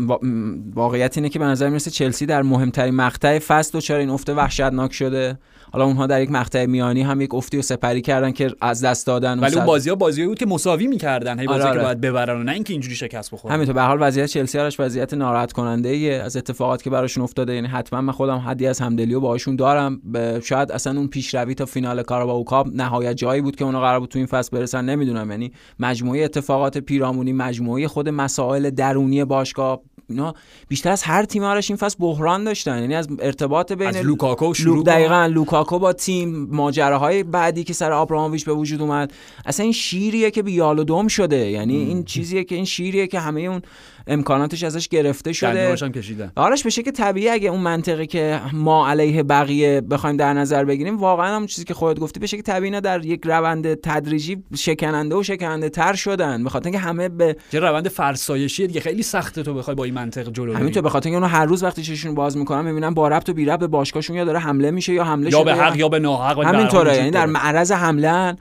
واقعیت 0.74 1.18
اینه 1.18 1.28
که 1.28 1.38
به 1.38 1.44
نظر 1.44 1.68
می‌رسه 1.68 1.90
چلسی 1.90 2.26
در 2.26 2.42
مهمترین 2.42 2.94
مقطع 2.94 3.38
فصل 3.38 3.80
چرا 3.80 3.98
این 3.98 4.10
افته 4.10 4.34
وحشتناک 4.34 4.92
شده. 4.92 5.38
حالا 5.72 5.84
اونها 5.84 6.06
در 6.06 6.22
یک 6.22 6.30
مقطع 6.30 6.66
میانی 6.66 7.02
هم 7.02 7.20
یک 7.20 7.34
افتی 7.34 7.58
و 7.58 7.62
سپری 7.62 8.00
کردن 8.00 8.32
که 8.32 8.50
از 8.60 8.84
دست 8.84 9.06
دادن 9.06 9.38
ولی 9.38 9.56
اون 9.56 9.64
بازی 9.64 9.90
ها 9.90 9.96
بازی 9.96 10.26
بود 10.26 10.38
که 10.38 10.46
مساوی 10.46 10.86
می‌کردن 10.86 11.40
هی 11.40 11.46
بازی 11.46 11.60
آره 11.60 11.72
که 11.72 11.78
آره. 11.78 11.82
باید 11.82 12.00
ببرن 12.00 12.40
و 12.40 12.42
نه 12.42 12.52
اینکه 12.52 12.72
اینجوری 12.72 12.94
شکست 12.94 13.30
بخورن. 13.30 13.54
همینطور 13.54 13.74
به 13.74 13.82
حال 13.82 13.98
وضعیت 14.00 14.26
چلسی 14.26 14.58
هاش 14.58 14.80
وضعیت 14.80 15.14
ناراحت 15.14 15.52
کننده 15.52 15.88
ایه 15.88 16.12
از 16.12 16.36
اتفاقات 16.36 16.82
که 16.82 16.90
براشون 16.90 17.24
افتاده 17.24 17.54
یعنی 17.54 17.68
حتما 17.68 18.00
من 18.00 18.12
خودم 18.12 18.36
حدی 18.36 18.66
از 18.66 18.80
همدلی 18.80 19.14
و 19.14 19.20
باهاشون 19.20 19.56
دارم. 19.56 20.00
شاید 20.44 20.72
اصلا 20.72 20.98
اون 20.98 21.08
پیشروی 21.08 21.54
تا 21.54 21.66
فینال 21.66 22.02
کاراباو 22.02 22.44
کاپ 22.44 22.68
نهایت 22.72 23.16
جایی 23.16 23.40
بود 23.40 23.56
که 23.56 23.64
اونا 23.64 23.80
قرار 23.80 24.00
بود 24.00 24.08
تو 24.08 24.18
این 24.18 24.26
فصل 24.26 24.56
برسن. 24.56 24.84
نمی‌دونم 24.84 25.30
یعنی 25.30 25.52
مجموعه 25.78 26.24
اتفاقات 26.24 26.78
پیرامونی 26.78 27.32
مجموعه 27.32 27.88
خود 27.88 28.08
مسائل 28.08 28.70
درونی 28.70 29.24
باشگاه 29.32 29.80
اینا 30.08 30.34
بیشتر 30.68 30.90
از 30.90 31.02
هر 31.02 31.24
تیم 31.24 31.42
آرش 31.42 31.70
این 31.70 31.76
فصل 31.76 31.96
بحران 32.00 32.44
داشتن. 32.44 32.80
یعنی 32.80 32.94
از 32.94 33.08
ارتباط 33.18 33.72
بین 33.72 33.88
از 33.88 33.96
لوکاکو 33.96 34.54
شروع 34.54 34.76
لوک. 34.76 34.86
دقیقا 34.86 35.26
لوکاکو 35.26 35.78
با 35.78 35.92
تیم 35.92 36.48
ماجراهای 36.50 37.22
بعدی 37.22 37.64
که 37.64 37.72
سر 37.72 37.92
آبراموویچ 37.92 38.44
به 38.44 38.52
وجود 38.52 38.80
اومد. 38.82 39.12
اصلا 39.46 39.64
این 39.64 39.72
شیریه 39.72 40.30
که 40.30 40.42
بیال 40.42 40.78
و 40.78 40.84
دم 40.84 41.08
شده. 41.08 41.50
یعنی 41.50 41.76
این 41.76 42.04
چیزیه 42.04 42.44
که 42.44 42.54
این 42.54 42.64
شیریه 42.64 43.06
که 43.06 43.20
همه 43.20 43.40
اون 43.40 43.62
امکاناتش 44.06 44.64
ازش 44.64 44.88
گرفته 44.88 45.32
شده. 45.32 45.76
هم 45.82 45.92
کشیدن 45.92 46.32
آرش 46.36 46.62
به 46.62 46.70
شکل 46.70 46.90
طبیعی 46.90 47.28
اگه 47.28 47.48
اون 47.48 47.60
منطقه 47.60 48.06
که 48.06 48.40
ما 48.52 48.88
علیه 48.88 49.22
بقیه 49.22 49.80
بخوایم 49.80 50.16
در 50.16 50.32
نظر 50.32 50.64
بگیریم 50.64 50.98
واقعا 50.98 51.36
هم 51.36 51.46
چیزی 51.46 51.64
که 51.64 51.74
خودت 51.74 52.00
گفتی 52.00 52.20
به 52.20 52.26
شکل 52.26 52.42
طبیعی 52.42 52.64
اینا 52.64 52.80
در 52.80 53.04
یک 53.04 53.20
روند 53.24 53.74
تدریجی 53.74 54.42
شکننده 54.56 55.14
و 55.14 55.22
شکننده 55.22 55.68
تر 55.68 55.94
شدن. 55.94 56.44
به 56.44 56.50
خاطر 56.50 56.66
اینکه 56.66 56.78
همه 56.78 57.08
به 57.08 57.36
یه 57.52 57.60
روند 57.60 57.88
فرسایشیه 57.88 58.66
دیگه. 58.66 58.80
خیلی 58.80 59.02
سخته 59.02 59.42
تو 59.42 59.54
بخوای 59.54 59.74
با 59.74 59.84
این 59.84 59.94
منطق 59.94 60.32
جلو 60.32 60.52
بری. 60.52 60.60
همینطور 60.60 60.82
به 60.82 60.90
خاطر 60.90 61.08
اینکه 61.08 61.24
اونو 61.24 61.36
هر 61.36 61.44
روز 61.44 61.62
وقتی 61.62 61.82
چششون 61.82 62.14
باز 62.14 62.36
می‌کنن 62.36 62.64
می‌بینن 62.64 62.94
با 62.94 63.08
ربط 63.08 63.28
و 63.28 63.32
بی 63.32 63.44
ربط 63.44 63.60
به 63.60 63.66
باشگاهشون 63.66 64.16
یا 64.16 64.24
داره 64.24 64.38
حمله 64.38 64.70
میشه 64.70 64.92
یا 64.92 65.04
حمله 65.04 65.32
یا 65.32 65.44
به 65.44 65.54
حق 65.54 65.76
یا 65.76 65.88
به 65.88 65.98
ناحق. 65.98 66.44
همینطوره 66.44 66.96
یعنی 66.96 67.10
در. 67.10 67.26
معرض 67.26 67.72
حمله 67.72 68.36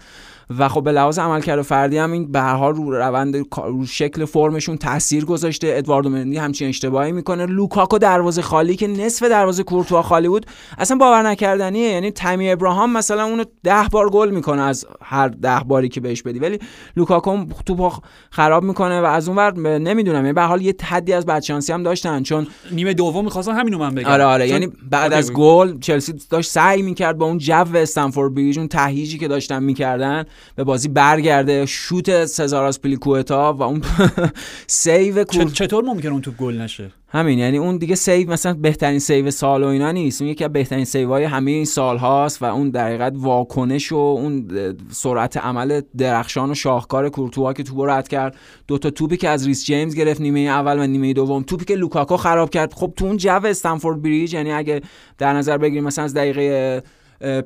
و 0.58 0.70
خب 0.70 0.84
به 0.84 0.92
لحاظ 0.92 1.20
عملکرد 1.20 1.62
فردی 1.62 1.98
هم 1.98 2.12
این 2.12 2.32
به 2.32 2.40
هر 2.42 2.56
حال 2.56 2.76
رو 2.76 2.92
روند 2.92 3.36
رو 3.56 3.86
شکل 3.86 4.26
فرمشون 4.26 4.78
تاثیر 4.78 5.26
گذاشته. 5.26 5.74
ادواردو 5.78 6.10
مندی 6.10 6.38
همچین 6.38 6.70
اشتباهی 6.70 7.12
می‌کنه. 7.12 7.46
لوکاکو 7.46 7.98
دروازه 7.98 8.42
خالی 8.42 8.76
که 8.76 8.88
نصف 8.88 9.24
دروازه 9.24 9.64
کورتوا 9.64 10.02
خالی 10.02 10.28
بود 10.28 10.46
اصلا 10.78 10.98
باور 10.98 11.30
نکردنیه. 11.30 11.90
یعنی 11.90 12.12
تامی 12.12 12.52
ابراهام 12.52 12.94
مثلا 12.94 13.26
اونو 13.26 13.44
ده 13.64 13.88
بار 13.92 14.10
گل 14.10 14.30
می‌کنه 14.30 14.62
از 14.62 14.86
هر 15.02 15.28
ده 15.28 15.60
باری 15.68 15.90
که 15.90 16.02
بهش 16.02 16.22
بدی. 16.22 16.40
ولی 16.40 16.60
لوکاکو 16.96 17.46
توپو 17.66 17.92
خراب 18.32 18.64
می‌کنه 18.64 19.02
و 19.02 19.06
از 19.06 19.28
اونور 19.28 19.58
نمی‌دونم. 19.80 20.22
یعنی 20.22 20.34
به 20.34 20.42
حال 20.42 20.62
یه 20.62 20.76
حدی 20.84 21.14
از 21.14 21.26
بدشانسی 21.26 21.74
هم 21.74 21.84
داشتن 21.84 22.24
چون 22.24 22.48
نیمه 22.72 22.94
دوم 22.94 23.24
می‌خواستم 23.24 23.52
همینو 23.52 23.78
من 23.78 23.96
بگم. 23.96 24.10
آره 24.10 24.24
آره. 24.24 24.48
یعنی 24.48 24.68
بعد 24.90 25.14
از 25.14 25.34
گل 25.34 25.80
چلسی 25.80 26.14
داشت 26.30 26.52
سعی 26.52 26.82
می‌کرد 26.82 27.18
با 27.18 27.26
اون 27.26 27.38
جو 27.38 27.76
استنفورد 27.76 28.36
بریج 28.36 28.60
اون 28.60 28.68
تهییجی 28.68 29.18
که 29.18 29.28
داشتن 29.28 29.64
می‌کردن 29.64 30.26
به 30.56 30.64
بازی 30.64 30.88
برگرده 30.88 31.66
شوت 31.66 32.26
سزار 32.26 32.66
آسپلیکوئتا 32.66 33.54
و 33.54 33.64
اون 33.64 33.82
save 34.68 35.24
چطور 35.54 35.84
ممکنه 35.84 36.12
اون 36.12 36.22
توپ 36.22 36.38
گل 36.38 36.62
نشه؟ 36.62 36.92
همین 37.14 37.40
یعنی 37.40 37.58
اون 37.58 37.78
دیگه 37.78 37.96
سیو 37.96 38.32
مثلا 38.32 38.54
بهترین 38.54 39.00
سیو 39.00 39.32
سال 39.32 39.64
و 39.64 39.68
اینا 39.68 39.92
نیست. 39.92 40.22
اون 40.22 40.32
یکی 40.32 40.44
از 40.44 40.54
بهترین 40.54 40.86
save 40.86 41.11
های 41.11 41.24
همه 41.24 41.52
این 41.52 41.66
سال 41.66 41.98
هاست 41.98 42.42
و 42.42 42.46
اون 42.46 42.70
در 42.70 42.88
حقیقت 42.88 43.14
واکنش 43.16 43.92
و 43.92 43.96
اون 43.96 44.48
سرعت 44.92 45.38
عمل 45.38 45.82
درخشان 45.98 46.52
و 46.52 46.56
شاهکار 46.56 47.10
کورتوا 47.10 47.54
که 47.54 47.64
توپو 47.64 47.86
رد 47.86 48.08
کرد. 48.08 48.36
دو 48.68 48.78
تا 48.78 48.90
توپی 48.90 49.18
که 49.18 49.30
از 49.30 49.48
ریس 49.48 49.66
جیمز 49.66 49.96
گرفت 49.96 50.22
نیمه 50.22 50.40
اول 50.40 50.80
و 50.80 50.88
نیمه 50.88 51.14
دوم. 51.14 51.44
توپی 51.44 51.66
که 51.66 51.76
لوکاکو 51.76 52.18
خراب 52.18 52.50
کرد. 52.50 52.74
خب 52.74 52.94
تو 52.96 53.06
اون 53.06 53.18
جو 53.18 53.46
استنفورد 53.46 54.02
بریج 54.02 54.34
یعنی 54.34 54.52
اگه 54.52 54.82
در 55.18 55.34
نظر 55.34 55.58
بگیریم 55.58 55.84
مثلا 55.84 56.06
از 56.06 56.14
دقیقه 56.14 56.84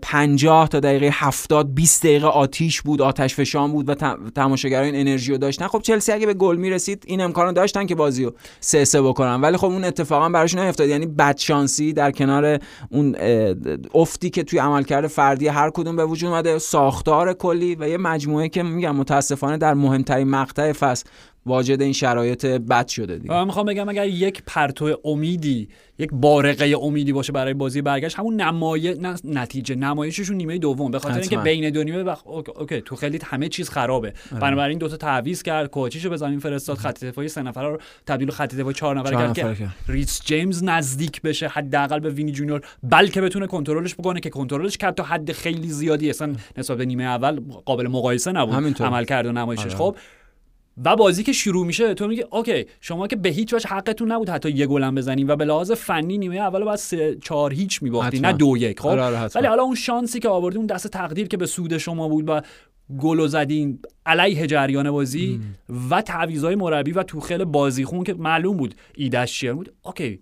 50 0.01 0.67
تا 0.67 0.79
دقیقه 0.79 1.09
70 1.13 1.75
20 1.75 2.03
دقیقه 2.03 2.27
آتیش 2.27 2.81
بود 2.81 3.01
آتش 3.01 3.35
فشان 3.35 3.71
بود 3.71 3.89
و 3.89 3.95
تماشاگران 4.35 4.85
این 4.85 4.95
انرژی 4.95 5.31
رو 5.31 5.37
داشتن. 5.37 5.67
خب 5.67 5.81
چلسی 5.81 6.11
اگه 6.11 6.25
به 6.25 6.33
گل 6.33 6.55
می‌رسید 6.55 7.03
این 7.07 7.21
امکانو 7.21 7.51
داشتن 7.51 7.85
که 7.85 7.95
بازی 7.95 8.23
رو 8.25 8.33
سه 8.59 8.85
سه 8.85 9.01
بکنن. 9.01 9.41
ولی 9.41 9.57
خب 9.57 9.65
اون 9.65 9.83
اتفاقا 9.83 10.29
براشون 10.29 10.59
نیفتاد. 10.59 10.89
یعنی 10.89 11.05
بدشانسی 11.05 11.93
در 11.93 12.11
کنار 12.11 12.59
اون 12.89 13.15
افتی 13.93 14.29
که 14.29 14.43
توی 14.43 14.59
عملکرد 14.59 15.07
فردی 15.07 15.47
هر 15.47 15.69
کدوم 15.69 15.95
به 15.95 16.05
وجود 16.05 16.29
اومده 16.29 16.59
ساختار 16.59 17.33
کلی 17.33 17.75
و 17.75 17.89
یه 17.89 17.97
مجموعه 17.97 18.49
که 18.49 18.63
میگم 18.63 18.95
متاسفانه 18.95 19.57
در 19.57 19.73
مهمترین 19.73 20.27
مقطع 20.27 20.71
فصل 20.71 21.05
واجد 21.45 21.81
این 21.81 21.93
شرایط 21.93 22.45
بد 22.45 22.87
شده 22.87 23.17
دیگه 23.17 23.33
من 23.33 23.45
می‌خوام 23.45 23.65
بگم 23.65 23.89
اگر 23.89 24.07
یک 24.07 24.43
پرتو 24.47 24.97
امیدی 25.03 25.67
یک 25.99 26.09
بارقه 26.13 26.75
امیدی 26.81 27.13
باشه 27.13 27.33
برای 27.33 27.53
بازی 27.53 27.81
برگشت 27.81 28.19
همون 28.19 28.41
نمایه 28.41 28.93
نه 28.93 29.15
نتیجه 29.23 29.75
نمایششون 29.75 30.37
نیمه 30.37 30.57
دوم 30.57 30.91
به 30.91 30.99
خاطر 30.99 31.19
اینکه. 31.19 31.37
بین 31.37 31.69
دو 31.69 31.83
نیمه 31.83 32.03
بخ... 32.03 32.27
okay, 32.27 32.51
okay 32.51 32.81
توخل 32.81 33.19
همه 33.23 33.49
چیز 33.49 33.69
خرابه 33.69 34.13
بنابراین 34.31 34.77
دوتا 34.77 34.97
تعویض 34.97 35.43
کرد 35.43 35.69
کواچیچو 35.69 36.09
به 36.09 36.17
زمین 36.17 36.39
فرستاد 36.39 36.77
خط 36.77 37.03
دفاعی 37.03 37.27
سه 37.27 37.41
نفره 37.41 37.67
رو 37.67 37.79
تبدیل 38.05 38.31
خط 38.31 38.55
دفاعی 38.55 38.73
چهار 38.73 38.99
نفره 38.99 39.33
کرد 39.33 39.57
که. 39.57 39.67
ریس 39.87 40.21
جیمز 40.25 40.63
نزدیک 40.63 41.21
بشه 41.21 41.47
حداقل 41.47 41.99
به 41.99 42.09
وینی 42.09 42.31
جونیور 42.31 42.61
بلکه 42.83 43.21
بتونه 43.21 43.47
کنترلش 43.47 43.95
بکنه 43.95 44.19
که 44.19 44.29
کنترلش 44.29 44.77
کرد 44.77 44.95
تا 44.95 45.03
حد 45.03 45.31
خیلی 45.31 45.67
زیادی 45.67 46.09
اصلا 46.09 46.33
نسبت 46.57 46.77
به 46.77 46.85
نیمه 46.85 47.03
اول 47.03 47.39
قابل 47.65 47.87
مقایسه 47.87 48.31
نبود 48.31 48.53
همینطور. 48.53 48.87
عمل 48.87 49.05
کرد 49.05 49.25
و 49.25 49.31
نمایشش 49.31 49.65
آره. 49.65 49.75
خب 49.75 49.95
و 50.85 50.95
بازی 50.95 51.23
که 51.23 51.33
شروع 51.33 51.65
میشه 51.65 51.93
تو 51.93 52.07
میگه 52.07 52.27
okay 52.31 52.65
شما 52.81 53.07
که 53.07 53.15
به 53.15 53.29
هیچ 53.29 53.53
وجه 53.53 53.69
حقتون 53.69 54.11
نبود 54.11 54.29
حتی 54.29 54.49
یه 54.49 54.67
گلم 54.67 54.95
بزنین 54.95 55.29
و 55.29 55.35
به 55.35 55.45
لحاظ 55.45 55.71
فنی 55.71 56.17
نیمه 56.17 56.35
اول 56.35 56.63
بعد 56.63 56.75
سه 56.75 57.17
چهار 57.23 57.53
هیچ 57.53 57.83
میباختی. 57.83 58.19
نه 58.19 58.33
دو 58.33 58.57
یک 58.57 58.79
خب؟ 58.79 58.87
آره، 58.87 59.01
آره،. 59.01 59.29
ولی 59.35 59.47
حالا 59.47 59.63
اون 59.63 59.75
شانسی 59.75 60.19
که 60.19 60.29
آوردی 60.29 60.57
اون 60.57 60.65
دست 60.65 60.87
تقدیر 60.87 61.27
که 61.27 61.37
به 61.37 61.45
سود 61.45 61.77
شما 61.77 62.09
بود 62.09 62.29
و 62.29 62.41
گل 62.99 63.27
زدین 63.27 63.79
علیه 64.05 64.47
جریان 64.47 64.91
بازی 64.91 65.41
و 65.89 66.01
تعویضای 66.01 66.55
مربی 66.55 66.91
و 66.91 67.03
توخل 67.03 67.43
بازیخون 67.43 68.03
که 68.03 68.13
معلوم 68.13 68.57
بود 68.57 68.75
ایدش 68.95 69.33
چیه 69.33 69.53
بود. 69.53 69.73
اوکی 69.83 70.19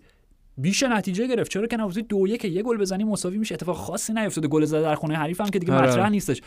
بیش 0.58 0.82
نتیجه 0.82 1.26
گرفت. 1.26 1.50
چرا 1.50 1.66
که 1.66 1.76
نوازی 1.76 2.02
دو 2.02 2.28
یک 2.28 2.44
یه 2.44 2.62
گل 2.62 2.76
بزنی 2.76 3.04
مساوی 3.04 3.38
میشه. 3.38 3.54
اتفاق 3.54 3.76
خاصی 3.76 4.12
نیفتاده. 4.12 4.48
گل 4.48 4.64
زده 4.64 4.82
در 4.82 4.94
خونه 4.94 5.16
حریف 5.16 5.40
هم 5.40 5.48
که 5.48 5.58
دیگه 5.58 5.72
آره. 5.72 5.88
مطرح 5.88 6.08
نیستش. 6.08 6.40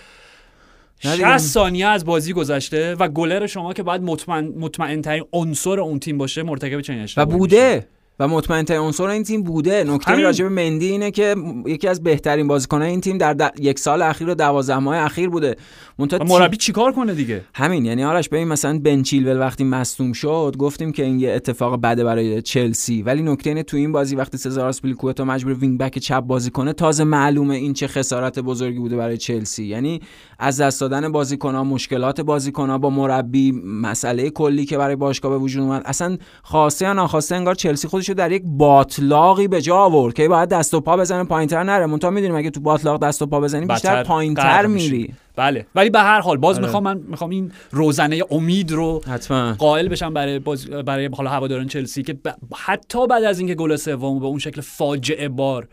60 0.99 1.15
دیگه. 1.15 1.37
ثانیه 1.37 1.87
از 1.87 2.05
بازی 2.05 2.33
گذشته 2.33 2.95
و 2.95 3.07
گلر 3.07 3.47
شما 3.47 3.73
که 3.73 3.83
باید 3.83 4.01
مطمئن 4.01 4.47
مطمئن 4.47 5.01
ترین 5.01 5.23
عنصر 5.33 5.79
اون 5.79 5.99
تیم 5.99 6.17
باشه 6.17 6.43
مرتکب 6.43 6.81
چنین 6.81 7.07
و. 7.17 7.25
بوده 7.25 7.87
و 8.19 8.27
مطمئن 8.27 8.63
ترین 8.63 8.79
عنصر 8.79 9.03
این 9.03 9.23
تیم 9.23 9.43
بوده. 9.43 9.83
نکته 9.83 10.11
همین. 10.11 10.25
راجع 10.25 10.43
به 10.43 10.49
مندی 10.49 10.89
اینه 10.89 11.11
که 11.11 11.35
یکی 11.65 11.87
از 11.87 12.03
بهترین 12.03 12.47
بازیکنان 12.47 12.87
این 12.87 13.01
تیم 13.01 13.17
در 13.17 13.33
د- 13.33 13.59
یک 13.59 13.79
سال 13.79 14.01
اخیر 14.01 14.29
و 14.29 14.35
دوازده 14.35 14.77
ماه 14.77 14.97
اخیر 14.97 15.29
بوده. 15.29 15.55
منتها 15.99 16.23
مربی 16.23 16.57
چیکار 16.57 16.91
کنه 16.91 17.13
دیگه؟ 17.13 17.41
همین 17.53 17.85
یعنی 17.85 18.03
آرش 18.03 18.29
ببین 18.29 18.47
مثلا 18.47 18.79
بن 18.79 19.01
چیلول 19.03 19.39
وقتی 19.39 19.63
مصدوم 19.63 20.13
شد 20.13 20.55
گفتیم 20.59 20.91
که 20.91 21.03
این 21.03 21.19
یه 21.19 21.31
اتفاق 21.31 21.81
بده 21.81 22.03
برای 22.03 22.41
چلسی. 22.41 23.01
ولی 23.01 23.21
نکته 23.23 23.49
اینه 23.49 23.63
تو 23.63 23.77
این 23.77 23.91
بازی 23.91 24.15
وقتی 24.15 24.37
سزار 24.37 24.67
آسپلیکوئتا 24.67 25.25
مجبور 25.25 25.53
wing 25.53 25.79
back 25.79 25.97
چپ 25.99 26.19
بازی 26.19 26.51
کنه 26.51 26.73
تازه 26.73 27.03
معلومه 27.03 27.55
این 27.55 27.73
چه 27.73 27.87
خسارت 27.87 28.39
بزرگی 28.39 28.79
بوده 28.79 28.95
برای 28.97 29.17
چلسی. 29.17 29.65
یعنی 29.65 30.01
از 30.39 30.61
دست 30.61 30.81
دادن 30.81 31.11
بازیکن‌ها 31.11 31.63
مشکلات 31.63 32.21
بازیکن‌ها 32.21 32.77
با 32.77 32.89
مربی 32.89 33.51
مسئله 33.65 34.29
کلی 34.29 34.65
که 34.65 34.77
برای 34.77 34.95
باشگاه 34.95 35.31
به 35.31 35.37
وجود 35.37 35.63
اومد 35.63 35.81
اصلا 35.85 36.17
خواسته 36.43 36.85
یا 36.85 36.93
ناخواسته 36.93 37.35
انگار 37.35 37.55
چلسی 37.55 37.87
خودش 37.87 38.06
رو 38.09 38.15
در 38.15 38.31
یک 38.31 38.43
باتلاقی 38.45 39.47
به 39.47 39.61
جا 39.61 39.77
آورد 39.77 40.13
که 40.13 40.27
باید 40.27 40.49
دست 40.49 40.73
و 40.73 40.81
پا 40.81 40.97
بزنه 40.97 41.23
پایینتر 41.23 41.63
نره 41.63 41.85
منتها 41.85 42.09
می‌دونیم 42.09 42.35
اگه 42.35 42.49
تو 42.49 42.59
باتلاق 42.59 43.03
دست 43.03 43.21
و 43.21 43.25
پا 43.25 43.39
بزنی 43.39 43.65
بیشتر 43.65 44.03
پایینتر. 44.03 44.65
میری 44.65 45.13
بله 45.35 45.65
ولی 45.75 45.89
به 45.89 45.99
هر 45.99 46.19
حال 46.19 46.37
باز 46.37 46.55
آره. 46.55 46.65
می‌خوام 46.65 46.83
من 46.83 46.97
می‌خوام 46.97 47.29
این 47.29 47.51
روزنه 47.71 48.21
امید 48.31 48.71
رو 48.71 49.01
حتما 49.07 49.53
قائل 49.53 49.87
بشم 49.87 50.13
برای 50.13 50.39
باز 50.39 50.69
برای 50.69 51.09
حالا 51.13 51.29
هواداران 51.29 51.67
چلسی 51.67 52.03
که 52.03 52.13
ب- 52.13 52.35
حتی 52.55 53.07
بعد 53.07 53.23
از 53.23 53.39
اینکه 53.39 53.55
گل 53.55 53.75
سوم 53.75 54.19
به 54.19 54.25
اون 54.25 54.39
شکل 54.39 54.61
فاجعه 54.61 55.29
بار 55.29 55.67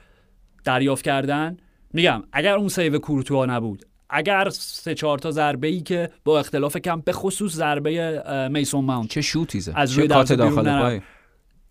دریافت 0.64 1.05
کردن 1.05 1.57
میگم 1.93 2.22
اگر 2.32 2.55
اون 2.55 2.68
سیو 2.68 2.99
کورتوا 2.99 3.47
نبود 3.47 3.87
اگر 4.11 4.49
سه 4.51 4.95
چهار 4.95 5.18
تا 5.18 5.30
ضربه 5.30 5.66
ای 5.66 5.80
که 5.80 6.11
با 6.24 6.39
اختلاف 6.39 6.76
کم 6.76 7.01
به 7.01 7.12
خصوص 7.12 7.53
ضربه 7.53 8.22
میسون 8.51 8.85
ماونت 8.85 9.11
چه 9.11 9.20
شوتی 9.20 9.61
زد 9.61 9.72
از 9.74 9.93
چه 9.93 9.97
روی 10.01 10.09
بیرون 10.09 10.24
داخل. 10.24 10.80
پای 10.82 11.01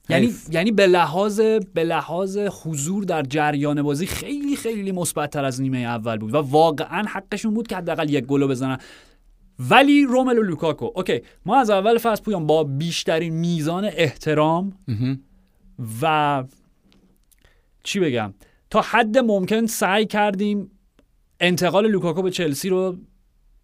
یعنی 0.09 0.25
حیف. 0.25 0.47
یعنی 0.51 0.71
به 0.71 0.87
لحاظ 0.87 1.39
به 1.73 1.83
لحاظ 1.83 2.37
حضور 2.37 3.03
در 3.03 3.23
جریان 3.23 3.81
بازی 3.81 4.05
خیلی 4.05 4.55
خیلی 4.55 4.91
مثبتتر 4.91 5.45
از 5.45 5.61
نیمه 5.61 5.77
اول 5.77 6.17
بود 6.17 6.33
و 6.33 6.37
واقعا 6.37 7.05
حقشون 7.07 7.53
بود 7.53 7.67
که 7.67 7.77
حداقل 7.77 8.09
یک 8.09 8.25
گل 8.25 8.47
بزنن 8.47 8.77
ولی 9.69 10.05
روملو 10.05 10.41
لوکاکو 10.41 10.91
okay 10.95 11.21
ما 11.45 11.59
از 11.59 11.69
اول 11.69 11.97
فصل 11.97 12.23
پویان 12.23 12.47
با 12.47 12.63
بیشترین 12.63 13.33
میزان 13.33 13.89
احترام. 13.93 14.73
و 16.01 16.43
چی 17.83 17.99
بگم 17.99 18.33
تا 18.69 18.81
حد 18.81 19.17
ممکن 19.17 19.65
سعی 19.65 20.05
کردیم 20.05 20.71
انتقال 21.39 21.87
لوکاکو 21.87 22.21
به 22.21 22.31
چلسی 22.31 22.69
رو 22.69 22.97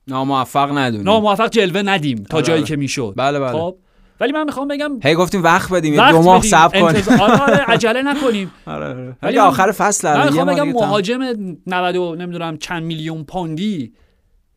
ناموفق 0.07 0.77
ندونیم 0.77 1.05
ناموفق 1.05 1.49
جلوه 1.49 1.81
ندیم 1.81 2.23
تا 2.23 2.37
آره، 2.37 2.45
جایی 2.45 2.59
آره. 2.59 2.67
که 2.67 2.75
می‌شد 2.75 3.13
بله 3.17 3.39
بله 3.39 3.51
خب 3.51 3.77
ولی 4.19 4.31
من 4.31 4.43
می‌خوام 4.43 4.67
بگم 4.67 4.99
هی 5.03 5.15
گفتیم 5.15 5.43
وقت 5.43 5.71
بدیم 5.71 6.11
دو 6.11 6.21
ماه 6.21 6.41
صبر 6.41 6.81
کنیم 6.81 7.19
آره 7.21 7.41
آره 7.41 7.65
عجله 7.73 8.01
نکنیم 8.01 8.51
آره 8.65 8.85
آره 8.85 9.17
ولی 9.23 9.37
آخر 9.37 9.71
فصل 9.71 10.17
من 10.17 10.25
می‌خوام 10.25 10.47
بگم. 10.47 10.69
مهاجم 10.69 11.19
90 11.67 11.95
و 11.95 12.15
نمی‌دونم 12.15 12.57
چند 12.57 12.83
میلیون 12.83 13.23
پوندی 13.23 13.93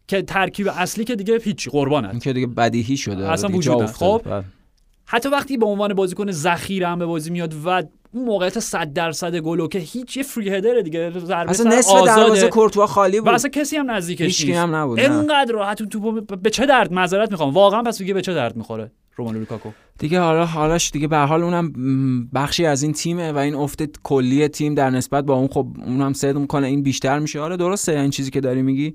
که 0.08 0.22
ترکیب 0.22 0.68
اصلی 0.76 1.04
که 1.04 1.16
دیگه 1.16 1.38
هیچ 1.38 1.68
این 1.68 1.80
قربانت 1.80 2.22
که 2.22 2.32
دیگه 2.32 2.46
بدیهی 2.46 2.96
شده 2.96 3.28
اصلا. 3.32 3.50
افتاده. 3.54 3.86
خب. 3.86 4.22
بله. 4.24 4.44
حتی 5.06 5.28
وقتی 5.28 5.56
به 5.56 5.66
عنوان 5.66 5.94
بازیکن 5.94 6.30
ذخیره 6.30 6.88
هم 6.88 6.98
به 6.98 7.06
بازی 7.06 7.30
میاد 7.30 7.54
و 7.64 7.68
اون 8.14 8.24
موقعیت 8.24 8.58
100 8.58 8.92
درصد 8.92 9.36
گلو 9.36 9.68
که 9.68 9.78
هیچ 9.78 10.16
یه 10.16 10.22
فری 10.22 10.50
هدره 10.50 10.82
دیگه 10.82 11.10
ضربه 11.18 11.50
اصلا 11.50 11.70
نصف. 11.78 12.04
دروازه 12.06 12.48
کورتوا 12.48 12.86
خالی 12.86 13.18
و 13.18 13.22
بود 13.22 13.34
اصلا 13.34 13.50
کسی 13.50 13.76
هم 13.76 13.90
نزدیکش 13.90 14.44
نیست 14.44 14.58
هم 14.58 14.74
نبود 14.74 15.00
نه. 15.00 15.10
انقدر 15.10 15.52
راحت 15.52 15.80
اون 15.80 15.90
توپو 15.90 16.20
به 16.36 16.50
چه 16.50 16.66
درد 16.66 16.92
معذرت 16.92 17.30
می‌خوام 17.30 17.54
واقعا 17.54 17.82
پس 17.82 17.98
دیگه 17.98 18.14
به 18.14 18.22
چه 18.22 18.34
درد 18.34 18.56
می‌خوره 18.56 18.90
رومانو 19.16 19.38
لوکاکو. 19.38 19.68
دیگه 19.98 20.20
حالا 20.20 20.46
حالش 20.46 20.90
دیگه 20.90 21.08
به 21.08 21.16
حال 21.16 21.42
اونم 21.42 21.72
بخشی 22.34 22.66
از 22.66 22.82
این 22.82 22.92
تیمه 22.92 23.32
و 23.32 23.36
این 23.36 23.54
افت 23.54 24.02
کلی 24.02 24.48
تیم 24.48 24.74
در 24.74 24.90
نسبت 24.90 25.24
با 25.24 25.34
اون 25.34 25.48
خب 25.48 25.66
اونم 25.86 26.12
صدق 26.12 26.38
می‌کنه 26.38 26.66
این 26.66 26.82
بیشتر 26.82 27.18
میشه. 27.18 27.40
آره 27.40 27.56
درسته 27.56 27.92
این 27.92 28.10
چیزی 28.10 28.30
که 28.30 28.40
داری 28.40 28.62
میگی. 28.62 28.94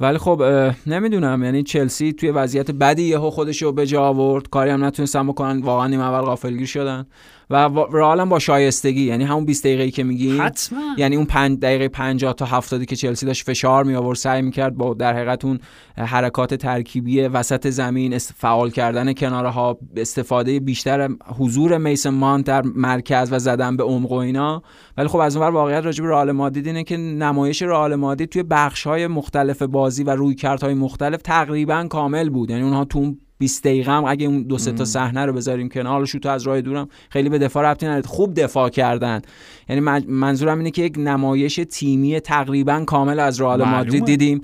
ولی 0.00 0.18
خب 0.18 0.42
نمی‌دونم 0.86 1.44
یعنی 1.44 1.62
چلسی 1.62 2.12
توی 2.12 2.30
وضعیت 2.30 2.70
بدی 2.70 3.02
یهو 3.02 3.30
خودش 3.30 3.62
رو 3.62 3.72
به 3.72 3.86
جا 3.86 4.02
آورد. 4.02 4.48
کاری 4.48 4.70
هم 4.70 4.84
نتونستن 4.84 5.26
بکنن. 5.26 5.60
واقعا 5.60 5.86
نیم 5.86 6.00
اول 6.00 6.20
غافلگیر 6.20 6.66
شدن. 6.66 7.06
و 7.50 7.54
رئال 7.92 8.20
هم 8.20 8.28
با 8.28 8.38
شایستگی 8.38 9.02
یعنی 9.02 9.24
همون 9.24 9.44
20 9.44 9.64
دقیقه‌ای 9.64 9.90
که 9.90 10.04
میگی. 10.04 10.38
حتما. 10.38 10.80
یعنی 10.96 11.16
اون 11.16 11.24
پنج 11.24 11.58
دقیقه 11.58 11.88
50 11.88 12.32
تا 12.32 12.44
70 12.44 12.84
که 12.84 12.96
چلسی 12.96 13.26
داشت 13.26 13.46
فشار 13.46 13.84
می 13.84 13.94
آورد 13.94 14.16
سعی 14.16 14.42
می‌کرد 14.42 14.74
با 14.74 14.94
در 14.94 15.14
حقیقت 15.14 15.44
اون 15.44 15.58
حرکات 15.96 16.54
ترکیبی 16.54 17.20
وسط 17.20 17.68
زمین 17.68 18.18
فعال 18.18 18.70
کردن 18.70 19.12
کناره 19.12 19.48
ها 19.48 19.78
استفاده 19.96 20.60
بیشتر 20.60 21.08
حضور 21.38 21.78
میسن 21.78 22.10
مانت 22.10 22.46
در 22.46 22.62
مرکز 22.62 23.32
و 23.32 23.38
زدن 23.38 23.76
به 23.76 23.82
عمق 23.84 24.12
و 24.12 24.14
اینا. 24.14 24.62
ولی 24.96 25.08
خب 25.08 25.18
از 25.18 25.36
اونور 25.36 25.50
واقعیت 25.50 25.84
راجع 25.84 26.04
به 26.04 26.10
رئال 26.10 26.32
مادرید 26.32 26.66
اینه 26.66 26.84
که 26.84 26.96
نمایش 26.96 27.62
رئال 27.62 27.94
مادرید 27.94 28.28
توی 28.28 28.42
بخش 28.42 28.86
های 28.86 29.06
مختلف 29.06 29.62
بازی 29.62 30.04
و 30.04 30.10
رویکردهای 30.10 30.74
مختلف 30.74 31.22
تقریبا 31.22 31.86
کامل 31.90 32.30
بود. 32.30 32.50
یعنی 32.50 32.62
اونها 32.62 32.84
تو 32.84 33.14
20 33.38 33.64
دقیقه 33.64 33.92
هم 33.92 34.04
اگه 34.04 34.26
اون 34.26 34.42
دو 34.42 34.58
سه 34.58 34.72
تا 34.72 34.84
صحنه 34.84 35.24
رو 35.26 35.32
بذاریم 35.32 35.68
کنار 35.68 35.92
حالا 35.92 36.04
شوت 36.04 36.26
از 36.26 36.42
راه 36.42 36.60
دورم 36.60 36.88
خیلی 37.10 37.28
به 37.28 37.38
دفاع 37.38 37.70
ربطی 37.70 37.86
نداره. 37.86 38.02
خوب 38.02 38.34
دفاع 38.40 38.68
کردن. 38.68 39.20
یعنی 39.68 39.80
من- 39.80 40.04
منظورم 40.08 40.58
اینه 40.58 40.70
که 40.70 40.82
یک 40.82 40.94
نمایش 40.98 41.60
تیمی 41.70 42.20
تقریبا 42.20 42.84
کامل 42.86 43.20
از 43.20 43.40
رئال. 43.40 43.62
مادرید 43.64 44.04
دیدیم. 44.04 44.40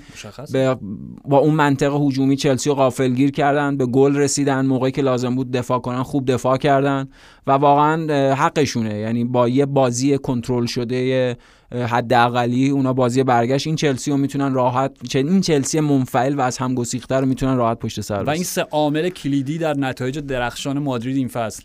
به 0.51 0.77
با 1.25 1.37
اون 1.37 1.53
منطق 1.53 2.01
هجومی 2.01 2.35
چلسی 2.35 2.69
رو 2.69 2.75
غافلگیر 2.75 3.31
کردن 3.31 3.77
به 3.77 3.85
گل 3.85 4.15
رسیدن 4.15 4.65
موقعی 4.65 4.91
که 4.91 5.01
لازم 5.01 5.35
بود 5.35 5.51
دفاع 5.51 5.79
کنن 5.79 6.03
خوب 6.03 6.31
دفاع 6.31 6.57
کردن. 6.57 7.07
و 7.47 7.51
واقعا 7.51 8.33
حقشونه. 8.35 8.97
یعنی 8.99 9.23
با 9.23 9.49
یه 9.49 9.65
بازی 9.65 10.17
کنترل 10.17 10.65
شده 10.65 11.37
حداقلی 11.71 12.69
اونا 12.69 12.93
بازی 12.93 13.23
برگشت 13.23 13.67
این 13.67 13.75
چلسی 13.75 14.11
رو 14.11 14.17
می‌تونن 14.17 14.53
راحت 14.53 14.91
چه- 15.09 15.19
این 15.19 15.41
چلسی 15.41 15.79
منفعل 15.79 16.35
و 16.35 16.41
از 16.41 16.57
هم 16.57 16.75
گسیخته 16.75 17.15
رو 17.15 17.25
می‌تونن 17.25 17.55
راحت 17.57 17.79
پشت 17.79 18.01
سر 18.01 18.23
و 18.23 18.29
این. 18.29 18.43
سه 18.43 18.61
عامل 18.61 19.09
کلیدی 19.09 19.57
در 19.57 19.73
نتایج 19.73 20.19
درخشان 20.19 20.79
مادرید 20.79 21.17
این 21.17 21.27
فصل 21.27 21.63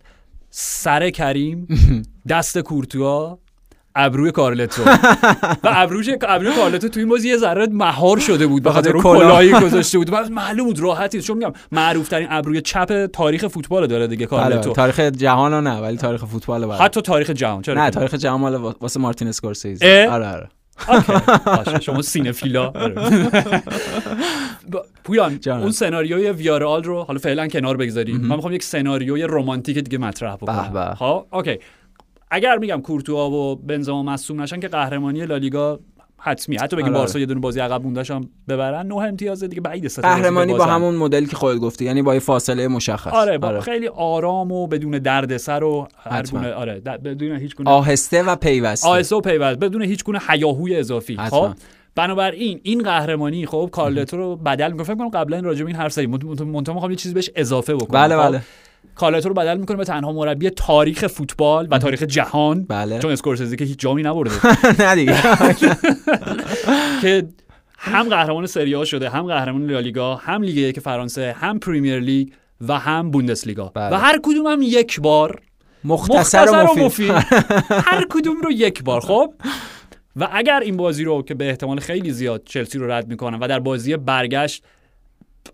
سر 0.50 1.10
کریم 1.10 1.66
دست 2.28 2.58
کورتوا 2.58 3.38
ابروی 3.96 4.30
کارلتو. 4.30 4.82
و 5.64 5.68
ابروش 5.72 6.08
ابروی 6.22 6.54
کارلتو 6.56 6.88
تو 6.88 7.00
این 7.00 7.08
بازی 7.08 7.28
یه 7.28 7.36
ذره 7.36 7.66
مهار 7.66 8.18
شده 8.18 8.46
بود 8.46 8.62
به 8.62 8.70
خاطر 8.72 8.92
اون. 8.92 9.02
کلاهی 9.02 9.52
گذاشته 9.64 9.98
بود. 9.98 10.10
بعد 10.10 10.30
معلوم 10.30 10.66
بود 10.66 10.80
راحتی. 10.80 11.22
چون 11.22 11.38
میگم 11.38 11.52
معروف 11.72 12.08
ترین 12.08 12.26
ابروی 12.30 12.60
چپ 12.60 13.06
تاریخ 13.06 13.46
فوتبال 13.46 13.86
داره 13.86 14.06
دیگه 14.06 14.26
بله، 14.26 14.40
کارلتو. 14.40 14.72
تاریخ 14.72 15.00
جهان 15.00 15.66
نه 15.66 15.76
ولی 15.80 15.96
تاریخ 15.96 16.24
فوتبال 16.24 16.66
بله. 16.66 16.74
حتی 16.78 17.00
تاریخ 17.02 17.30
جهان 17.30 17.62
چرا 17.62 17.84
نه 17.84 17.90
تاریخ 17.90 18.14
جهان 18.14 18.40
مال 18.40 18.54
وا- 18.72 18.76
واسه 18.80 19.00
مارتین 19.00 19.28
اسکورسیزی 19.28 19.86
اه؟ 19.86 20.06
آره 20.08 20.26
آره. 20.28 20.48
شما 21.80 22.02
cinephile 22.02 22.60
ا. 22.60 22.66
آره. 22.74 22.94
پویان. 25.04 25.38
اون 25.46 25.70
سناریوی 25.70 26.30
ویارئال 26.30 26.82
رو 26.84 27.02
حالا 27.02 27.18
فعلا 27.18 27.48
کنار 27.48 27.76
بگذاریم. 27.76 28.16
من 28.16 28.36
می‌خوام 28.36 28.52
یک 28.54 28.62
سناریوی 28.62 29.22
رمانتیک 29.22 29.78
دیگه 29.78 29.98
مطرح 29.98 30.36
بکنم. 30.36 30.70
به. 30.74 30.94
خب 30.94 31.26
okay. 31.32 31.58
اگر 32.30 32.58
میگم 32.58 32.80
کورتوا 32.80 33.30
و 33.30 33.56
بنزما 33.56 34.02
مصدوم 34.02 34.42
نشن 34.42 34.60
که 34.60 34.68
قهرمانی 34.68 35.26
لالیگا 35.26 35.80
حتمی 36.22 36.56
حتی 36.56 36.76
بگیم 36.76 36.88
آره. 36.88 36.98
بارسا 36.98 37.18
یه 37.18 37.26
دونه 37.26 37.40
بازی 37.40 37.60
عقب 37.60 37.82
موندهش 37.82 38.10
هم 38.10 38.30
ببرن 38.48 38.86
نه 38.86 38.96
امتیاز 38.96 39.44
دیگه 39.44 39.60
بعید 39.60 39.84
است 39.84 39.98
قهرمانی 39.98 40.54
با. 40.54 40.64
همون 40.64 40.94
مدلی 40.94 41.26
که 41.26 41.36
خودت 41.36 41.58
گفتی 41.58 41.84
یعنی 41.84 42.02
با 42.02 42.14
یه 42.14 42.20
فاصله 42.20 42.68
مشخص 42.68 43.12
آره 43.12 43.38
با 43.38 43.60
خیلی 43.60 43.88
آرام 43.88 44.52
و 44.52 44.66
بدون 44.66 44.90
دردسر 44.90 45.64
و 45.64 45.88
هر. 45.96 46.22
گونه 46.22 46.52
آره 46.52 46.80
بدون 46.80 47.36
هیچ 47.36 47.56
گونه 47.56 47.70
آهسته 47.70 48.22
و 48.22 48.36
پیوسته 48.36 48.88
آیسو 48.88 49.16
و 49.16 49.20
پیوست 49.20 49.58
بدون 49.58 49.82
هیچ 49.82 50.04
گونه 50.04 50.18
هیاهوی 50.28 50.76
اضافی 50.76 51.14
حتما. 51.14 51.48
خب 51.48 51.54
بنابراین 51.94 52.60
این 52.62 52.82
قهرمانی 52.82 53.46
خب 53.46 53.68
کارلتو 53.72 54.16
رو 54.16 54.36
بدل 54.36 54.70
می‌کنه 54.72 54.84
فکر 54.84 54.94
کنم 54.94 55.08
قبلا 55.08 55.36
این 55.36 55.44
راجع 55.44 55.62
به 55.62 55.66
این 55.66 55.76
حرف 55.76 55.92
زدیم 55.92 56.10
منتها 56.10 56.44
منتها 56.44 56.74
می‌خوام 56.74 56.90
یه 56.90 56.96
چیزی 56.96 57.14
بهش 57.14 57.30
اضافه 57.36 57.74
بکنم 57.74 58.00
بله 58.00 58.16
خب؟ 58.16 58.28
بله 58.28 58.42
کارلتو 58.94 59.28
رو 59.28 59.34
بدل 59.34 59.58
می‌کنه 59.58 59.76
به 59.76 59.84
تنها 59.84 60.12
مربی 60.12 60.50
تاریخ 60.50 61.06
فوتبال 61.06 61.68
و 61.70 61.78
تاریخ 61.78 62.02
جهان 62.02 62.64
بله. 62.64 62.98
چون 62.98 63.12
اسکورسیزی 63.12 63.56
که 63.56 63.64
هیچ 63.64 63.78
جامی 63.78 64.02
نبرده. 64.02 64.30
نه 64.82 64.94
دیگه. 64.94 65.16
که 67.02 67.26
هم 67.78 68.08
قهرمان 68.08 68.46
سری 68.46 68.74
آ 68.74 68.84
شده 68.84 69.10
هم 69.10 69.26
قهرمان 69.26 69.70
لالیگا 69.70 70.14
هم 70.14 70.42
لیگ 70.42 70.56
یک 70.56 70.80
فرانسه 70.80 71.32
هم 71.38 71.58
پریمیر 71.58 72.00
لیگ 72.00 72.28
و 72.68 72.78
هم 72.78 73.10
بوندسلیگا. 73.10 73.72
بله. 73.74 73.96
و 73.96 73.98
هر 73.98 74.20
کدوم 74.22 74.46
هم 74.46 74.62
یک 74.62 75.00
بار 75.00 75.40
مختصر 75.84 76.46
و 76.50 76.84
مفید. 76.84 77.10
هر 77.90 78.06
کدوم 78.10 78.40
رو 78.40 78.52
یک 78.52 78.82
بار 78.82 79.00
خب؟ 79.00 79.34
و 80.16 80.28
اگر 80.32 80.60
این 80.60 80.76
بازی 80.76 81.04
رو 81.04 81.22
که 81.22 81.34
به 81.34 81.48
احتمال 81.48 81.80
خیلی 81.80 82.10
زیاد 82.10 82.42
چلسی 82.44 82.78
رو 82.78 82.90
رد 82.90 83.08
می‌کنن 83.08 83.38
و 83.38 83.48
در 83.48 83.60
بازی 83.60 83.96
برگشت 83.96 84.64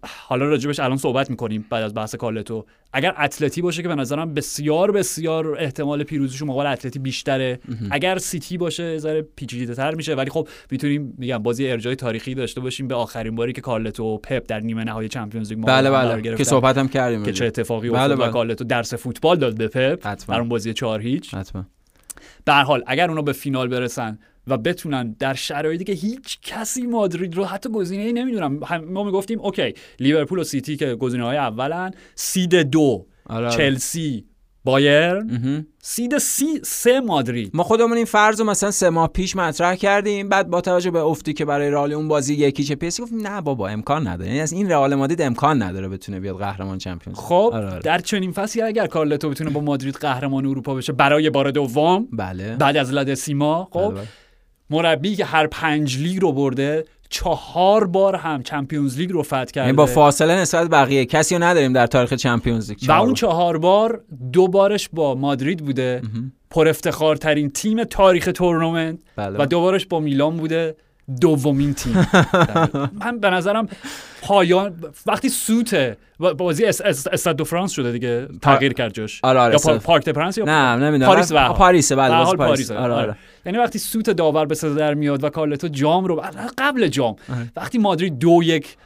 حالا 0.04 0.44
راجبش 0.44 0.80
الان 0.80 0.96
صحبت 0.96 1.30
می‌کنیم 1.30 1.66
بعد 1.70 1.82
از 1.82 1.94
بحث 1.94 2.14
کارلتو 2.14 2.66
اگر 2.92 3.14
اتلتی 3.18 3.62
باشه 3.62 3.82
که 3.82 3.88
به 3.88 3.94
نظرم 3.94 4.34
بسیار 4.34 4.92
بسیار 4.92 5.58
احتمال 5.58 6.02
پیروزیش 6.02 6.42
مقابل 6.42 6.66
اتلتی 6.66 6.98
بیشتره 6.98 7.60
اگر 7.90 8.18
سیتی 8.18 8.58
باشه 8.58 8.98
ذره 8.98 9.22
پیچیده 9.36 9.74
تر 9.74 9.94
میشه 9.94 10.14
ولی 10.14 10.30
خب 10.30 10.48
می‌تونیم 10.70 11.14
میگم 11.18 11.38
بازی 11.38 11.70
ارجاع 11.70 11.96
تاریخی 11.96 12.34
داشته 12.34 12.60
باشیم 12.60 12.88
به 12.88 12.94
آخرین 12.94 13.34
باری 13.34 13.52
که 13.52 13.60
کارلتو 13.60 14.04
و 14.04 14.18
پپ 14.18 14.44
در 14.48 14.60
نیمه 14.60 14.84
نهایی 14.84 15.08
چمپیونز 15.08 15.52
لیگ 15.52 15.66
بله 15.66 15.90
بله 15.90 16.20
گرفتن. 16.20 16.38
که 16.38 16.44
صحبت 16.44 16.78
هم 16.78 16.88
کردیم 16.88 17.24
که. 17.24 17.32
چه 17.32 17.46
اتفاقی 17.46 17.90
بله، 17.90 17.98
افتاد 17.98 18.18
و 18.18 18.22
بله. 18.22 18.32
کارلتو 18.32 18.64
درس 18.64 18.94
فوتبال 18.94 19.36
داد 19.38 19.56
به 19.56 19.68
پپ. 19.68 20.26
در 20.28 20.38
اون 20.40 20.48
بازی 20.48 20.72
4 20.72 21.00
هیچ 21.00 21.34
حتما 21.34 21.66
به 22.44 22.52
هر 22.52 22.62
حال 22.62 22.82
اگر 22.86 23.08
اونا 23.08 23.22
به 23.22 23.32
فینال 23.32 23.68
برسن 23.68 24.18
و 24.46 24.56
بتونن 24.58 25.16
در 25.18 25.34
شرایطی 25.34 25.84
که 25.84 25.92
هیچ 25.92 26.38
کسی 26.42 26.82
مادرید 26.86 27.34
رو 27.34 27.44
حتی 27.44 27.68
گزینه 27.68 28.02
ای 28.02 28.12
نمی‌دونم 28.12 28.60
ما 28.88 29.04
می‌گفتیم 29.04 29.40
okay 29.40 29.74
لیورپول 30.00 30.38
و 30.38 30.44
سیتی 30.44 30.76
که 30.76 30.94
گزینه 30.94 31.24
های 31.24 31.36
اولن 31.36 31.90
seed 32.14 32.54
دو 32.54 33.06
آره، 33.26 33.46
آره. 33.46 33.56
چلسی 33.56 34.24
بایرن 34.66 35.26
مهم. 35.30 35.66
سید 35.82 36.18
سی 36.18 36.60
سه 36.64 37.00
مادرید 37.00 37.50
ما 37.54 37.62
خودمون 37.62 37.96
این 37.96 38.06
فرض 38.06 38.40
رو 38.40 38.46
مثلا 38.46 38.70
سه 38.70 38.90
ماه 38.90 39.08
پیش 39.08 39.36
مطرح 39.36 39.74
کردیم 39.74 40.28
بعد 40.28 40.48
با 40.48 40.60
توجه 40.60 40.90
به 40.90 41.00
افتی 41.00 41.32
که 41.32 41.44
برای 41.44 41.70
رئال 41.70 41.92
اون 41.92 42.08
بازی 42.08 42.34
یکی 42.34 42.64
چه 42.64 42.74
پیسی 42.74 43.02
گفتیم 43.02 43.26
نه 43.26 43.40
بابا 43.40 43.68
امکان 43.68 44.06
نداره 44.06 44.28
یعنی 44.28 44.40
از 44.40 44.52
این 44.52 44.70
رئال 44.70 44.94
مادرید 44.94 45.22
امکان 45.22 45.62
نداره 45.62 45.88
بتونه 45.88 46.20
بیاد 46.20 46.38
قهرمان 46.38 46.78
چمپیونز 46.78 47.18
خب 47.18 47.50
آره، 47.52 47.66
آره. 47.66 47.78
در 47.78 47.98
چنین 47.98 48.32
فصلی 48.32 48.62
اگر 48.62 48.86
کارلتو 48.86 49.30
بتونه 49.30 49.50
با 49.50 49.60
مادرید 49.60 49.94
قهرمان 49.94 50.46
اروپا 50.46 50.74
بشه 50.74 50.92
برای 50.92 51.30
بار 51.30 51.50
دوم 51.50 52.08
بله 52.12 52.56
بعد 52.56 52.76
از 52.76 52.92
لادسیما 52.92 53.68
خب 53.70 53.80
بله، 53.80 53.90
بله. 53.90 54.06
مربی 54.70 55.16
که 55.16 55.24
هر 55.24 55.46
پنج 55.46 55.98
لیگ 55.98 56.22
رو 56.22 56.32
برده 56.32 56.84
چهار 57.08 57.86
بار 57.86 58.16
هم 58.16 58.42
چمپیونز 58.42 58.98
لیگ 58.98 59.12
رو 59.12 59.22
فتح 59.22 59.44
کرده 59.44 59.60
یعنی 59.60 59.72
با 59.72 59.86
فاصله 59.86 60.34
نسبت 60.34 60.68
بقیه. 60.68 61.04
کسی 61.04 61.34
رو 61.34 61.42
نداریم 61.42 61.72
در 61.72 61.86
تاریخ 61.86 62.12
چمپیونز 62.12 62.70
لیگ. 62.70 62.78
و 62.88 62.92
اون. 62.92 63.14
چهار 63.14 63.58
بار. 63.58 64.04
دو 64.32 64.48
بارش 64.48 64.88
با 64.92 65.14
مادرید 65.14 65.64
بوده. 65.64 66.02
پر 66.50 66.68
افتخارترین 66.68 67.50
تیم 67.50 67.84
تاریخ 67.84 68.28
تورنمنت. 68.34 68.98
بله. 69.16 69.42
و 69.42 69.46
دو 69.46 69.60
بارش 69.60 69.86
با 69.86 70.00
میلان 70.00 70.36
بوده. 70.36 70.76
دومین 71.20 71.74
تیم. 71.74 72.06
من 73.04 73.18
به 73.18 73.30
نظرم 73.30 73.68
پویان 74.22 74.74
وقتی 75.06 75.28
سوته 75.28 75.96
و 76.20 76.34
بازی 76.34 76.64
اس- 76.64 76.80
اس- 76.80 77.06
استاد 77.06 77.36
دو 77.36 77.44
فرانس 77.44 77.72
شده 77.72 77.92
دیگه 77.92 78.28
تغییر 78.42 78.72
کرد 78.72 78.94
جاش. 78.94 79.20
آره، 79.24 79.40
آره، 79.40 79.52
یا 79.52 79.58
پا-. 79.58 79.82
پارک 79.82 80.08
د 80.08 80.16
یا 80.38 80.44
نه 80.44 80.76
نمی‌دونم. 80.84 81.10
پاریس؟ 81.12 81.32
هر 81.32 81.38
حال. 81.38 81.56
پاریسه 81.56 81.96
بله 81.96 82.24
پاریس. 82.24 82.34
پاریسه. 82.34 82.74
آره 82.76 82.92
آره. 82.94 83.02
آره. 83.02 83.16
یعنی 83.46 83.58
وقتی 83.58 83.78
سوت 83.78 84.10
داور 84.10 84.46
به 84.46 84.54
صدا 84.54 84.74
در 84.74 84.94
میاد 84.94 85.24
و 85.24 85.28
کارلتو 85.28 85.68
جام 85.68 86.04
رو 86.04 86.22
قبل 86.58 86.88
جام 86.88 87.16
وقتی 87.56 87.78
مادرید 87.78 88.18
دو 88.18 88.40
یک 88.42 88.76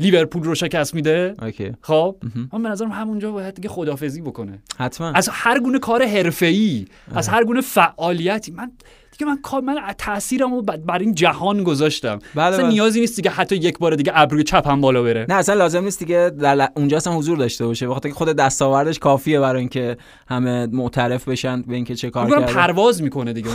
لیورپول 0.00 0.42
رو 0.42 0.54
شکست 0.54 0.94
میده 0.94 1.34
اوکی. 1.42 1.72
خب 1.80 2.16
من 2.52 2.62
به 2.62 2.68
نظرم 2.68 2.90
همونجا 2.92 3.32
باید 3.32 3.54
دیگه 3.54 3.68
خدافزی 3.68 4.20
بکنه. 4.20 4.58
حتما. 4.78 5.12
از 5.12 5.28
هر 5.32 5.60
گونه 5.60 5.78
کار 5.78 6.04
حرفه‌ای 6.06 6.84
از 7.14 7.28
هر 7.28 7.44
گونه 7.44 7.60
فعالیتی 7.60 8.52
من 8.52 8.72
دیگه 9.18 9.26
من 9.32 9.38
کار 9.42 9.60
من 9.60 9.76
تاثیرمو 9.98 10.62
بر 10.62 10.98
این 10.98 11.14
جهان 11.14 11.62
گذاشتم. 11.62 12.18
بله، 12.34 12.44
اصلا 12.44 12.58
بله. 12.58 12.68
نیازی 12.68 13.00
نیست 13.00 13.16
دیگه 13.16 13.30
حتی 13.30 13.56
یک 13.56 13.78
بار 13.78 13.94
دیگه 13.94 14.12
ابروی 14.14 14.44
چپم 14.44 14.80
بالا 14.80 15.02
بره. 15.02 15.26
نه 15.28 15.34
اصلا 15.34 15.54
لازم 15.54 15.84
نیست 15.84 15.98
دیگه 15.98 16.30
در 16.40 16.68
اونجا 16.76 16.96
اصلا 16.96 17.12
حضور 17.12 17.38
داشته 17.38 17.66
باشه. 17.66 17.88
بخاطر 17.88 18.08
که 18.08 18.14
خود 18.14 18.28
دستاوردش 18.28 18.98
کافیه 18.98 19.40
برای 19.40 19.60
اینکه 19.60 19.96
همه 20.28 20.66
معترف 20.66 21.28
بشن 21.28 21.62
به 21.62 21.74
اینکه 21.74 21.94
چه 21.94 22.10
کار 22.10 22.30
کرده. 22.30 22.52
پرواز 22.52 23.02
می‌کنه 23.02 23.32
دیگه 23.32 23.50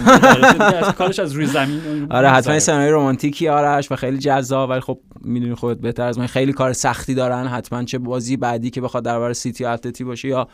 از 0.76 0.96
کارش 1.00 1.20
از 1.20 1.32
روی 1.32 1.46
زمین 1.46 2.08
آره 2.10 2.30
حتما. 2.30 2.60
سناریو 2.60 2.96
رمانتیکی 2.96 3.48
آرش 3.48 3.92
و 3.92 3.96
خیلی 3.96 4.18
جذاب. 4.18 4.70
ولی 4.70 4.82
خب 4.82 5.00
می‌دونی 5.22 5.56
خودت 5.56 5.82
بهتر 5.82 6.04
از 6.04 6.20
من. 6.20 6.28
خیلی 6.28 6.54
کار 6.54 6.74
سختی 6.74 7.14
دارن. 7.14 7.48
حتما 7.48 7.84
چه 7.84 7.98
بازی 7.98 8.38
بعدی 8.38 8.70
که 8.70 8.82
بخواد 8.82 9.04
درباره 9.06 9.34
سیتی 9.34 9.66
اتلتی 9.66 10.04
باشه 10.04 10.28
یا 10.28 10.48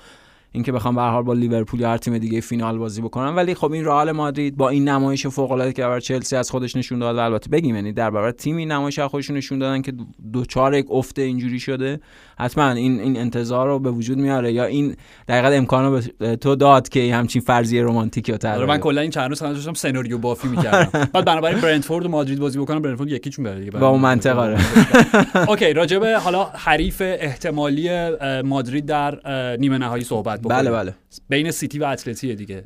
اینکه 0.55 0.71
بخوام 0.71 0.95
به 0.95 1.21
با 1.21 1.33
لیورپول 1.33 1.79
یا 1.79 1.89
هر 1.89 1.97
تیم 1.97 2.17
دیگه 2.17 2.41
فینال 2.41 2.77
بازی 2.77 3.01
بکنن 3.01 3.35
ولی 3.35 3.55
خب 3.55 3.71
این 3.71 3.85
رئال 3.85 4.11
مادرید 4.11 4.57
با 4.57 4.69
این 4.69 4.89
نمایش 4.89 5.27
فوق 5.27 5.51
العاده 5.51 5.73
که 5.73 5.81
برای 5.81 6.01
چلسی 6.01 6.35
از 6.35 6.51
خودش 6.51 6.75
نشون 6.75 6.99
داد 6.99 7.17
البته 7.17 7.49
بگیم 7.49 7.75
یعنی 7.75 7.93
در 7.93 8.09
برابر 8.09 8.31
تیمی 8.31 8.65
نمایش 8.65 8.99
خودشون 8.99 9.37
نشون 9.37 9.59
دادن 9.59 9.81
که 9.81 9.93
دوچار 10.33 10.73
یک 10.73 10.85
افت 10.89 11.19
اینجوری 11.19 11.59
شده. 11.59 11.99
حتما 12.37 12.71
این 12.71 12.99
این 12.99 13.17
انتظار 13.17 13.67
رو 13.67 13.79
به 13.79 13.91
وجود 13.91 14.17
میاره 14.17 14.53
یا 14.53 14.65
این 14.65 14.95
دقیقا 15.27 15.47
امکان 15.47 15.85
رو 15.85 16.01
به 16.17 16.35
تو 16.35 16.55
داد 16.55 16.89
که 16.89 17.15
همچین 17.15 17.41
فرضیه 17.41 17.83
رمانتیکی 17.83 18.31
رو 18.31 18.49
آره 18.49 18.65
من 18.65 18.77
کلا 18.77 19.01
این 19.01 19.11
چند 19.11 19.29
روز 19.29 19.39
داشتم 19.39 19.73
سناریو 19.73 20.17
بافی 20.17 20.47
می‌کردم. 20.47 20.99
بعد 21.13 21.25
بنابراین 21.25 21.61
برنتفورد 21.61 22.05
و 22.05 22.09
مادرید 22.09 22.39
بازی 22.39 22.59
بکنم 22.59 22.81
برنتفورد 22.81 23.09
یکیشون 23.09 23.45
بره 23.45 23.59
دیگه. 23.59 23.71
با 23.71 23.87
اون 23.87 24.01
منطقه 24.01 24.39
آره. 24.39 24.57
okay 25.49 25.73
راجبه 25.73 26.19
حالا 26.19 26.43
حریف 26.43 27.01
احتمالی 27.01 28.11
مادرید 28.41 28.85
در 28.85 29.19
نیمه 29.57 29.77
نهایی 29.77 30.03
صحبت 30.03 30.41
بکنیم. 30.41 30.57
بله 30.57 30.71
بله. 30.71 30.93
بین 31.29 31.51
سیتی 31.51 31.79
و 31.79 31.85
اتلتی 31.85 32.35
دیگه. 32.35 32.63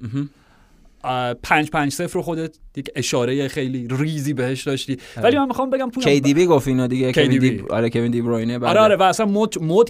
پنج 1.43 1.69
پنج 1.69 1.93
صفر 1.93 2.13
رو 2.13 2.21
خودت 2.21 2.57
یک 2.75 2.89
اشاره 2.95 3.47
خیلی 3.47 3.87
ریزی 3.91 4.33
بهش 4.33 4.63
داشتی. 4.63 4.97
ولی 5.23 5.37
من 5.37 5.45
می‌خوام 5.47 5.69
بگم 5.69 5.89
پویان 5.89 6.13
KDB 6.13 6.45
گفت 6.45 6.67
اینو 6.67 6.87
دیگه 6.87 7.11
کوین 7.11 7.39
دی 7.39 7.63
آره 7.69 7.89
کوین 7.89 8.11
دی 8.11 8.21
بروینه 8.21 8.59
آره 8.59 8.79
آره 8.79 8.95
و 8.95 9.03
اصلا 9.03 9.25
مود 9.25 9.63
مود 9.63 9.89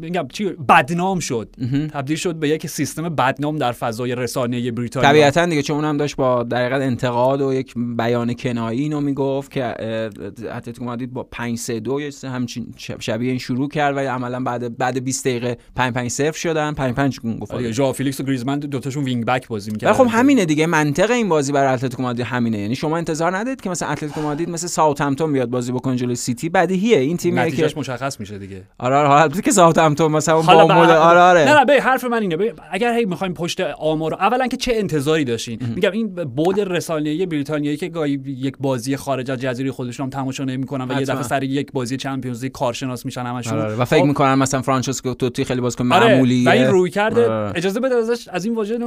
میگم 0.00 0.28
چی 0.32 0.44
بدنام 0.44 1.20
شد. 1.20 1.56
تبدیل 1.92 2.16
شد 2.16 2.34
به 2.34 2.48
یک 2.48 2.66
سیستم 2.66 3.08
بدنام 3.08 3.56
در 3.56 3.72
فضای 3.72 4.14
رسانه 4.14 4.70
بریتانیا. 4.70 5.10
طبیعتا 5.10 5.46
دیگه 5.46 5.62
چون 5.62 5.76
اونم 5.76 5.96
داشت 5.96 6.16
با 6.16 6.42
در 6.42 6.72
انتقاد 6.72 7.40
و 7.40 7.54
یک 7.54 7.74
بیان 7.96 8.34
کنایی 8.34 8.80
اینو 8.80 9.00
می‌گفت 9.00 9.50
که 9.50 9.64
اتلتیکو 9.64 10.84
مادرید 10.84 11.12
با 11.12 11.22
5 11.22 11.58
3 11.58 11.80
2 11.80 12.00
همچین 12.24 12.74
شبیه 12.98 13.30
این 13.30 13.38
شروع 13.38 13.68
کرد 13.68 13.96
و 13.96 13.98
عملا 13.98 14.40
بعد 14.40 14.78
بعد 14.78 15.04
20 15.04 15.26
دقیقه 15.26 15.56
5 15.76 15.94
5 15.94 16.10
0 16.10 16.32
شدن. 16.32 16.72
5 16.72 16.94
5 16.94 17.20
گفت. 17.40 17.54
آره 17.54 17.72
ژائو 17.72 17.92
فیلیکس 17.92 18.20
و 18.20 18.24
گریزمان 18.24 18.58
دو 18.58 18.78
تاشون 18.78 19.04
wing 19.04 19.24
back 19.24 19.48
بازی 19.48 19.70
می‌کردن. 19.70 19.92
خب 19.92 20.06
همینه 20.10 20.45
دیگه 20.46 20.66
منطق 20.66 21.10
این 21.10 21.28
بازی 21.28 21.52
برای 21.52 21.74
اتلتیکو 21.74 22.02
مادرید 22.02 22.26
همینه. 22.26 22.58
یعنی 22.58 22.74
شما 22.74 22.96
انتظار 22.96 23.36
ندید 23.36 23.60
که 23.60 23.70
مثلا 23.70 23.88
اتلتیکو 23.88 24.20
مادرید 24.20 24.50
مثل 24.50 24.66
ساوثهمپتون 24.66 25.32
بیاد 25.32 25.50
بازی 25.50 25.72
بکنه 25.72 25.96
جلوی 25.96 26.16
سیتی. 26.16 26.48
بدیهیه. 26.48 26.98
این 26.98 27.16
تیمیه 27.16 27.50
که 27.50 27.72
مشخص 27.76 28.20
میشه 28.20 28.38
دیگه. 28.38 28.62
آره 28.78 28.96
آره 28.96 29.08
حالا 29.08 29.28
که 29.28 29.50
ساوثهمپتون 29.50 30.12
مثلا 30.12 30.42
با 30.42 30.66
مول 30.74 30.90
آره 30.90 31.20
آره. 31.20 31.44
نه 31.44 31.58
نه 31.58 31.64
به 31.64 31.82
حرف 31.82 32.04
من 32.04 32.22
اینه. 32.22 32.52
اگر 32.70 32.94
هی 32.94 33.04
می‌خوایم 33.04 33.34
پشت 33.34 33.60
آمار 33.60 34.14
اولا 34.14 34.46
که 34.46 34.56
چه 34.56 34.72
انتظاری 34.74 35.24
داشتین؟ 35.24 35.58
میگم 35.74 35.92
این 35.92 36.08
بود 36.08 36.60
رسانه‌ای 36.60 37.26
بریتانیایی 37.26 37.76
که 37.76 37.88
گاهی 37.88 38.20
یک 38.26 38.54
بازی 38.60 38.96
خارج 38.96 39.30
از 39.30 39.38
جزیره 39.38 39.72
خودشون 39.72 40.04
هم 40.04 40.10
تماشا 40.10 40.44
نمی‌کنن 40.44 40.90
و 40.90 41.00
یه 41.00 41.06
دفعه 41.06 41.22
سر 41.22 41.42
یک 41.42 41.72
بازی 41.72 41.96
Champions 41.96 42.42
League 42.42 42.52
کارشناس 42.52 43.04
میشن 43.04 43.22
همشون. 43.22 43.58
آره 43.58 43.74
و 43.74 43.84
فکر 43.84 44.00
خب. 44.00 44.06
می‌کنن 44.06 44.34
مثلا 44.34 44.62
فرانچسکو 44.62 45.14
توتی 45.14 45.44
خیلی 45.44 45.60
بازیکن 45.60 45.84
معمولیه. 45.86 46.48
آره 46.48 46.58
و 46.58 46.62
این 46.62 46.70
رویکرده 46.70 47.30
اجازه 47.30 47.80
بده 47.80 47.94
ازش 47.94 48.28
از 48.28 48.44
این 48.44 48.54
واژه 48.54 48.78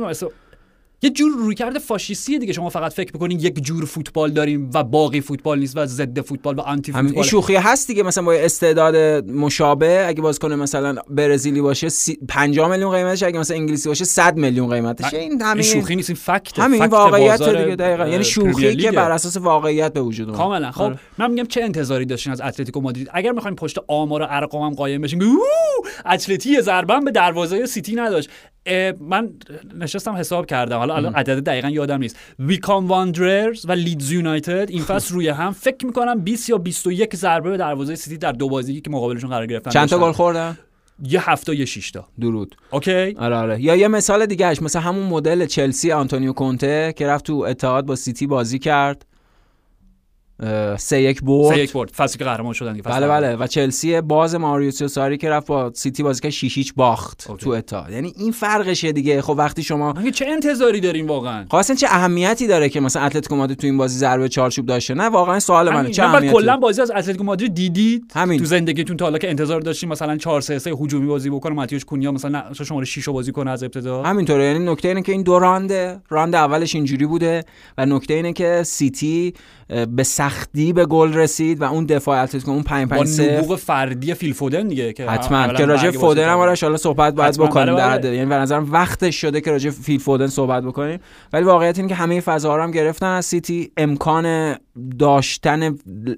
یه 1.02 1.10
جور 1.10 1.32
رویکرد 1.38 1.78
فاشیستی 1.78 2.40
دیگه. 2.40 2.54
شما 2.54 2.70
فقط 2.70 2.94
فکر 2.94 3.12
بکنین 3.12 3.40
یک 3.40 3.64
جور 3.64 3.86
فوتبال 3.86 4.32
داریم 4.32 4.70
و 4.74 4.84
باقی 4.84 5.22
فوتبال 5.22 5.60
نیست 5.60 5.78
و 5.78 5.86
ضد 5.86 6.22
فوتبال 6.22 6.56
و 6.56 6.62
anti 6.62 6.92
football 6.92 7.14
این 7.14 7.24
شوخی 7.24 7.56
هست 7.56 7.88
دیگه. 7.88 8.04
مثلا 8.04 8.24
با 8.24 8.34
استعداد 8.34 9.26
مشابه 9.26 10.06
اگه 10.08 10.22
باز 10.22 10.40
کنه 10.40 10.56
مثلا 10.56 10.96
برزیلی 11.10 11.62
باشه 11.62 11.90
سی... 11.90 12.20
5 12.28 12.60
میلیون 12.60 12.92
قیمتش 12.92 13.24
اگه 13.24 13.40
مثلا 13.40 13.58
انگلیسی 13.58 13.90
باشه 13.90 14.06
100 14.06 14.38
میلیون 14.38 14.70
قیمتش 14.70 15.14
این 15.14 15.42
همین 15.42 15.64
شوخی 15.64 15.96
نیست 15.96 16.10
این 16.10 16.18
fact 16.18 16.60
همین 16.60 16.80
fact 16.80 16.92
واقعیت 16.92 17.44
دیگه 17.44 17.76
دقیقاً. 17.76 18.08
یعنی 18.08 18.24
شوخی 18.24 18.76
که 18.76 18.92
بر 18.92 19.12
اساس 19.12 19.38
واقعیت 19.38 19.94
به 19.94 20.02
وجود 20.02 20.28
اومد. 20.28 20.40
کاملا. 20.40 20.72
خب 20.72 20.82
آره. 20.82 21.00
من 21.18 21.32
میگم 21.32 21.46
چه 21.46 21.64
انتظاری 21.64 22.06
داشتین 22.06 22.34
از 22.34 22.42
اتلتیکو 22.42 22.82
مادرید؟ 22.82 23.10
اگر 23.14 23.32
می‌خوایم 23.32 23.56
پشت 23.56 23.78
آمار 23.88 24.22
و 24.22 24.28
ارقام 24.30 24.62
هم 24.62 24.76
قایم 24.76 25.02
بشین 25.02 25.40
اتلتی 26.06 26.62
ضربه 26.62 27.00
به 27.06 27.12
دروازه 27.12 27.66
سیتی 27.66 27.96
نداشت. 27.96 28.30
من 29.00 29.30
نشستم 29.80 30.16
حساب 30.16 30.46
کردم. 30.46 30.78
حالا 30.78 30.96
الان 30.96 31.16
عدد 31.16 31.44
دقیقا 31.44 31.70
یادم 31.70 31.98
نیست. 31.98 32.18
ویکام 32.40 32.88
واندررز 32.88 33.66
و 33.68 33.72
لیدز 33.72 34.12
یونایتد 34.12 34.70
این 34.70 34.84
فصل 34.90 35.14
روی 35.14 35.30
هم. 35.30 35.52
فکر 35.52 35.86
می‌کنم 35.86 36.20
20 36.20 36.50
یا 36.50 36.58
21 36.58 37.16
ضربه 37.16 37.50
به 37.50 37.58
دروازه 37.58 37.96
سیتی 37.96 38.18
در 38.18 38.32
دو 38.32 38.50
بازی 38.50 38.82
که 38.82 38.90
مقابلشون 38.90 39.30
قرار 39.30 39.46
گرفتن 39.46 39.72
چند 39.72 39.90
تا 39.90 40.00
گل 40.00 40.12
خوردن؟ 40.12 40.58
یه 41.04 41.30
هفته 41.30 41.56
یه 41.56 41.66
شیش 41.66 41.92
تا. 41.92 42.08
درود. 42.20 42.56
اوکی؟ 42.72 43.16
آره 43.20 43.36
آره. 43.36 43.62
یا 43.62 43.76
یه 43.76 43.88
مثال 43.88 44.26
دیگهش 44.26 44.62
مثلا 44.62 44.82
همون 44.82 45.08
مدل 45.08 45.46
چلسی 45.46 45.92
آنتونیو 45.92 46.34
کونته 46.34 46.94
که 46.96 47.08
رفت 47.08 47.26
تو 47.26 47.34
اتحاد 47.34 47.86
با 47.86 47.96
سیتی 47.96 48.28
بازی 48.28 48.60
کرد. 48.60 49.06
سه 50.78 51.02
یک 51.02 51.22
برد. 51.24 51.56
سه 51.56 51.60
یک 51.60 51.74
برد. 51.74 51.90
فصلی 51.90 52.20
که 52.20 52.26
قهرمان 52.26 52.54
شدن 52.54 52.82
بله 52.84 53.08
بله. 53.08 53.36
و 53.36 53.48
چلسی 53.48 54.02
باز 54.02 54.36
مائوریتزیو 54.36 54.88
ساری 54.88 55.18
که 55.18 55.30
رفت 55.30 55.48
با 55.48 55.72
سیتی 55.74 56.04
بازی 56.04 56.22
که 56.22 56.30
6 56.30 56.58
هیچ 56.58 56.74
باخت 56.74 57.26
اوکی. 57.30 57.46
تو 57.46 57.50
اتحاد 57.50 57.86
یعنی 57.92 58.14
این 58.18 58.32
فرقشه 58.32 58.92
دیگه. 58.92 59.22
خب 59.22 59.36
وقتی 59.38 59.64
شما 59.64 59.94
چه 60.14 60.26
انتظاری 60.26 60.80
دارین 60.80 61.08
واقعا؟ 61.08 61.46
خب 61.50 61.56
اصلا 61.56 61.76
چه 61.76 61.88
اهمیتی 61.90 62.48
داره 62.48 62.70
که 62.70 62.80
مثلا 62.80 63.02
اتلتیکو 63.02 63.36
مادرید 63.36 63.58
تو 63.58 63.68
این 63.68 63.78
بازی 63.78 63.98
ضربه 63.98 64.30
چارچوب 64.30 64.66
داشته؟ 64.66 64.94
نه 64.94 65.04
واقعا 65.04 65.40
سوال 65.40 65.70
منه. 65.70 65.90
چه 65.90 66.04
اهمیتی؟ 66.04 66.34
کلا 66.34 66.58
بازی 66.58 66.82
از 66.82 66.92
اتلتیکو 66.92 67.24
مادرید 67.24 67.54
دیدید؟ 67.54 68.12
همین. 68.16 68.40
تو 68.40 68.46
زندگیتون 68.46 68.98
تا 68.98 69.06
حالا 69.06 69.18
که 69.18 69.30
انتظار 69.30 69.62
داشتین 69.62 69.90
مثلا 69.90 70.18
4 70.18 70.42
3 70.42 70.60
3 70.60 70.72
هجومی 70.72 71.08
بازی 71.08 71.30
بکنه 71.30 71.54
ماتیوش 71.54 71.86
کونیا 71.86 72.12
مثلا 72.12 72.44
شماره 72.54 72.86
6 72.86 73.10
بازی 73.10 73.32
کنه 73.32 73.52
از 73.52 73.64
ابتدا؟ 73.64 74.04
همینطوره. 74.04 74.46
یعنی 74.46 74.72
نکته 74.72 74.88
اینه 74.88 75.02
که 75.02 75.12
این 75.12 75.24
دو 75.24 75.40
رانده 75.40 76.02
راند 76.10 76.36
اولش 76.36 76.76
اینجوری 76.76 77.06
بوده 77.06 77.44
و 77.78 77.86
نکته 77.86 78.14
اینه 78.14 78.34
که 78.34 78.64
سیتی 78.66 79.34
به 79.96 80.04
سختی 80.30 80.74
به 80.74 80.86
گل 80.86 81.14
رسید 81.14 81.62
و 81.62 81.64
اون 81.64 81.86
دفاع 81.86 82.24
اتلتیکو 82.24 82.52
اون 82.52 82.64
5 82.64 82.90
5 82.90 83.08
0 83.08 83.30
با 83.30 83.38
نبوغ 83.38 83.56
فردی 83.56 84.14
فیل 84.14 84.34
فودن 84.34 84.68
دیگه 84.68 84.94
که 84.94 85.06
حتما 85.06 85.54
که 85.54 85.66
راجع 85.66 85.92
فودن 85.92 86.30
هم 86.30 86.38
آره 86.38 86.56
صحبت 86.56 87.16
باید 87.16 87.38
بکنیم 87.38 87.76
بله 87.76 87.98
بله. 87.98 88.16
یعنی 88.16 88.30
به 88.30 88.36
نظرم 88.36 88.72
وقتش 88.72 89.16
شده 89.16 89.42
که 89.42 89.52
راجع 89.52 89.70
فیل 89.70 90.00
فودن 90.00 90.28
صحبت 90.28 90.64
بکنیم. 90.64 91.00
ولی 91.34 91.44
واقعیت 91.44 91.78
اینه 91.78 91.90
که 91.90 91.96
همه 91.96 92.20
فضا 92.20 92.56
رو 92.56 92.64
هم 92.64 92.72
گرفتن. 92.72 93.08
از 93.08 93.26
سیتی 93.26 93.72
امکان 93.78 94.56
داشتن 95.00 95.78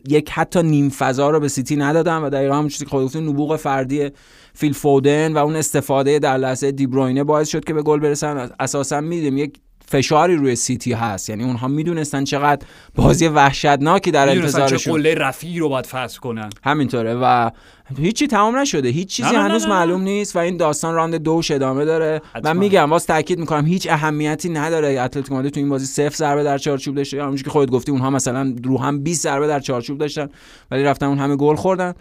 یک 0.10 0.30
حتی 0.30 0.64
نیم 0.64 0.90
فضا 0.90 1.30
رو 1.30 1.40
به 1.40 1.48
سیتی 1.48 1.76
ندادن 1.76 2.18
و 2.18 2.30
دقیقاً 2.30 2.56
همون 2.56 2.68
چیزی 2.68 2.86
که 2.86 2.92
خود 2.92 3.04
گفتین 3.04 3.28
نبوغ 3.28 3.56
فردی 3.56 4.10
فیل 4.54 4.74
فودن 4.74 5.34
و 5.34 5.38
اون 5.38 5.56
استفاده 5.56 6.20
در 6.20 6.38
لحظه 6.38 6.72
دیبروینه 6.72 7.24
باعث 7.24 7.50
شد 7.50 7.64
که 7.64 7.74
به 7.74 7.82
گل 7.82 8.00
برسن. 8.00 8.50
اساسا 8.60 9.02
می‌دیدیم 9.02 9.38
یک 9.38 9.60
فشاری 9.92 10.36
روی 10.36 10.56
سیتی 10.56 10.94
هست. 10.94 11.30
یعنی 11.30 11.44
اونها 11.44 11.68
می‌دونستن 11.68 12.24
چقدر 12.24 12.66
بازی 12.96 13.28
وحشتناکی 13.28 14.12
در 14.12 14.30
انتظارشون 14.30 14.94
قله 14.94 15.16
رفیعی 15.16 15.60
رو 15.60 15.70
باید 15.70 15.86
فتح 15.86 16.20
کنن. 16.20 16.50
همینطوره 16.64 17.16
و 17.16 17.50
هیچی 17.98 18.28
تمام 18.28 18.58
نشده. 18.58 18.90
هیچ 18.90 19.08
چیزی 19.08 19.32
نه 19.32 19.40
هنوز 19.40 19.64
نه 19.64 19.70
نه 19.70 19.76
معلوم 19.76 20.02
نیست 20.02 20.36
و 20.36 20.40
این 20.40 20.58
داستان 20.58 20.96
راند 20.96 21.16
دومش 21.16 21.52
ادامه 21.52 21.86
داره. 21.86 22.22
من 22.44 22.58
میگم 22.58 22.90
واس 22.90 23.06
تاکید 23.06 23.40
می‌کنم 23.40 23.66
هیچ 23.66 23.88
اهمیتی 23.90 24.50
نداره. 24.50 25.02
اتلتیکو 25.02 25.36
مادرید 25.36 25.54
تو 25.54 25.60
این 25.60 25.70
بازی 25.70 25.86
صفر 25.86 26.16
ضربه 26.16 26.44
در 26.44 26.58
چارچوب 26.58 26.96
داشته 26.96 27.22
همونجوری 27.22 27.44
که 27.44 27.50
خودت 27.50 27.72
گفتی 27.72 27.92
اونها 27.92 28.10
مثلا 28.10 28.56
رو 28.64 28.80
هم 28.80 29.04
20 29.04 29.24
ضربه 29.24 29.48
در 29.48 29.60
چارچوب 29.60 29.98
داشتن 29.98 30.30
ولی 30.72 30.84
رفتن 30.84 31.06
اون 31.06 31.20
همه 31.20 31.36
گل 31.36 31.56
خوردن. 31.56 31.94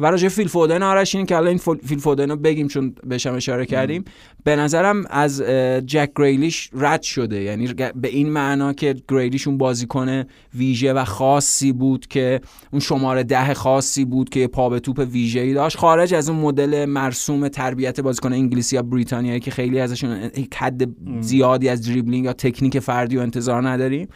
و 0.00 0.06
راجع 0.06 0.28
فیل 0.28 0.48
فودن 0.48 0.82
آرش 0.82 1.14
این 1.14 1.26
که 1.26 1.36
الان 1.36 1.48
این 1.48 1.76
فیل 1.84 1.98
فودن 1.98 2.30
رو 2.30 2.36
بگیم 2.36 2.68
چون 2.68 2.94
بهشم 3.06 3.34
اشاره 3.34 3.66
کردیم. 3.66 4.04
به 4.44 4.56
نظرم 4.56 5.06
از 5.10 5.42
جک 5.86 6.10
گریلیش 6.16 6.70
رد 6.72 7.02
شده. 7.02 7.40
یعنی 7.42 7.74
به 7.94 8.08
این 8.08 8.30
معنا 8.30 8.72
که 8.72 8.94
گریلیش 9.08 9.46
اون 9.48 9.58
بازیکن 9.58 10.24
ویژه 10.54 10.92
و 10.92 11.04
خاصی 11.04 11.72
بود 11.72 12.06
که 12.06 12.40
اون 12.72 12.80
شماره 12.80 13.22
ده 13.22 13.54
خاصی 13.54 14.04
بود 14.04 14.28
که 14.28 14.46
پا 14.46 14.68
به 14.68 14.80
توپ 14.80 15.06
ویژه‌ای 15.12 15.54
داشت. 15.54 15.76
خارج 15.76 16.14
از 16.14 16.28
اون 16.28 16.38
مدل 16.38 16.84
مرسوم 16.84 17.48
تربیت 17.48 18.00
بازیکن 18.00 18.32
انگلیسی 18.32 18.76
یا 18.76 18.82
بریتانیایی 18.82 19.40
که 19.40 19.50
خیلی 19.50 19.80
ازشون 19.80 20.30
حد 20.56 20.88
زیادی 21.20 21.68
از 21.68 21.88
دریبلینگ 21.88 22.24
یا 22.24 22.32
تکنیک 22.32 22.78
فردی 22.78 23.16
و 23.16 23.20
انتظار 23.20 23.68
نداریم. 23.68 24.08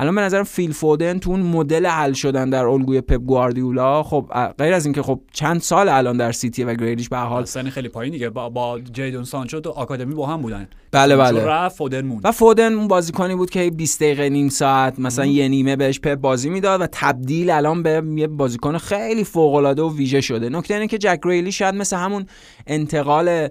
الان 0.00 0.14
به 0.14 0.20
نظرم 0.20 0.44
فیل 0.44 0.72
فودن 0.72 1.18
تو 1.18 1.30
اون 1.30 1.40
مدل 1.40 1.86
حل 1.86 2.12
شدن 2.12 2.50
در 2.50 2.64
الگوی 2.64 3.00
پپ 3.00 3.14
گواردیولا 3.14 4.02
خب 4.02 4.52
غیر 4.58 4.74
از 4.74 4.86
اینکه 4.86 5.02
خب 5.02 5.20
چند 5.32 5.60
سال 5.60 5.88
الان 5.88 6.16
در 6.16 6.32
سیتی 6.32 6.64
و 6.64 6.74
گریلیش 6.74 7.08
به 7.08 7.16
حال 7.16 7.44
سن 7.44 7.70
خیلی 7.70 7.88
پایین 7.88 8.12
دیگه 8.12 8.30
با, 8.30 8.48
با 8.48 8.80
جیدون 8.92 9.24
سانچو 9.24 9.60
تو 9.60 9.70
آکادمی 9.70 10.14
با 10.14 10.26
هم 10.26 10.42
بودن. 10.42 10.68
بله 10.92 11.16
بله. 11.16 11.44
رفت 11.44 11.76
فودن 11.76 12.06
موند 12.06 12.20
و 12.24 12.32
فودن 12.32 12.72
اون 12.72 12.88
بازیکنی 12.88 13.34
بود 13.34 13.50
که 13.50 13.70
20 13.70 14.00
دقیقه 14.00 14.28
نیم 14.28 14.48
ساعت 14.48 14.98
مثلا 14.98 15.26
یه 15.26 15.48
نیمه 15.48 15.76
بهش 15.76 16.00
پپ 16.00 16.14
بازی 16.14 16.50
می‌داد 16.50 16.80
و 16.80 16.86
تبدیل 16.92 17.50
الان 17.50 17.82
به 17.82 18.02
یه 18.16 18.26
بازیکن 18.26 18.78
خیلی 18.78 19.24
فوق 19.24 19.54
العاده 19.54 19.82
و 19.82 19.96
ویژه 19.96 20.20
شده. 20.20 20.48
نکته 20.48 20.74
اینه 20.74 20.86
که 20.86 20.98
جک 20.98 21.20
گریلیش 21.22 21.52
شاید 21.52 21.74
مثل 21.74 21.96
همون 21.96 22.26
انتقال 22.66 23.48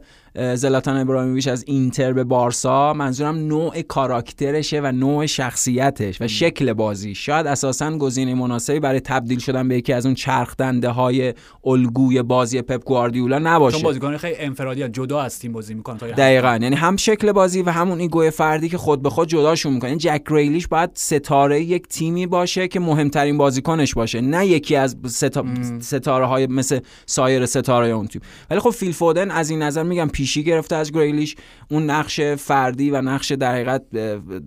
زلاتان 0.55 0.97
ابراهیموویچ 0.97 1.47
از 1.47 1.63
اینتر 1.67 2.13
به 2.13 2.23
بارسا. 2.23 2.93
منظورم 2.93 3.35
نوع 3.37 3.81
کاراکترشه 3.81 4.81
و 4.81 4.91
نوع 4.91 5.25
شخصیتش 5.25 6.21
و 6.21 6.27
شکل 6.27 6.73
بازی. 6.73 7.15
شاید 7.15 7.47
اساسا 7.47 7.97
گزینه 7.97 8.33
مناسبی 8.33 8.79
برای 8.79 8.99
تبدیل 8.99 9.39
شدن 9.39 9.67
به 9.67 9.77
یکی 9.77 9.93
از 9.93 10.05
اون 10.05 10.15
چرخ 10.15 10.55
دنده 10.57 10.89
های 10.89 11.33
الگوی 11.65 12.21
بازی 12.21 12.61
پپ 12.61 12.83
گواردیولا 12.83 13.39
نباشه. 13.39 13.77
چون 13.77 13.83
بازیکن 13.83 14.17
خیلی 14.17 14.35
انفرادی 14.39 14.89
جدا 14.89 15.21
از 15.21 15.39
تیم 15.39 15.51
بازی 15.51 15.73
می‌کنه 15.73 15.97
دقیقاً. 15.97 16.59
یعنی 16.61 16.75
هم 16.75 16.97
شکل 16.97 17.31
بازی 17.31 17.61
و 17.61 17.69
همون 17.69 17.99
ego 17.99 18.29
فردی 18.29 18.69
که 18.69 18.77
خود 18.77 19.01
به 19.01 19.09
خود 19.09 19.27
جداشون 19.27 19.73
می‌کنه. 19.73 19.89
یعنی 19.89 19.99
جک 19.99 20.21
گریلیش 20.29 20.67
باید 20.67 20.89
ستاره 20.93 21.61
یک 21.61 21.87
تیمی 21.87 22.27
باشه 22.27 22.67
که 22.67 22.79
مهمترین 22.79 23.37
بازیکنش 23.37 23.93
باشه. 23.93 24.21
نه 24.21 24.47
یکی 24.47 24.75
از 24.75 24.95
ستا... 25.05 25.45
ستاره 25.79 26.25
های 26.25 26.47
مثل 26.47 26.79
سایر 27.05 27.45
ستاره 27.45 27.87
اون 27.87 28.07
تیم. 28.07 28.21
ولی 28.49 28.59
خب 28.59 28.69
فیل 28.69 28.91
فودن 28.91 29.31
از 29.31 29.49
این 29.49 29.61
نظر 29.61 29.83
میگم 29.83 30.07
پیش 30.07 30.26
پیشی 30.27 30.43
گرفته 30.43 30.75
از 30.75 30.91
گریلیش. 30.91 31.35
اون 31.71 31.89
نقش 31.89 32.21
فردی 32.21 32.91
و 32.91 33.01
نقش 33.01 33.31
در 33.31 33.51
حقیقت 33.51 33.83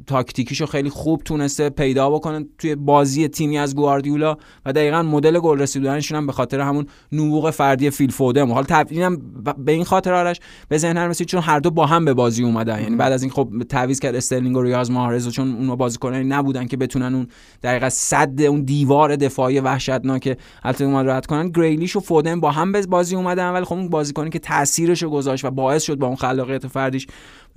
تاکتیکیشو 0.07 0.67
خیلی 0.67 0.91
خوب 0.91 1.23
تونسته 1.23 1.71
پیدا 1.71 2.11
بکنه 2.11 2.47
توی 2.59 2.75
بازی 2.75 3.29
تیمی 3.29 3.59
از 3.59 3.77
گواردیولا 3.77 4.37
و 4.67 4.73
دقیقا 4.73 5.03
مدل 5.03 5.39
گل 5.39 5.59
رسیدنشون 5.59 6.19
هم 6.19 6.27
به 6.27 6.33
خاطر 6.33 6.61
همون 6.61 6.87
نبوغ 7.13 7.51
فردی 7.51 7.91
فیل 7.91 8.11
فودن 8.11 8.51
حالا 8.51 8.67
تبدیلم 8.69 9.17
به 9.59 9.73
این 9.73 9.85
خاطر 9.85 10.13
آرش 10.13 10.41
به 10.69 10.79
ذهنم 10.79 10.99
رسید 10.99 11.27
چون 11.27 11.41
هر 11.41 11.59
دو 11.59 11.71
با 11.71 11.87
هم 11.87 12.05
به 12.05 12.15
بازی 12.15 12.45
اومدن. 12.45 12.83
یعنی 12.83 12.97
بعد 12.97 13.13
از 13.13 13.23
این 13.23 13.31
خب 13.31 13.49
تعویض 13.69 14.01
کرد 14.01 14.15
استرلینگ 14.15 14.57
و 14.57 14.63
ریاض 14.63 14.91
محرز 14.91 15.29
چون 15.29 15.55
اون 15.55 15.75
بازیکنانی 15.75 16.25
نبودن 16.25 16.67
که 16.67 16.77
بتونن 16.77 17.15
اون 17.15 17.27
دقیقا 17.63 17.89
سد 17.89 18.43
اون 18.43 18.65
دیوار 18.65 19.17
دفاعی 19.17 19.61
وحشتناک 19.61 20.39
البته 20.65 20.87
رد 20.87 21.27
کنن. 21.27 21.49
گریلیش 21.49 21.97
و 21.97 22.01
فودن 22.01 22.41
با 22.41 22.51
هم 22.51 22.73
به 22.73 22.87
بازی 22.87 23.17
اومدن 23.17 23.51
ولی 23.51 23.65
خب 23.65 23.73
اون 23.73 23.89
بازیکنی 23.89 24.31
که 24.31 24.39
تاثیرش 24.39 25.05
گذاشت 25.05 25.45
و 25.45 25.51
باعث 25.71 25.83
شد 25.83 25.95
با 25.95 26.07
اون 26.07 26.17
خلاقیت 26.17 26.67
فردیش 26.67 27.07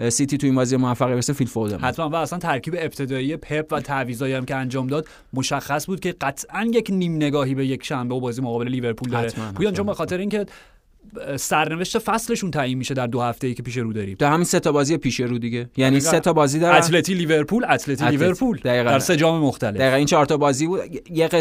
سیتی 0.10 0.38
تو 0.38 0.48
این 0.48 0.56
بازی 0.56 0.78
موفق 0.78 1.08
برسه 1.08 1.34
فیل 1.34 1.48
فودن 1.48 1.80
حتما 1.80 2.10
و 2.10 2.16
اصلا 2.16 2.40
ترکیب 2.40 2.76
ابتدایی 2.78 3.38
پپ 3.38 3.68
و 3.72 3.80
تعویضایی 3.80 4.34
هم 4.34 4.46
که 4.46 4.56
انجام 4.56 4.88
داد 4.88 5.08
مشخص 5.34 5.86
بود 5.86 6.00
که 6.00 6.16
قطعا 6.22 6.72
یک 6.74 6.88
نیم 6.90 7.16
نگاهی 7.16 7.56
به 7.56 7.66
یک 7.66 7.86
شنبه 7.86 8.16
و 8.16 8.20
بازی 8.20 8.42
مقابل 8.42 8.68
لیورپول 8.68 9.10
داره. 9.10 9.32
پویان 9.56 9.74
چون 9.74 9.86
به 9.86 9.94
خاطر 9.94 10.18
اینکه 10.18 10.46
سرنوشت 11.36 12.00
فصلشون 12.00 12.52
تعیین 12.52 12.78
میشه 12.78 12.94
در 12.94 13.08
دو 13.08 13.22
هفته 13.22 13.48
ای 13.48 13.54
که 13.54 13.64
پیش 13.64 13.78
رو 13.78 13.94
داریم. 13.94 14.16
در 14.20 14.32
همین 14.32 14.44
سه 14.44 14.60
تا 14.60 14.72
بازی 14.72 14.98
پیش 14.98 15.20
رو 15.20 15.38
دیگه. 15.38 15.70
یعنی 15.78 16.00
سه 16.00 16.20
تا 16.20 16.34
بازی 16.34 16.60
دارن. 16.60 16.78
اتلتی 16.78 17.14
لیورپول 17.14 17.66
اتلتی 17.70 18.10
لیورپول. 18.10 18.60
در 18.64 19.00
سه 19.00 19.16
جام 19.16 19.42
مختلف. 19.42 19.78
دقیقاً 19.78 19.96
این 19.96 20.06
چهار 20.06 20.26
تا 20.26 20.38
بازی 20.38 20.68
بود. 20.68 20.80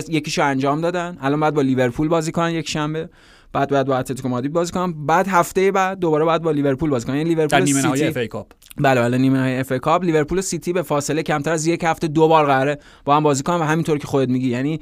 یکیشو 0.08 0.42
انجام 0.42 0.80
دادن. 0.80 1.18
الان 1.20 1.40
باید 1.40 1.55
با 1.54 1.62
لیورپول 1.62 2.08
بازی 2.08 2.32
کنن 2.32 2.50
یک 2.50 2.68
شنبه. 2.68 3.08
بعد 3.53 3.70
باید 3.70 3.86
با 3.86 3.96
اتلتیکو 3.96 4.28
مادرید 4.28 4.53
بازی 4.53 4.72
کنن 4.72 5.07
بعد 5.07 5.28
هفته 5.28 5.72
بعد 5.72 5.98
دوباره 5.98 6.24
باید 6.24 6.42
با 6.42 6.50
لیورپول 6.50 6.90
بازی 6.90 7.07
کنن 7.07 7.16
یعنی 7.16 7.28
لیورپول 7.28 7.59
در 7.59 7.64
نیمه 7.64 7.82
نهایی 7.82 8.05
FA 8.05 8.16
Cup. 8.16 8.46
بله 8.76 9.00
بله 9.00 9.18
نیمه 9.18 9.38
نهایی 9.38 9.57
FA 9.57 9.72
Cup. 9.72 10.05
لیورپول 10.05 10.38
و 10.38 10.42
سیتی 10.42 10.72
به 10.72 10.82
فاصله 10.82 11.22
کمتر 11.22 11.53
از 11.53 11.66
یک 11.66 11.84
هفته 11.84 12.09
دو 12.09 12.28
بار 12.28 12.46
قراره 12.46 12.78
با 13.05 13.16
هم 13.16 13.22
بازی 13.22 13.42
کنن 13.42 13.57
و 13.57 13.62
همینطور 13.62 13.98
که 13.98 14.07
خودت 14.07 14.28
میگی 14.28 14.48
یعنی 14.48 14.80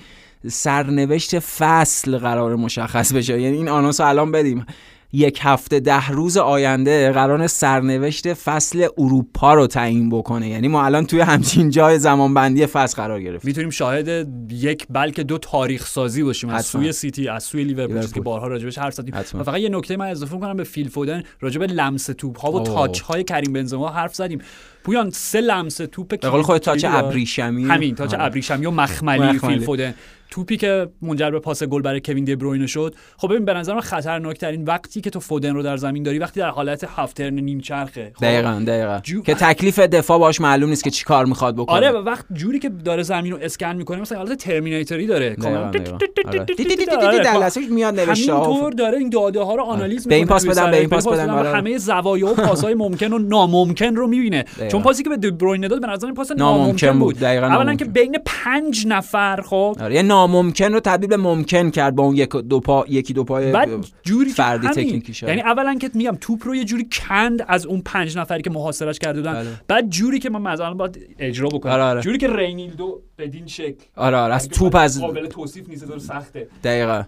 سرنوشت 0.48 1.38
فصل 1.38 2.18
قرار 2.18 2.56
مشخص 2.56 3.12
بشه. 3.12 3.40
یعنی 3.40 3.56
این 3.56 3.68
آنونس 3.68 4.00
الان 4.00 4.32
بدیم. 4.32 4.66
یک 5.12 5.38
هفته 5.42 5.80
ده 5.80 6.08
روز 6.08 6.36
آینده 6.36 7.12
قرار 7.12 7.46
سرنوشت 7.46 8.34
فصل 8.34 8.88
اروپا 8.98 9.54
رو 9.54 9.66
تعیین 9.66 10.10
بکنه. 10.10 10.48
یعنی 10.48 10.68
ما 10.68 10.84
الان 10.84 11.06
توی 11.06 11.20
همچین 11.20 11.70
جای 11.70 11.98
زمانبندی 11.98 12.66
فصل 12.66 12.96
قرار 12.96 13.22
گرفتیم. 13.22 13.48
می‌تونیم 13.48 13.70
شاهد 13.70 14.28
یک 14.50 14.86
بلکه 14.90 15.22
دو 15.22 15.38
تاریخ 15.38 15.86
سازی 15.86 16.22
باشیم. 16.22 16.50
از 16.50 16.66
سوی 16.66 16.92
سیتی 16.92 17.28
از 17.28 17.44
سوی 17.44 17.64
لیورپول 17.64 18.06
که 18.06 18.20
بارها 18.20 18.46
راجبش 18.46 18.78
حرف 18.78 18.94
زدیم. 18.94 19.14
و 19.34 19.42
فقط 19.42 19.60
یه 19.60 19.68
نکته 19.68 19.96
من 19.96 20.06
اضافه 20.06 20.38
کنم 20.38 20.56
به 20.56 20.64
فیل 20.64 20.88
فودن. 20.88 21.22
راجب 21.40 21.62
لمس 21.62 22.06
توپ 22.06 22.40
ها 22.40 22.52
و 22.52 22.60
تاچ 22.60 23.00
های 23.00 23.24
کریم 23.24 23.52
بنزما 23.52 23.88
حرف 23.88 24.14
زدیم. 24.14 24.40
پویان 24.84 25.10
سه 25.10 25.40
لمس 25.40 25.76
توپ 25.76 26.20
به 26.20 26.28
قول 26.28 26.42
خود 26.42 26.58
تاچ 26.58 26.84
ابریشمی. 26.88 27.64
همین 27.64 27.94
تاچ 27.94 28.14
ابریشمی 28.18 28.66
و 28.66 28.70
مخملی. 28.70 29.38
فیل 29.38 29.60
فودن. 29.60 29.94
توپی 30.30 30.56
که 30.56 30.88
منجر 31.02 31.30
به 31.30 31.38
پاس 31.38 31.62
گل 31.62 31.82
برای 31.82 32.00
کوین 32.00 32.24
دیبروینه 32.24 32.66
شد 32.66 32.94
خب 33.16 33.28
ببین 33.28 33.44
به 33.44 33.54
نظرم 33.54 33.80
خطرناکترین 33.80 34.64
وقتی 34.64 35.00
که 35.00 35.10
تو 35.10 35.20
فودن 35.20 35.54
رو 35.54 35.62
در 35.62 35.76
زمین 35.76 36.02
داری 36.02 36.18
وقتی 36.18 36.40
در 36.40 36.48
حالت 36.48 36.84
هافترن 36.84 37.34
نیم 37.34 37.60
چرخه 37.60 38.12
خب 38.14 38.24
دقیقاً 38.24 38.64
دقیقاً 38.66 39.00
جو... 39.02 39.22
که 39.22 39.34
تکلیف 39.34 39.78
دفاع 39.78 40.18
باش 40.18 40.40
معلوم 40.40 40.68
نیست 40.68 40.84
که 40.84 40.90
چی 40.90 41.04
کار 41.04 41.26
می‌خواد 41.26 41.56
بکنه 41.56 41.76
آره 41.76 41.90
وقت 41.90 42.24
جوری 42.32 42.58
که 42.58 42.68
داره 42.68 43.02
زمین 43.02 43.32
رو 43.32 43.38
اسکن 43.42 43.76
می‌کنه 43.76 44.00
مثلا 44.00 44.18
حالت 44.18 44.38
ترمیناتوری 44.38 45.06
داره 45.06 45.36
میاد 47.70 48.00
نوشته 48.00 48.34
همینطور 48.34 48.72
داره 48.72 48.98
این 48.98 49.10
داده 49.10 49.40
ها 49.40 49.54
رو 49.54 49.62
آنالیز 49.62 50.08
به 50.08 50.14
این 50.14 50.26
پاس 50.26 50.46
بدم 50.46 50.70
به 50.70 50.80
این 50.80 50.88
پاس 50.88 51.08
بدم 51.08 51.54
همه 51.54 51.78
زوایا 51.78 52.26
و 52.26 52.34
پاسهای 52.34 52.74
ممکن 52.74 53.12
و 53.12 53.18
ناممکن 53.18 53.96
رو 53.96 54.06
می‌بینه 54.06 54.44
چون 54.70 54.82
پاسی 54.82 55.02
که 55.02 55.10
به 55.10 55.16
دیبروینه 55.16 55.68
داد 55.68 55.80
به 55.80 55.86
نظر 55.86 56.12
پاس 56.12 56.30
ناممکن 56.30 56.98
بود 56.98 57.24
اولا 57.24 57.74
که 57.74 57.84
بین 57.84 58.16
پنج 58.24 58.86
نفر 58.86 59.42
خب 59.46 59.76
ناممکن 60.20 60.72
رو 60.72 60.80
تبدیل 60.80 61.08
به 61.08 61.16
ممکن 61.16 61.70
کرد 61.70 61.94
با 61.94 62.02
اون 62.02 62.16
یک 62.16 62.28
دو 62.28 62.60
پا 62.60 62.84
یکی 62.88 63.12
دو 63.12 63.24
پای 63.24 63.52
بعد 63.52 63.68
جوری 64.02 64.30
فردی 64.30 64.68
تکنیکی 64.68 65.26
یعنی 65.26 65.40
اولا 65.40 65.74
که 65.74 65.90
میگم 65.94 66.16
توپ 66.20 66.46
رو 66.46 66.54
یه 66.54 66.64
جوری 66.64 66.88
کند 66.92 67.44
از 67.48 67.66
اون 67.66 67.80
پنج 67.80 68.18
نفری 68.18 68.42
که 68.42 68.50
محاصرش 68.50 68.98
کرده 68.98 69.20
بودن. 69.20 69.32
بله. 69.32 69.50
بعد 69.68 69.90
جوری 69.90 70.18
که 70.18 70.30
من 70.30 70.42
مثلا 70.42 70.74
باید 70.74 70.98
اجرا 71.18 71.48
بکنم. 71.48 71.72
آره 71.72 71.82
آره. 71.82 72.00
جوری 72.00 72.18
که 72.18 72.28
رینیلدو 72.28 73.00
بدین 73.18 73.46
شکل. 73.46 73.84
آره 73.96 74.16
آره. 74.16 74.34
از 74.34 74.48
توپ 74.48 74.76
از 74.76 75.00
قابل 75.00 75.26
توصیف 75.26 75.68
نیست 75.68 75.98
سخته. 75.98 76.48
دقیقاً. 76.64 77.02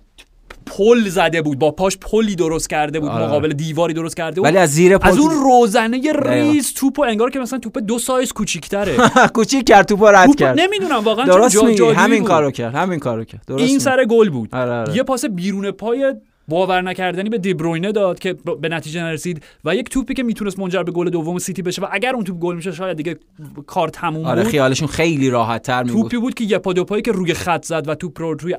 پل 0.67 1.09
زده 1.09 1.43
بود 1.43 1.59
با 1.59 1.71
پاش 1.71 1.99
پلی 1.99 2.37
درست 2.37 2.71
کرده 2.71 3.01
بود 3.01 3.11
آره. 3.11 3.27
مقابل 3.27 3.53
دیواری 3.53 3.95
درست 3.95 4.17
کرده 4.17 4.41
بود. 4.41 4.45
ولی 4.45 4.59
از 4.59 4.71
زیر 4.71 4.99
پل 4.99 5.09
از 5.09 5.19
اون 5.19 5.31
روزنه 5.31 6.01
ریز 6.25 6.75
توپو 6.75 7.03
انگار 7.03 7.31
که 7.31 7.39
مثلا 7.39 7.59
توپ 7.59 7.79
دو 7.79 7.99
سایز 7.99 8.33
کوچیک‌تره. 8.33 8.97
کوچیک 9.35 9.67
کرد 9.67 9.87
توپو 9.87 10.07
رد 10.07 10.37
کرد. 10.37 10.61
نمی‌دونم 10.61 11.05
واقعا 11.05 11.25
درست 11.25 11.57
همین 11.83 12.25
کارو 12.25 12.51
کرد 12.51 12.75
همین 12.75 12.99
کارو 12.99 13.25
کرد. 13.25 13.45
درست 13.47 13.63
این 13.63 13.79
سر 13.79 14.05
گل 14.05 14.31
بود. 14.31 14.49
آره 14.55 14.73
آره. 14.73 14.97
یه 14.97 15.03
پاس 15.03 15.25
بیرون 15.25 15.71
پای 15.71 16.15
باور 16.53 16.81
نکردنی 16.81 17.29
به 17.29 17.39
دیبروینه 17.39 17.93
داد 17.93 18.19
که 18.19 18.33
به 18.61 18.69
نتیجه 18.69 19.03
نرسید 19.03 19.45
و 19.65 19.75
یک 19.75 19.89
توپی 19.89 20.15
که 20.15 20.23
می‌تونست 20.23 20.59
منجر 20.59 20.83
به 20.83 20.93
گل 20.93 21.11
دوم 21.11 21.39
سیتی 21.39 21.63
بشه 21.63 21.83
و 21.83 21.87
اگر 21.93 22.15
اون 22.15 22.25
توپ 22.25 22.39
گل 22.39 22.57
میشه 22.57 22.73
شاید 22.73 22.97
دیگه 22.97 23.19
کار 23.67 23.89
تموم 23.89 24.25
آره 24.25 24.45
خیالشون 24.45 24.89
خیلی 24.89 25.31
راحت 25.31 25.63
تر 25.63 25.83
بود 25.83 25.93
توپی 25.93 26.17
بود 26.17 26.35
که 26.35 26.45
یه 26.45 26.59
پا 26.59 26.73
دو 26.73 26.85
پایی 26.85 27.03
که 27.03 27.13
روی 27.13 27.35
خط 27.35 27.65
زد 27.65 27.89
و 27.89 27.95
توپ 27.95 28.21
رو 28.21 28.35
روی 28.35 28.57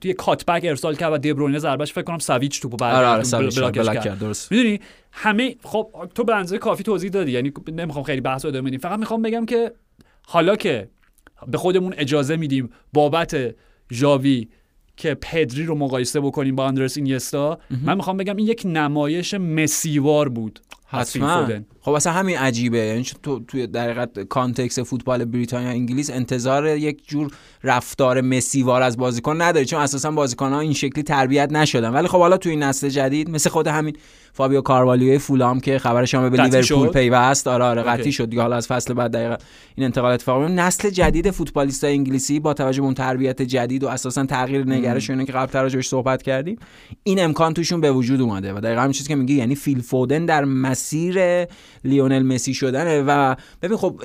توی 0.00 0.12
cutback 0.12 0.64
ارسال 0.64 0.94
کرد 0.94 1.12
و 1.12 1.18
دیبروینه 1.18 1.58
ضربش 1.58 1.92
فکر 1.92 2.04
کنم 2.04 2.18
ساویچ 2.18 2.60
توپو 2.60 2.76
بعد 2.76 2.94
آره 2.94 3.06
آره 3.34 3.50
بلاک 3.70 4.02
کرد. 4.02 4.18
درست. 4.18 4.52
می‌دونی 4.52 4.80
همه 5.12 5.56
خب 5.62 5.88
تو 6.14 6.24
به 6.24 6.34
اندازه 6.34 6.58
کافی 6.58 6.82
توضیح 6.82 7.10
دادی 7.10 7.32
یعنی 7.32 7.52
نمی‌خوام 7.72 8.04
خیلی 8.04 8.20
بحث 8.20 8.44
ادامه 8.44 8.68
بدیم. 8.68 8.80
فقط 8.80 8.98
می‌خوام 8.98 9.22
بگم 9.22 9.46
که 9.46 9.72
حالا 10.26 10.56
که 10.56 10.88
به 11.46 11.58
خودمون 11.58 11.94
اجازه 11.96 12.36
میدیم 12.36 12.70
بابت 12.92 13.54
ژاوی 13.92 14.48
که 14.96 15.14
پدری 15.14 15.64
رو 15.64 15.74
مقایسه 15.74 16.20
بکنیم 16.20 16.56
با 16.56 16.66
اندرس 16.66 16.96
اینیستا 16.96 17.58
من 17.82 17.96
می‌خوام 17.96 18.16
بگم 18.16 18.36
این 18.36 18.46
یک 18.46 18.62
نمایش 18.64 19.34
مسیوار 19.34 20.28
بود 20.28 20.60
حتما. 20.86 21.48
خب 21.80 21.90
اصلا 21.90 22.12
همین 22.12 22.38
عجیبه. 22.38 22.78
یعنی 22.78 23.06
تو 23.22 23.40
توی 23.40 23.66
در 23.66 23.84
حقیقت 23.84 24.20
context 24.20 24.78
فوتبال 24.78 25.24
بریتانیا 25.24 25.68
انگلیس 25.68 26.10
انتظار 26.10 26.66
یک 26.66 27.08
جور 27.08 27.32
رفتار 27.62 28.20
مسیوار 28.20 28.82
از 28.82 28.96
بازیکن 28.96 29.42
نداری 29.42 29.66
چون 29.66 29.80
اساسا 29.80 30.10
بازیکن 30.10 30.52
ها 30.52 30.60
این 30.60 30.72
شکلی 30.72 31.02
تربیت 31.02 31.52
نشدن. 31.52 31.88
ولی 31.90 32.08
خب 32.08 32.18
حالا 32.18 32.36
توی 32.36 32.50
این 32.50 32.62
نسل 32.62 32.88
جدید 32.88 33.30
مثل 33.30 33.50
خود 33.50 33.66
همین 33.66 33.96
فابیو 34.36 34.60
کاروالیو 34.60 35.18
فولام 35.18 35.60
که 35.60 35.78
خبرش 35.78 36.14
هم 36.14 36.30
به 36.30 36.42
لیورپول 36.42 36.88
پیوست. 36.88 37.48
آره 37.48 37.64
آره 37.64 37.82
قطعی 37.82 38.12
شد 38.12 38.30
دیگه. 38.30 38.42
حالا 38.42 38.56
از 38.56 38.66
فصل 38.66 38.94
بعد 38.94 39.12
دقیقا 39.12 39.36
این 39.74 39.84
انتقال 39.84 40.12
اتفاق 40.12 40.42
نسل 40.42 40.90
جدید 40.90 41.30
فوتبالیست 41.30 41.84
انگلیسی 41.84 42.40
با 42.40 42.54
توجه 42.54 42.80
به 42.80 42.84
اون 42.84 42.94
تربیت 42.94 43.42
جدید 43.42 43.84
و 43.84 43.88
اساسا 43.88 44.26
تغییر 44.26 44.66
نگرش 44.66 45.06
که 45.06 45.32
قبل 45.32 45.60
راجعش 45.60 45.88
صحبت 45.88 46.22
کردیم 46.22 46.56
این 47.02 47.24
امکان 47.24 47.54
توشون 47.54 47.80
به 47.80 47.92
وجود 47.92 48.20
اومده 48.20 48.52
و 48.52 48.60
دقیقا 48.60 48.80
همین 48.80 48.92
چیزی 48.92 49.08
که 49.08 49.14
میگی 49.14 49.34
یعنی 49.34 49.54
فیل 49.54 49.80
فودن 49.80 50.26
در 50.26 50.44
مسیر 50.44 51.46
لیونل 51.84 52.22
مسی 52.22 52.54
شدنه 52.54 53.02
و 53.02 53.34
ببین 53.62 53.76
خب 53.76 54.00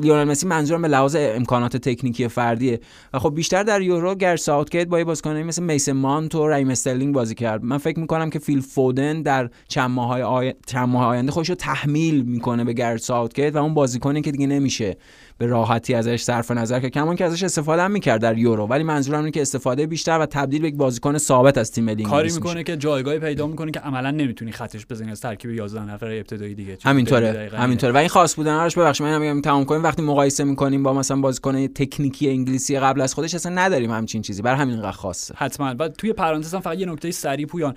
لیونل 0.00 0.24
مسی 0.24 0.46
منظورم 0.46 0.82
به 0.82 0.88
لحاظ 0.88 1.16
امکانات 1.18 1.76
تکنیکی 1.76 2.28
فردیه 2.28 2.80
و 3.14 3.18
خب 3.18 3.34
بیشتر 3.34 3.62
در 3.62 3.82
یورو 3.82 4.14
گرت 4.14 4.36
ساوتگیت 4.36 4.88
با 4.88 5.04
بازیکنایی 5.04 5.44
مثل 5.44 5.62
میسن 5.62 5.92
مانت 5.92 6.34
و 6.34 6.48
رحیم 6.48 6.70
استرلینگ 6.70 7.14
بازی 7.14 7.34
کرد. 7.34 7.64
من 7.64 7.78
فکر 7.78 7.98
می‌کنم 7.98 8.30
که 8.30 8.38
فیل 8.38 8.60
فودن 8.60 9.22
در 9.22 9.43
چند 9.68 9.90
ماه 9.90 10.20
آی... 10.20 10.54
چند 10.66 10.88
ماه 10.88 11.06
آینده 11.06 11.32
خودش 11.32 11.48
رو 11.48 11.54
تحمیل 11.54 12.22
می‌کنه 12.22 12.64
به 12.64 12.72
گرت 12.72 12.96
ساوتگیت 12.96 13.54
و 13.54 13.58
اون 13.58 13.74
بازیکنی 13.74 14.22
که 14.22 14.32
دیگه 14.32 14.46
نمیشه 14.46 14.96
به 15.38 15.46
راحتی 15.46 15.94
ازش 15.94 16.22
صرف 16.22 16.50
نظر 16.50 16.80
که 16.80 16.90
کمان 16.90 17.16
که 17.16 17.24
ازش 17.24 17.42
استفاده 17.42 17.82
هم 17.82 17.90
می‌کرد 17.90 18.20
در 18.20 18.38
یورو. 18.38 18.66
ولی 18.66 18.82
منظورم 18.82 19.18
اینه 19.18 19.30
که 19.30 19.42
استفاده 19.42 19.86
بیشتر 19.86 20.18
و 20.18 20.26
تبدیل 20.26 20.62
به 20.62 20.68
یک 20.68 20.76
بازیکن 20.76 21.18
ثابت 21.18 21.58
از 21.58 21.72
تیم 21.72 21.84
ملی 21.84 22.02
کاری 22.02 22.32
می‌کنه 22.32 22.62
که 22.62 22.76
جایگاهی 22.76 23.18
پیدا 23.18 23.46
می‌کنه 23.46 23.70
که 23.70 23.80
عملا 23.80 24.10
نمی‌تونی 24.10 24.52
خطش 24.52 24.86
بزنی 24.90 25.10
از 25.10 25.20
ترکیب 25.20 25.50
11 25.50 25.84
نفر 25.84 26.06
ابتدایی 26.06 26.54
دیگه. 26.54 26.78
همینطوره 26.84 27.50
همینطوره. 27.52 27.92
و 27.92 27.96
این 27.96 28.08
خاص 28.08 28.36
بودن 28.36 28.56
هاش 28.56 28.78
ببخشید 28.78 29.06
من 29.06 29.18
میگم 29.18 29.40
تمام 29.40 29.64
کنیم. 29.64 29.82
وقتی 29.82 30.02
مقایسه 30.02 30.44
می‌کنیم 30.44 30.82
با 30.82 30.92
مثلا 30.92 31.20
بازیکن 31.20 31.66
تکنیکی 31.66 32.30
انگلیسی 32.30 32.78
قبل 32.78 33.00
از 33.00 33.14
خودش 33.14 33.34
اصلا 33.34 33.52
نداریم 33.52 33.90
همچین 33.90 34.22
چیزی. 34.22 34.42
بر 34.42 34.54
همین 34.54 34.74
اینقدر 34.74 34.92
خاصه. 34.92 35.34
حتما. 35.36 35.74
و 35.78 35.88
توی 35.88 36.12
پرانتز 36.12 36.54
هم 36.54 36.60
فقط 36.60 36.78
یه 36.78 36.86
نکته 36.86 37.10
سریع 37.10 37.46
پویان. 37.46 37.74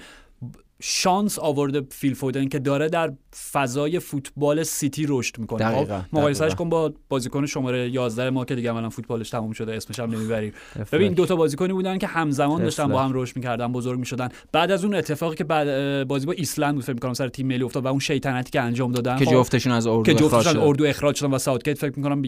شانس 0.82 1.40
آورده 1.40 1.82
فیل 1.92 2.14
فودن 2.14 2.48
که 2.48 2.60
داره 2.60 2.90
در 2.90 3.14
فضای 3.52 4.00
فوتبال 4.00 4.64
سیتی 4.64 5.06
رشد 5.08 5.40
می‌کنه. 5.40 5.86
خب 5.86 5.92
مقایسهش 6.14 6.56
کن 6.56 6.70
با 6.70 6.94
بازیکن 7.10 7.46
شماره 7.46 7.90
11 7.90 8.30
ما 8.30 8.46
که 8.46 8.56
دیگه 8.56 8.74
الان 8.74 8.90
فوتبالش 8.90 9.30
تموم 9.30 9.52
شده 9.52 9.76
اسمش 9.76 10.00
هم 10.00 10.12
نمی‌بریم. 10.12 10.54
ببین 10.92 11.14
دو 11.14 11.26
تا 11.26 11.36
بازیکنی 11.36 11.74
بودن 11.74 11.98
که 11.98 12.08
همزمان 12.08 12.64
داشتن 12.64 12.88
با 12.88 13.04
هم 13.04 13.12
رشد 13.14 13.36
می‌کردن 13.36 13.72
بزرگ 13.72 14.00
می‌شدن. 14.00 14.30
بعد 14.52 14.72
از 14.72 14.84
اون 14.84 14.96
اتفاقی 14.96 15.36
که 15.36 15.44
بعد 15.44 16.08
بازی 16.08 16.26
با 16.26 16.34
ایسلند 16.34 16.74
بود 16.74 16.84
فکر 16.84 16.94
می‌کنم 16.94 17.14
سر 17.14 17.28
تیم 17.28 17.48
ملی 17.48 17.64
افتاد 17.64 17.86
و 17.86 17.88
اون 17.88 18.00
شیطنتی 18.00 18.52
که 18.52 18.62
انجام 18.62 18.92
دادن 18.92 19.18
که 19.20 19.26
خب 19.26 19.32
جفتشون 19.32 19.74
از 19.74 19.88
اردو 19.88 20.04
که 20.04 20.14
جفتشون 20.14 20.58
اردو 20.58 20.86
اخراج 20.86 21.16
شدن 21.16 21.34
و 21.34 21.38
ساوتگیت 21.38 21.78
فکر 21.78 21.94
می‌کنم 21.98 22.22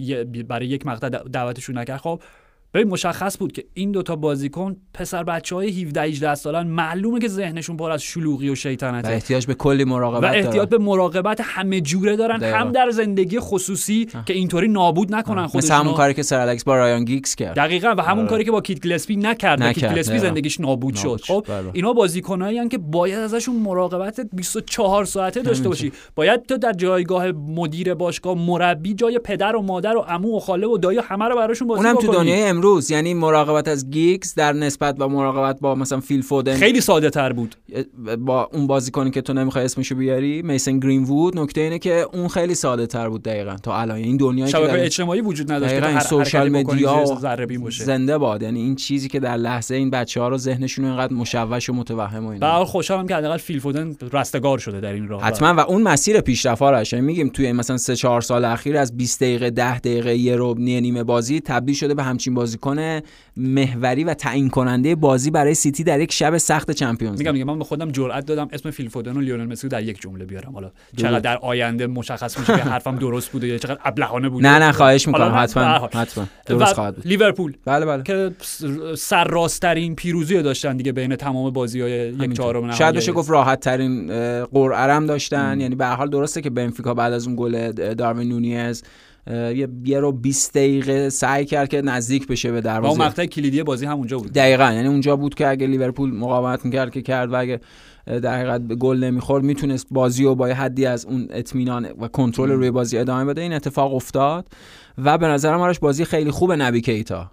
برای 0.48 0.68
یک 0.68 0.86
مقطع 0.86 1.10
دعوتشون 1.10 1.78
نکرد. 1.78 2.00
خب 2.00 2.22
ببین 2.74 2.88
مشخص 2.88 3.38
بود 3.38 3.52
که 3.52 3.66
این 3.74 3.92
دوتا 3.92 4.16
بازیکن 4.16 4.76
پسر 4.94 5.24
بچه 5.24 5.56
های 5.56 5.82
17 5.82 6.02
18 6.02 6.36
سالن. 6.36 6.68
معلومه 6.68 7.20
که 7.20 7.28
ذهنشون 7.28 7.78
پر 7.78 7.92
از 7.92 8.04
شلوغی 8.04 8.50
و 8.50 8.52
و 8.52 8.56
شیطنته 8.56 9.10
احتیاج 9.10 9.46
به 9.46 9.54
کلی 9.54 9.84
و 9.84 9.88
مراقبت 9.88 10.34
احتیاط 10.34 10.70
دارن. 10.70 10.70
به 10.70 10.78
مراقبت 10.78 11.42
همه 11.44 11.82
جوره 11.82 12.16
دارن 12.16 12.38
دقیقا. 12.38 12.58
هم 12.58 12.72
در 12.72 12.90
زندگی 12.92 13.40
خصوصی 13.40 14.08
که 14.26 14.34
اینطوری 14.34 14.68
نابود 14.68 15.16
نکنن 15.16 15.44
مثل 15.44 15.74
همون 15.74 15.84
خودشون 15.84 15.94
کاری 15.94 16.14
که 16.14 16.24
سر 16.24 16.40
الکس 16.40 16.64
با 16.64 16.78
رایان 16.78 17.06
گیگز 17.06 17.36
کرد. 17.36 17.56
دقیقا 17.56 17.96
و 17.98 18.02
همون 18.02 18.28
کاری 18.28 18.44
که 18.44 18.52
با 18.52 18.62
کیت 18.62 18.80
گیلسپی 18.80 19.16
نکرد. 19.16 19.62
و 19.62 19.74
کیت 19.74 19.78
نکرد، 19.78 19.96
گیلسپی. 19.96 20.20
زندگیش 20.20 20.60
نابود 20.60 20.96
شد. 20.96 21.04
نابود 21.04 21.22
خب 21.22 21.44
شد، 21.46 21.52
بله. 21.52 21.70
اینا 21.74 21.94
بازیکنایی 21.94 22.68
که 22.68 22.78
باید 22.78 23.20
ازشون 23.20 23.56
مراقبت 23.56 24.20
24 24.34 25.06
ساعته 25.06 25.42
داشته 25.42 25.70
باشی. 25.70 25.92
باید 26.16 26.46
تو 26.46 26.58
در 26.58 26.74
جایگاه 26.74 27.32
مدیر 27.32 27.94
باشگاه 27.94 28.38
مربی 28.38 28.94
جای 28.94 29.20
پدر 29.20 29.56
و 29.56 29.62
مادر 29.62 29.98
و 29.98 30.00
عمو 30.00 30.38
و 30.38 30.40
خاله 30.40 30.68
و 30.68 30.78
دایی 30.78 31.00
همه 31.00 31.26
رو 31.26 31.36
براشون 31.36 31.68
بازی 31.68 31.86
اونم 31.86 31.96
تو. 31.96 32.14
دنیای 32.14 32.59
امروز 32.60 32.92
یعنی 32.92 33.14
مراقبت 33.14 33.68
از 33.68 33.90
گیگز 33.90 34.34
در 34.36 34.54
نسبت 34.54 34.96
با 34.96 35.08
مراقبت 35.08 35.60
با 35.60 35.76
مثلا 35.76 36.00
فیل 36.00 36.22
فودن. 36.22 36.56
خیلی 36.58 36.82
ساده 36.82 37.10
تر 37.10 37.34
بود. 37.34 37.56
با 38.20 38.50
اون 38.54 38.68
بازیکنی 38.68 39.12
که 39.12 39.22
تو 39.22 39.34
نمی‌خوای 39.34 39.66
اسمشو 39.66 39.96
بیاری 39.96 40.42
میسن 40.42 40.80
گرین 40.80 41.04
وود 41.04 41.40
نکته 41.40 41.62
اینه 41.62 41.80
که 41.80 42.06
اون 42.14 42.28
خیلی 42.28 42.56
ساده 42.56 42.88
تر 42.88 43.10
بود 43.10 43.24
دقیقا. 43.24 43.56
تا 43.64 43.78
الان. 43.78 43.98
این 43.98 44.18
دنیایی 44.18 44.52
که 44.52 44.58
در- 44.60 44.80
اجتماعی 44.80 45.22
وجود 45.22 45.52
نداشت 45.52 45.74
که 45.74 45.80
دقیقاً 45.80 45.88
این 45.88 45.98
هر 45.98 46.04
سوشال 46.04 46.50
مدیا 46.50 47.06
زنده 47.70 48.18
باد. 48.18 48.42
یعنی 48.44 48.60
این 48.60 48.76
چیزی 48.76 49.08
که 49.08 49.20
در 49.20 49.38
لحظه 49.38 49.76
این 49.76 49.90
بچه 49.90 50.22
ها 50.22 50.28
رو 50.28 50.38
ذهنشون 50.38 50.86
اینقدر 50.86 51.14
مشوش 51.14 51.70
و 51.70 51.74
متوهم 51.74 52.26
و 52.26 52.30
اینا. 52.30 52.66
خوشحالم 52.66 53.08
که 53.08 53.16
حداقل 53.16 53.38
فیل 53.38 53.60
فودن 53.60 53.96
رستگار 54.14 54.58
شده 54.58 54.80
در 54.80 54.94
این 54.94 55.08
راه. 55.08 55.24
حتما. 55.24 55.54
و 55.54 55.60
اون 55.60 55.82
مسیر 55.82 56.22
پیشرفت‌هاش 56.22 56.94
یعنی 56.94 57.06
میگیم 57.06 57.30
توی 57.30 57.52
مثلا 57.52 57.78
3 57.78 57.96
4 57.96 58.22
سال 58.22 58.46
اخیر 58.46 58.78
از 58.78 58.98
20 58.98 59.20
دقیقه 59.24 59.50
10 59.50 59.80
دقیقه 59.80 60.16
یه 60.16 60.36
رو 60.36 60.56
نیمه 60.58 61.04
بازی 61.04 61.40
تبدیل 61.40 61.76
شده 61.76 61.94
به 61.94 62.04
همچین 62.04 62.34
بازیکن 62.50 63.02
محوری 63.38 64.04
و 64.04 64.14
تعیین 64.14 64.50
کننده 64.50 64.96
بازی 64.96 65.32
برای 65.32 65.54
سیتی 65.54 65.84
در 65.84 66.00
یک 66.00 66.12
شب 66.12 66.38
سخت 66.38 66.72
چمپیونز 66.72 67.22
میگم 67.22 67.44
من 67.44 67.58
به 67.58 67.64
خودم 67.64 67.92
جرئت 67.92 68.26
دادم 68.26 68.48
اسم 68.52 68.72
فیل 68.72 68.90
فودن 68.90 69.18
و 69.18 69.22
لیونل 69.22 69.46
مسی 69.46 69.68
رو 69.68 69.72
در 69.72 69.84
یک 69.84 70.02
جمله 70.02 70.26
بیارم. 70.26 70.54
حالا 70.54 70.72
چقدر 70.98 71.20
در 71.20 71.38
آینده 71.38 71.88
مشخص 71.88 72.40
میشه 72.40 72.56
که 72.56 72.62
حرفم 72.62 72.96
درست 72.96 73.32
بوده 73.32 73.48
یا 73.48 73.58
چقدر 73.58 73.80
ابلهانه 73.86 74.30
بوده. 74.30 74.48
نه 74.48 74.60
نه 74.60 74.72
خواهش 74.72 75.08
می‌کنم. 75.08 75.34
حتما. 75.36 75.64
حتما. 75.94 76.28
درست 76.46 76.74
خواهد 76.74 76.96
بود. 76.96 77.08
لیورپول 77.08 77.54
بله 77.66 77.86
بله. 77.86 78.04
که 78.04 78.32
سرراسترین 78.98 79.96
پیروزی 79.96 80.36
رو 80.36 80.42
داشتن 80.42 80.78
دیگه 80.78 80.92
بین 80.92 81.16
تمام 81.16 81.50
بازی 81.54 81.82
های 81.82 81.92
یک. 81.92 82.34
چهارم 82.34 82.60
نهایی. 82.60 82.78
شاید 82.78 82.96
بشه 82.96 83.12
گفت 83.12 83.30
راحت 83.30 83.60
ترین 83.60 84.08
قرعه 84.46 85.00
داشتن. 85.00 85.62
یعنی 85.62 85.76
به 85.76 85.86
هر 85.86 85.96
حال 85.96 86.10
درسته 86.10 86.42
که 86.42 86.50
بنفیکا 86.50 86.94
بعد 86.94 87.14
از 87.14 87.28
اون 87.28 87.36
گل 87.40 87.72
داروین 87.72 88.30
نونیز 88.30 88.84
یه 89.86 90.00
رو 90.00 90.12
20 90.12 90.54
دقیقه 90.54 91.10
سعی 91.10 91.46
کرد 91.46 91.70
که 91.70 91.82
نزدیک 91.82 92.28
بشه 92.28 92.52
به 92.52 92.54
و 92.54 92.56
اون 92.56 92.64
دروازه. 92.64 93.02
مقطع 93.02 93.26
کلیدی 93.26 93.64
بازی 93.64 93.86
همونجا 93.86 94.18
بود. 94.18 94.34
دقیقا. 94.34 94.72
یعنی 94.72 94.88
اونجا 94.88 95.16
بود 95.16 95.36
که 95.36 95.48
اگه 95.48 95.68
لیورپول 95.68 96.14
مقاومت 96.14 96.66
می‌کرد 96.66 96.92
که 96.92 97.02
کرد 97.02 97.34
و 97.34 97.40
اگه 97.40 97.60
در 98.06 98.36
حقیقت 98.36 98.62
به 98.62 98.76
گل 98.76 98.98
نمی‌خورد 98.98 99.44
می‌تونست 99.44 99.88
بازی 99.92 100.24
رو 100.24 100.36
با 100.36 100.48
یه 100.48 100.54
حدی 100.54 100.86
از 100.86 101.06
اون 101.06 101.28
اطمینان 101.30 101.88
و 102.00 102.08
کنترل 102.08 102.52
روی 102.52 102.72
بازی 102.72 102.98
ادامه 102.98 103.26
بده. 103.26 103.42
این 103.42 103.54
اتفاق 103.54 103.94
افتاد 103.96 104.48
و 104.98 105.18
به 105.18 105.28
نظرم 105.28 105.62
آرش 105.62 105.80
بازی 105.80 106.06
خیلی 106.06 106.32
خوب 106.32 106.52
نبی 106.52 106.82
کیتا. 106.82 107.32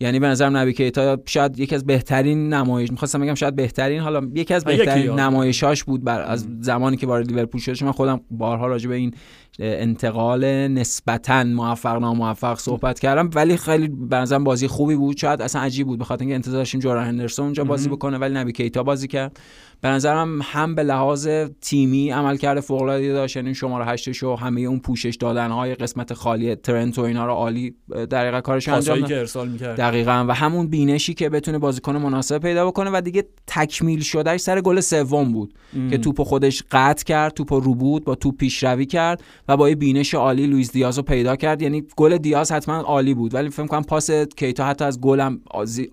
یعنی 0.00 0.18
به 0.18 0.26
نظرم 0.26 0.56
نبی 0.56 0.72
کیتا 0.72 1.18
شاید 1.26 1.58
یکی 1.58 1.74
از 1.74 1.86
بهترین 1.86 2.54
نمایش 2.54 2.90
می‌خواستم 2.90 3.20
بگم 3.20 3.34
شاید 3.34 3.56
بهترین 3.56 4.00
حالا 4.00 4.22
یکی 4.34 4.54
از 4.54 4.64
بهترین. 4.64 5.10
نمایشاش 5.10 5.84
بود 5.84 6.04
بر 6.04 6.22
از 6.22 6.46
زمانی 6.60 6.96
که 6.96 7.06
وارد 7.06 7.26
لیورپول 7.30 7.60
شد. 7.60 7.84
من 7.84 7.92
خودم 7.92 8.20
بارها 8.30 8.66
راجع 8.66 8.88
به 8.88 8.94
این 8.94 9.14
انتقال 9.58 10.68
نسبتا 10.68 11.44
موفق 11.44 11.96
ناموفق 12.00 12.58
صحبت 12.58 12.98
کردم. 12.98 13.30
ولی 13.34 13.56
خیلی 13.56 13.88
به 13.88 14.16
نظرم 14.16 14.44
بازی 14.44 14.66
خوبی 14.66 14.96
بود. 14.96 15.16
شاید 15.16 15.42
اصلا 15.42 15.62
عجیب 15.62 15.86
بود. 15.86 15.98
به 15.98 16.04
خاطر 16.04 16.20
اینکه 16.20 16.34
انتظار 16.34 16.58
داشتیم 16.60 16.80
جوران 16.80 17.06
هندرسون 17.06 17.44
اونجا 17.44 17.64
بازی 17.64 17.88
بکنه 17.88 18.18
ولی 18.18 18.34
نبی 18.34 18.52
کیتا 18.52 18.82
بازی 18.82 19.08
کرد. 19.08 19.40
به 19.80 19.88
نظرم 19.88 20.40
هم 20.42 20.74
به 20.74 20.82
لحاظ 20.82 21.28
تیمی 21.60 22.10
عملکرد 22.10 22.60
فوق 22.60 22.82
العاده 22.82 23.12
داشت. 23.12 23.36
یعنی 23.36 23.54
شماره 23.54 23.84
8 23.84 24.12
شو 24.12 24.36
همه 24.36 24.60
اون 24.60 24.78
پوشش 24.78 25.16
دادن 25.20 25.50
های 25.50 25.74
قسمت 25.74 26.14
خالی 26.14 26.54
ترنت 26.54 26.98
و 26.98 27.02
اینا 27.02 27.26
رو 27.26 27.32
عالی 27.32 27.74
در 28.10 28.40
کارش 28.40 28.68
انجام 28.68 29.02
که 29.02 29.18
ارسال 29.18 29.48
می‌کرد. 29.48 29.76
دقیقا. 29.76 30.24
و 30.28 30.34
همون 30.34 30.66
بینشی 30.66 31.14
که 31.14 31.28
بتونه 31.28 31.58
بازیکن 31.58 31.96
مناسب 31.96 32.38
پیدا 32.38 32.66
بکنه 32.66 32.90
و 32.90 33.00
دیگه 33.00 33.24
تکمیل 33.46 34.00
شدهش 34.00 34.40
سر 34.40 34.60
گل 34.60 34.80
سوم 34.80 35.32
بود. 35.32 35.54
که 35.90 35.98
توپو 35.98 36.24
خودش 36.24 36.62
قطع 36.70 37.04
کرد 37.04 37.32
توپو 37.34 37.60
ربود 37.60 38.04
با 38.04 38.14
توپ 38.14 38.36
پیشروی 38.36 38.86
کرد. 38.86 39.22
و 39.48 39.56
با 39.56 39.68
یه 39.68 39.74
بینش 39.74 40.14
عالی 40.14 40.46
لوئیس 40.46 40.72
دیاز 40.72 40.96
رو 40.96 41.02
پیدا 41.02 41.36
کرد. 41.36 41.62
یعنی 41.62 41.84
گل 41.96 42.18
دیاز 42.18 42.52
حتما 42.52 42.74
عالی 42.74 43.14
بود 43.14 43.34
ولی 43.34 43.50
فکر 43.50 43.66
کنم 43.66 43.82
پاس 43.82 44.10
کیتا 44.10 44.66
حتی 44.66 44.84
از 44.84 45.00
گلم 45.00 45.40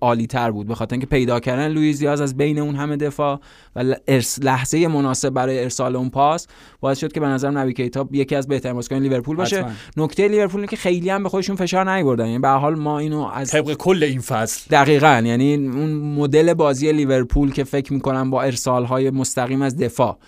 عالی 0.00 0.26
تر 0.26 0.50
بود 0.50 0.66
به 0.66 0.74
خاطر 0.74 0.94
اینکه 0.94 1.06
پیدا 1.06 1.40
کردن 1.40 1.68
لوئیس 1.68 1.98
دیاز 1.98 2.20
از 2.20 2.36
بین 2.36 2.58
اون 2.58 2.74
همه 2.74 2.96
دفاع 2.96 3.40
و 3.76 3.94
لحظه 4.42 4.88
مناسب 4.88 5.30
برای 5.30 5.62
ارسال 5.62 5.96
اون 5.96 6.10
پاس 6.10 6.46
باعث 6.80 6.98
شد 6.98 7.12
که 7.12 7.20
به 7.20 7.26
نظرم 7.26 7.58
نبی 7.58 7.72
کیتا 7.72 8.08
یکی 8.12 8.34
از 8.34 8.48
بهترین 8.48 8.74
بازیکن 8.74 8.96
لیورپول 8.96 9.36
باشه. 9.36 9.64
نکته 9.96 10.28
لیورپول 10.28 10.60
اینه 10.60 10.70
که 10.70 10.76
خیلی 10.76 11.10
هم 11.10 11.22
به 11.22 11.28
خودشون 11.28 11.56
فشار 11.56 11.94
نیوردن 11.94 12.26
یعنی 12.26 12.38
به 12.38 12.48
حال 12.48 12.74
ما 12.74 12.98
اینو 12.98 13.30
از 13.34 13.50
طبق 13.50 13.74
کل 13.74 14.02
این 14.02 14.20
فصل. 14.20 14.66
دقیقا. 14.70 15.22
یعنی 15.26 15.54
اون 15.54 15.92
مدل 15.92 16.54
بازی 16.54 16.92
لیورپول 16.92 17.52
که 17.52 17.64
فکر 17.64 17.92
می‌کنم 17.92 18.30
با 18.30 18.42
ارسال 18.42 18.84
های 18.84 19.10
مستقیم 19.10 19.62
از 19.62 19.76
دفاع 19.76 20.18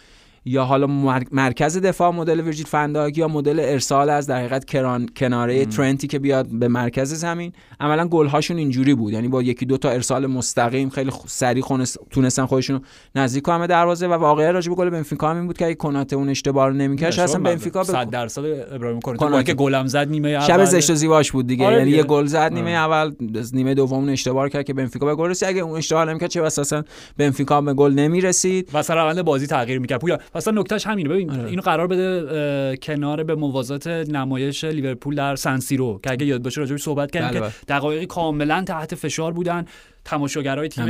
یا 0.49 0.65
حالا 0.65 0.87
مر- 0.87 1.23
مرکز 1.33 1.79
دفاع 1.79 2.11
مدل 2.13 2.41
ویرجیل 2.41 2.67
فنداک 2.67 3.19
یا 3.19 3.29
مدل 3.29 3.61
ارسال 3.61 4.11
از 4.11 4.27
در 4.27 4.39
حقیقت 4.39 4.65
کران 4.65 5.07
کناره 5.17 5.67
ترنتی 5.67 6.07
که 6.07 6.19
بیاد 6.19 6.47
به 6.53 6.69
مرکز 6.69 7.15
زمین 7.15 7.53
عملا 7.81 8.09
گل 8.09 8.27
هاشون 8.27 8.57
اینجوری 8.57 8.95
بود 8.95 9.13
یعنی 9.13 9.29
با 9.29 9.43
یکی 9.43 9.67
دو 9.67 9.77
تا 9.79 9.91
ارسال 9.91 10.27
مستقیم 10.27 10.89
خیلی 10.91 11.11
خ- 11.11 11.27
سریع 11.27 11.63
خونس- 11.63 11.97
تونستن 12.11 12.47
خودشون 12.47 12.81
نزدیک 13.15 13.43
کنن 13.45 13.67
دروازه 13.67 14.07
و 14.07 14.13
واقعا 14.13 14.51
راجع 14.51 14.69
به 14.69 14.75
گل 14.75 14.91
بنفیکا 14.91 15.33
این 15.33 15.47
بود 15.47 15.59
که 15.59 15.65
اگه 15.67 15.75
کناته 15.75 16.17
اون 16.17 16.29
اشتباه 16.29 16.67
رو 16.69 16.73
نمی‌کرد 16.75 17.21
اصلا 17.21 17.41
بنفیکا 17.41 17.79
به 17.81 17.85
100 17.93 18.11
درصد 18.11 18.43
ابراهیم 18.73 19.01
کناته. 19.01 19.43
که 19.45 19.55
گلم 19.55 19.87
زد 19.87 20.09
نیمه 20.09 20.41
شب 20.41 20.51
اول. 20.55 20.65
زشت 20.65 20.91
و 20.91 20.95
زیباش 20.95 21.33
بود 21.33 21.47
دیگه 21.47 21.67
آره 21.67 21.77
یعنی. 21.79 21.91
یه 21.91 22.03
گل 22.03 22.27
زد 22.27 22.53
نیمه 22.53 22.79
آره. 22.79 22.95
اول 22.97 23.13
نیمه 23.53 23.75
دوم 23.75 23.99
اون 23.99 24.09
اشتباه 24.09 24.49
کرد 24.49 24.65
که 24.65 24.75
بنفیکا 24.75 25.07
به 25.07 25.15
گل 25.15 25.29
رسید 25.31 25.49
اگه 25.49 25.61
اون 25.61 25.77
اشتباه 25.79 26.05
نمی‌کرد 26.05 26.31
چه 26.31 26.43
بس 26.43 26.59
اصلا 26.59 26.83
بنفیکا 27.17 27.61
به 27.61 27.75
گل 27.75 27.93
نمی‌رسید 27.93 28.71
و 28.75 28.83
سر 28.83 28.95
روند 28.95 29.23
بازی 29.23 29.47
تغییر 29.47 29.79
می‌کرد 29.79 30.01
اصلا 30.39 30.61
نکتهش 30.61 30.87
همینه 30.87 31.09
ببین 31.09 31.31
آره. 31.31 31.49
اینو 31.49 31.63
قرار 31.63 31.87
بده 31.87 32.77
کنار 32.77 33.23
به 33.23 33.35
موازات 33.35 33.87
نمایش 33.87 34.65
لیورپول 34.65 35.15
در 35.15 35.37
سنسیرو 35.37 36.01
که 36.03 36.11
اگه 36.11 36.27
یاد 36.27 36.43
باشه 36.43 36.61
راجعش 36.61 36.83
صحبت 36.83 37.11
کردیم 37.11 37.29
بله، 37.29 37.39
که 37.39 37.41
بله. 37.41 37.79
دقایقی 37.79 38.07
کاملا 38.07 38.65
تحت 38.67 38.95
فشار 38.95 39.33
بودن 39.33 39.65
تماشاگرای 40.11 40.69
تیم 40.69 40.85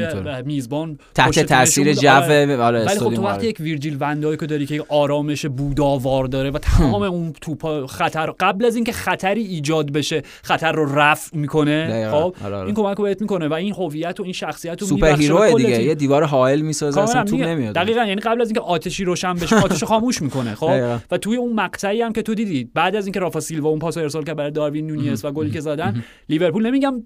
میزبان 0.45 0.99
تحت 1.15 1.39
تاثیر 1.39 1.93
جو. 1.93 2.09
آره. 2.09 2.57
آره 2.57 2.85
ولی 2.85 2.99
خب 2.99 3.15
تو 3.15 3.23
وقتی. 3.23 3.47
یک 3.47 3.61
ویرجیل 3.61 3.97
وندایکو 4.01 4.47
داری 4.47 4.67
که 4.67 4.85
آرامش 4.89 5.47
بوداوار 5.47 6.25
داره 6.25 6.51
و 6.51 6.59
تمام 6.59 7.03
اون 7.03 7.33
توپا 7.41 7.87
خطر 7.87 8.31
قبل 8.41 8.65
از 8.65 8.75
اینکه 8.75 8.93
خطری 8.93 9.43
ایجاد 9.43 9.93
بشه 9.93 10.23
خطر 10.43 10.73
رو 10.73 10.99
رفع 10.99 11.37
می‌کنه. 11.37 12.09
خب 12.11 12.15
آره، 12.45 12.57
آره. 12.57 12.67
این 12.67 12.75
کمک 12.75 12.97
رو 12.97 13.05
بهت 13.05 13.21
می‌کنه 13.21 13.49
و 13.49 13.53
این 13.53 13.73
هویت 13.73 14.21
و 14.21 14.23
این 14.23 14.33
شخصیت 14.33 14.81
رو 14.81 14.87
superhero 14.87 15.59
دیگه. 15.59 15.83
یه 15.83 15.95
دیوار 15.95 16.25
حائل 16.25 16.61
می‌سازه 16.61 17.01
اصلا 17.01 17.25
توپ 17.25 17.33
میگه. 17.33 17.47
نمیاد 17.47 17.75
دقیقا 17.75 18.05
یعنی 18.05 18.21
قبل 18.21 18.41
از 18.41 18.49
اینکه 18.49 18.61
آتشی 18.61 19.05
روشن 19.05 19.35
بشه 19.35 19.57
آتش 19.57 19.85
خاموش 19.85 20.23
می‌کنه 20.23 20.55
خب. 20.55 20.99
و 21.11 21.19
توی 21.19 21.37
اون 21.37 21.53
مقطعی 21.53 22.03
هم 22.03 22.13
که 22.13 22.23
تو 22.23 22.35
دیدی 22.35 22.71
بعد 22.75 22.97
از 22.97 23.07
اینکه 23.07 23.21
رافا 23.21 23.41
سیلوا 23.41 23.69
اون 23.69 23.79
پاس 23.79 23.97
ارسال 23.97 24.25
کرد 24.25 24.37
برای 24.37 24.51
داروین 24.51 24.87
نونیز 24.87 25.25
و 25.25 25.31
گلی 25.31 25.51
که 25.51 25.61
زدن 25.61 26.05
لیورپول 26.29 26.67
نمیگم 26.67 27.03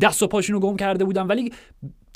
دست 0.00 0.22
و 0.22 0.26
پاشون 0.26 0.54
رو 0.54 0.60
گم 0.60 0.76
کرده 0.76 1.04
بودن. 1.04 1.22
ولی 1.22 1.52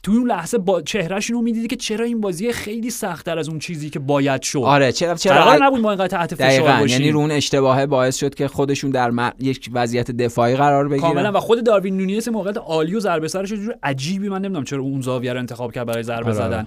توی 0.03 0.17
اون 0.17 0.29
لحظه 0.29 0.59
با 0.59 0.83
چهرهشون 0.83 1.37
رو 1.37 1.43
می‌دیدی 1.43 1.67
که 1.67 1.77
چرا 1.77 2.05
این 2.05 2.21
بازی 2.21 2.53
خیلی 2.53 2.91
سختتر 2.91 3.39
از 3.39 3.49
اون 3.49 3.59
چیزی 3.59 3.91
که 3.91 3.99
باید 3.99 4.43
شد؟ 4.43 4.59
آره 4.59 4.93
چرا 4.93 5.15
چرا 5.15 5.45
قرار 5.45 5.65
نبود 5.65 5.81
ما 5.81 5.91
اینقدر 5.91 6.09
تحت 6.09 6.35
فشار 6.35 6.81
باشیم. 6.81 7.01
یعنی 7.01 7.11
رو 7.11 7.19
اون 7.19 7.31
اشتباهه 7.31 7.87
باعث 7.87 8.17
شد 8.17 8.35
که 8.35 8.49
خودشون 8.49 8.91
در 8.91 9.11
م- 9.11 9.33
یک 9.39 9.71
وضعیت 9.73 10.11
دفاعی 10.11 10.57
قرار 10.57 10.89
کاملا. 10.89 11.15
بگیرن 11.15 11.31
و 11.31 11.41
خود 11.41 11.65
داروین 11.65 11.97
نونیز 11.97 12.29
موقعیت 12.29 12.57
عالی 12.57 12.95
و 12.95 13.01
ضربه 13.01 13.29
سرش 13.29 13.51
یه 13.51 13.57
جور 13.57 13.75
عجیبی 13.83 14.29
من 14.29 14.41
نمی‌دونم 14.43 14.65
چرا 14.65 14.81
اون 14.81 15.01
زاویه 15.01 15.33
رو 15.33 15.39
انتخاب 15.39 15.73
کرد 15.73 15.87
برای 15.87 16.03
ضربه 16.03 16.31
آره، 16.31 16.41
آره. 16.41 16.49
زدن. 16.49 16.67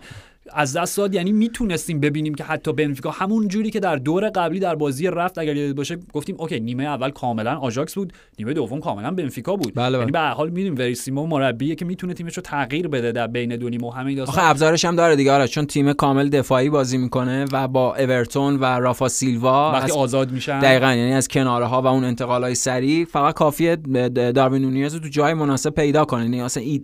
از 0.53 0.77
دست 0.77 0.97
داد. 0.97 1.13
یعنی 1.13 1.31
می‌تونستیم 1.31 1.99
ببینیم 1.99 2.33
که 2.35 2.43
حتی 2.43 2.73
بنفیکا 2.73 3.11
همون 3.11 3.47
جوری 3.47 3.69
که 3.69 3.79
در 3.79 3.95
دور 3.95 4.29
قبلی 4.29 4.59
در 4.59 4.75
بازی 4.75 5.07
رفت 5.07 5.37
اگر 5.37 5.55
یادت 5.55 5.75
باشه 5.75 5.97
گفتیم 6.13 6.35
OK 6.39 6.59
نیمه 6.59 6.83
اول 6.83 7.09
کاملا 7.09 7.55
آژاکس 7.57 7.95
بود 7.95 8.13
نیمه 8.39 8.53
دوم 8.53 8.79
کاملا 8.79 9.11
بنفیکا 9.11 9.55
بود. 9.55 9.73
بله، 9.75 9.89
بله. 9.89 9.97
یعنی 9.99 10.11
به 10.11 10.19
هر 10.19 10.31
حال 10.33 10.49
می‌دونیم 10.49 10.75
وریسیمو 10.75 11.25
مربیه 11.27 11.75
که 11.75 11.85
می‌تونه 11.85 12.13
تیمش 12.13 12.37
رو 12.37 12.43
تغییر 12.43 12.87
بده 12.87 13.11
در 13.11 13.27
بین 13.27 13.55
دو 13.55 13.69
نیمه 13.69 13.97
این 13.97 14.17
داستان. 14.17 14.35
آخه 14.39 14.49
ابزارش 14.49 14.85
هم 14.85 14.95
داره 14.95 15.15
دیگه 15.15 15.31
آره 15.31 15.47
چون 15.47 15.65
تیم 15.65 15.93
کامل 15.93 16.29
دفاعی 16.29 16.69
بازی 16.69 16.97
می‌کنه 16.97 17.45
و 17.51 17.67
با 17.67 17.95
اورتون 17.95 18.55
و 18.59 18.65
رافا 18.65 19.07
سیلوا 19.09 19.71
وقتی 19.71 19.91
از- 19.91 19.97
آزاد 19.97 20.31
میشن. 20.31 20.59
دقیقا 20.59 20.93
یعنی 20.93 21.13
از 21.13 21.27
کناره 21.27 21.65
ها 21.65 21.81
و 21.81 21.87
اون 21.87 22.03
انتقال 22.03 22.43
های 22.43 22.55
سریع 22.55 23.05
فقط 23.05 23.35
کافیه 23.35 23.75
داروین 23.75 24.61
نونیز 24.61 24.93
رو 24.93 24.99
تو 24.99 25.07
جای 25.07 25.33
مناسب 25.33 25.69
پیدا 25.69 26.05
کنه. 26.05 26.23
یعنی 26.23 26.41
اصلا 26.41 26.63
ای- 26.63 26.81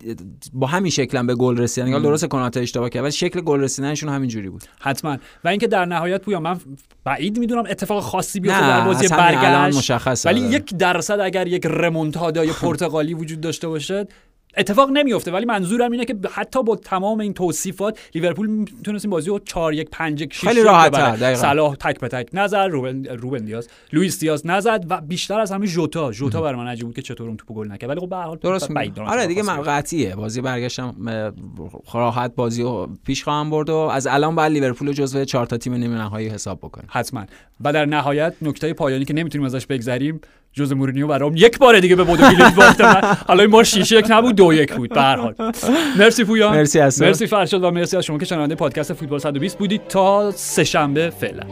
با 0.54 0.68
همین 0.68 0.92
شکل 0.92 1.18
هم 1.18 1.28
به 1.28 1.36
گل 1.36 1.58
رسید 1.58 1.88
یعنی 1.88 2.02
درست 2.04 2.26
کنات 2.26 2.58
اشتباه 2.58 2.90
کرد 2.90 3.04
ولی 3.04 3.12
شکل 3.12 3.42
گل 3.48 3.60
رسیدنشون 3.62 4.10
همین 4.10 4.30
جوری 4.30 4.50
بود. 4.50 4.64
حتما. 4.80 5.18
و 5.44 5.48
اینکه 5.48 5.68
در 5.68 5.86
نهایت 5.86 6.22
پویا 6.22 6.40
من 6.40 6.60
بعید 7.04 7.40
می‌دونم 7.40 7.64
اتفاق 7.70 8.04
خاصی 8.04 8.40
بیفته 8.40 8.68
در 8.68 8.86
بازی 8.86 9.08
برگشت. 9.08 9.78
مشخصه، 9.78 10.30
ولی. 10.30 10.42
یک 10.42 10.78
درصد 10.78 11.20
اگر 11.20 11.48
یک 11.48 11.66
رمونتادای 11.66 12.52
پرتغالی 12.52 13.14
وجود 13.14 13.42
داشته 13.42 13.68
باشه 13.68 14.08
اتفاق 14.58 14.90
نمیفته 14.90 15.32
ولی 15.32 15.46
منظورم 15.46 15.92
اینه 15.92 16.06
که 16.06 16.16
حتی 16.32 16.64
با 16.64 16.76
تمام 16.76 17.20
این 17.20 17.34
توصیفات 17.34 18.00
لیورپول 18.16 18.48
می‌تونست 18.48 19.06
این 19.06 19.10
بازی 19.10 19.30
رو 19.30 19.40
4 19.40 19.74
1 19.74 19.90
5 19.90 20.22
1 20.22 20.34
6 20.34 20.48
خیلی 20.48 20.64
دقیقاً. 20.64 21.36
صلاح 21.36 21.76
تک 21.76 22.00
به 22.00 22.08
تک 22.08 22.30
نزد 22.34 22.56
روبن 22.56 23.06
روبن 23.06 23.46
دیاز. 23.46 23.68
لوئیس 23.94 24.20
دیاز 24.20 24.48
نزد 24.48 24.86
و 24.90 25.02
بیشتر 25.02 25.40
از 25.40 25.52
همه 25.52 25.66
ژوتا. 25.66 26.12
ژوتا 26.12 26.42
برای 26.42 26.56
من 26.56 26.68
عجیب 26.68 26.86
بود 26.86 26.96
که 26.96 27.02
چطور 27.02 27.28
اون 27.28 27.38
توپو 27.38 27.54
گل 27.54 27.72
نکرد. 27.72 27.90
ولی 27.90 28.00
خب 28.00 28.10
به 28.10 28.16
هر 28.16 28.24
حال 28.24 28.38
درست 28.38 28.72
آره 28.98 29.28
دیگه 29.28 29.44
من 29.44 29.62
قطعیه. 29.62 30.16
بازی 30.16 30.42
برگشتم 30.42 30.96
راحت 31.94 32.36
بازی 32.36 32.64
رو 32.64 32.90
پیش 33.06 33.24
خواهم 33.24 33.50
برد 33.50 33.70
و 33.70 33.76
از 33.76 34.08
الان 34.08 34.36
بعد 34.36 34.52
لیورپول 34.52 34.88
رو 34.88 34.94
جزو 34.94 35.26
چهار 35.26 35.46
تا 35.46 35.58
تیم 35.58 35.74
نیمه 35.74 35.96
نهایی 35.96 36.28
حساب 36.28 36.60
بکنیم. 36.60 36.88
حتما. 36.92 37.26
و 37.62 37.74
در 37.74 37.86
نهایت 37.86 38.34
نکته 38.42 38.74
پایانی 38.74 39.06
که 39.06 39.14
نمی‌تونیم 39.14 39.46
ازش 39.46 39.66
بگذریم 39.66 40.22
جوز 40.58 40.74
مورینیو 40.74 41.08
برام 41.08 41.34
یک 41.36 41.58
بار 41.58 41.80
دیگه 41.80 41.96
به 41.96 42.04
بودو 42.04 42.24
گلیت 42.24 42.56
باخته 42.56 42.86
من 42.86 43.18
حالا 43.28 43.42
این 43.44 43.52
بار 43.52 43.64
6 43.64 43.92
یک 43.92 44.06
نبود 44.10 44.36
دو 44.36 44.54
یک 44.54 44.74
بود 44.74 44.90
به 44.90 45.02
هر 45.02 45.16
حال. 45.16 45.36
مرسی 45.98 46.24
پویان. 46.24 46.56
مرسی 46.56 46.80
حسن. 46.80 47.06
مرسی 47.06 47.28
فرشاد 47.28 47.64
و 47.64 47.72
مرسی 47.72 47.98
از 47.98 48.06
شما 48.06 48.18
که 48.18 48.26
شنونده 48.26 48.56
پادکست 48.56 48.94
فوتبال 48.94 49.20
120 49.20 49.58
بودید. 49.58 49.88
تا 49.88 50.32
سه 50.32 50.64
شنبه 50.64 51.10
فعلا. 51.10 51.44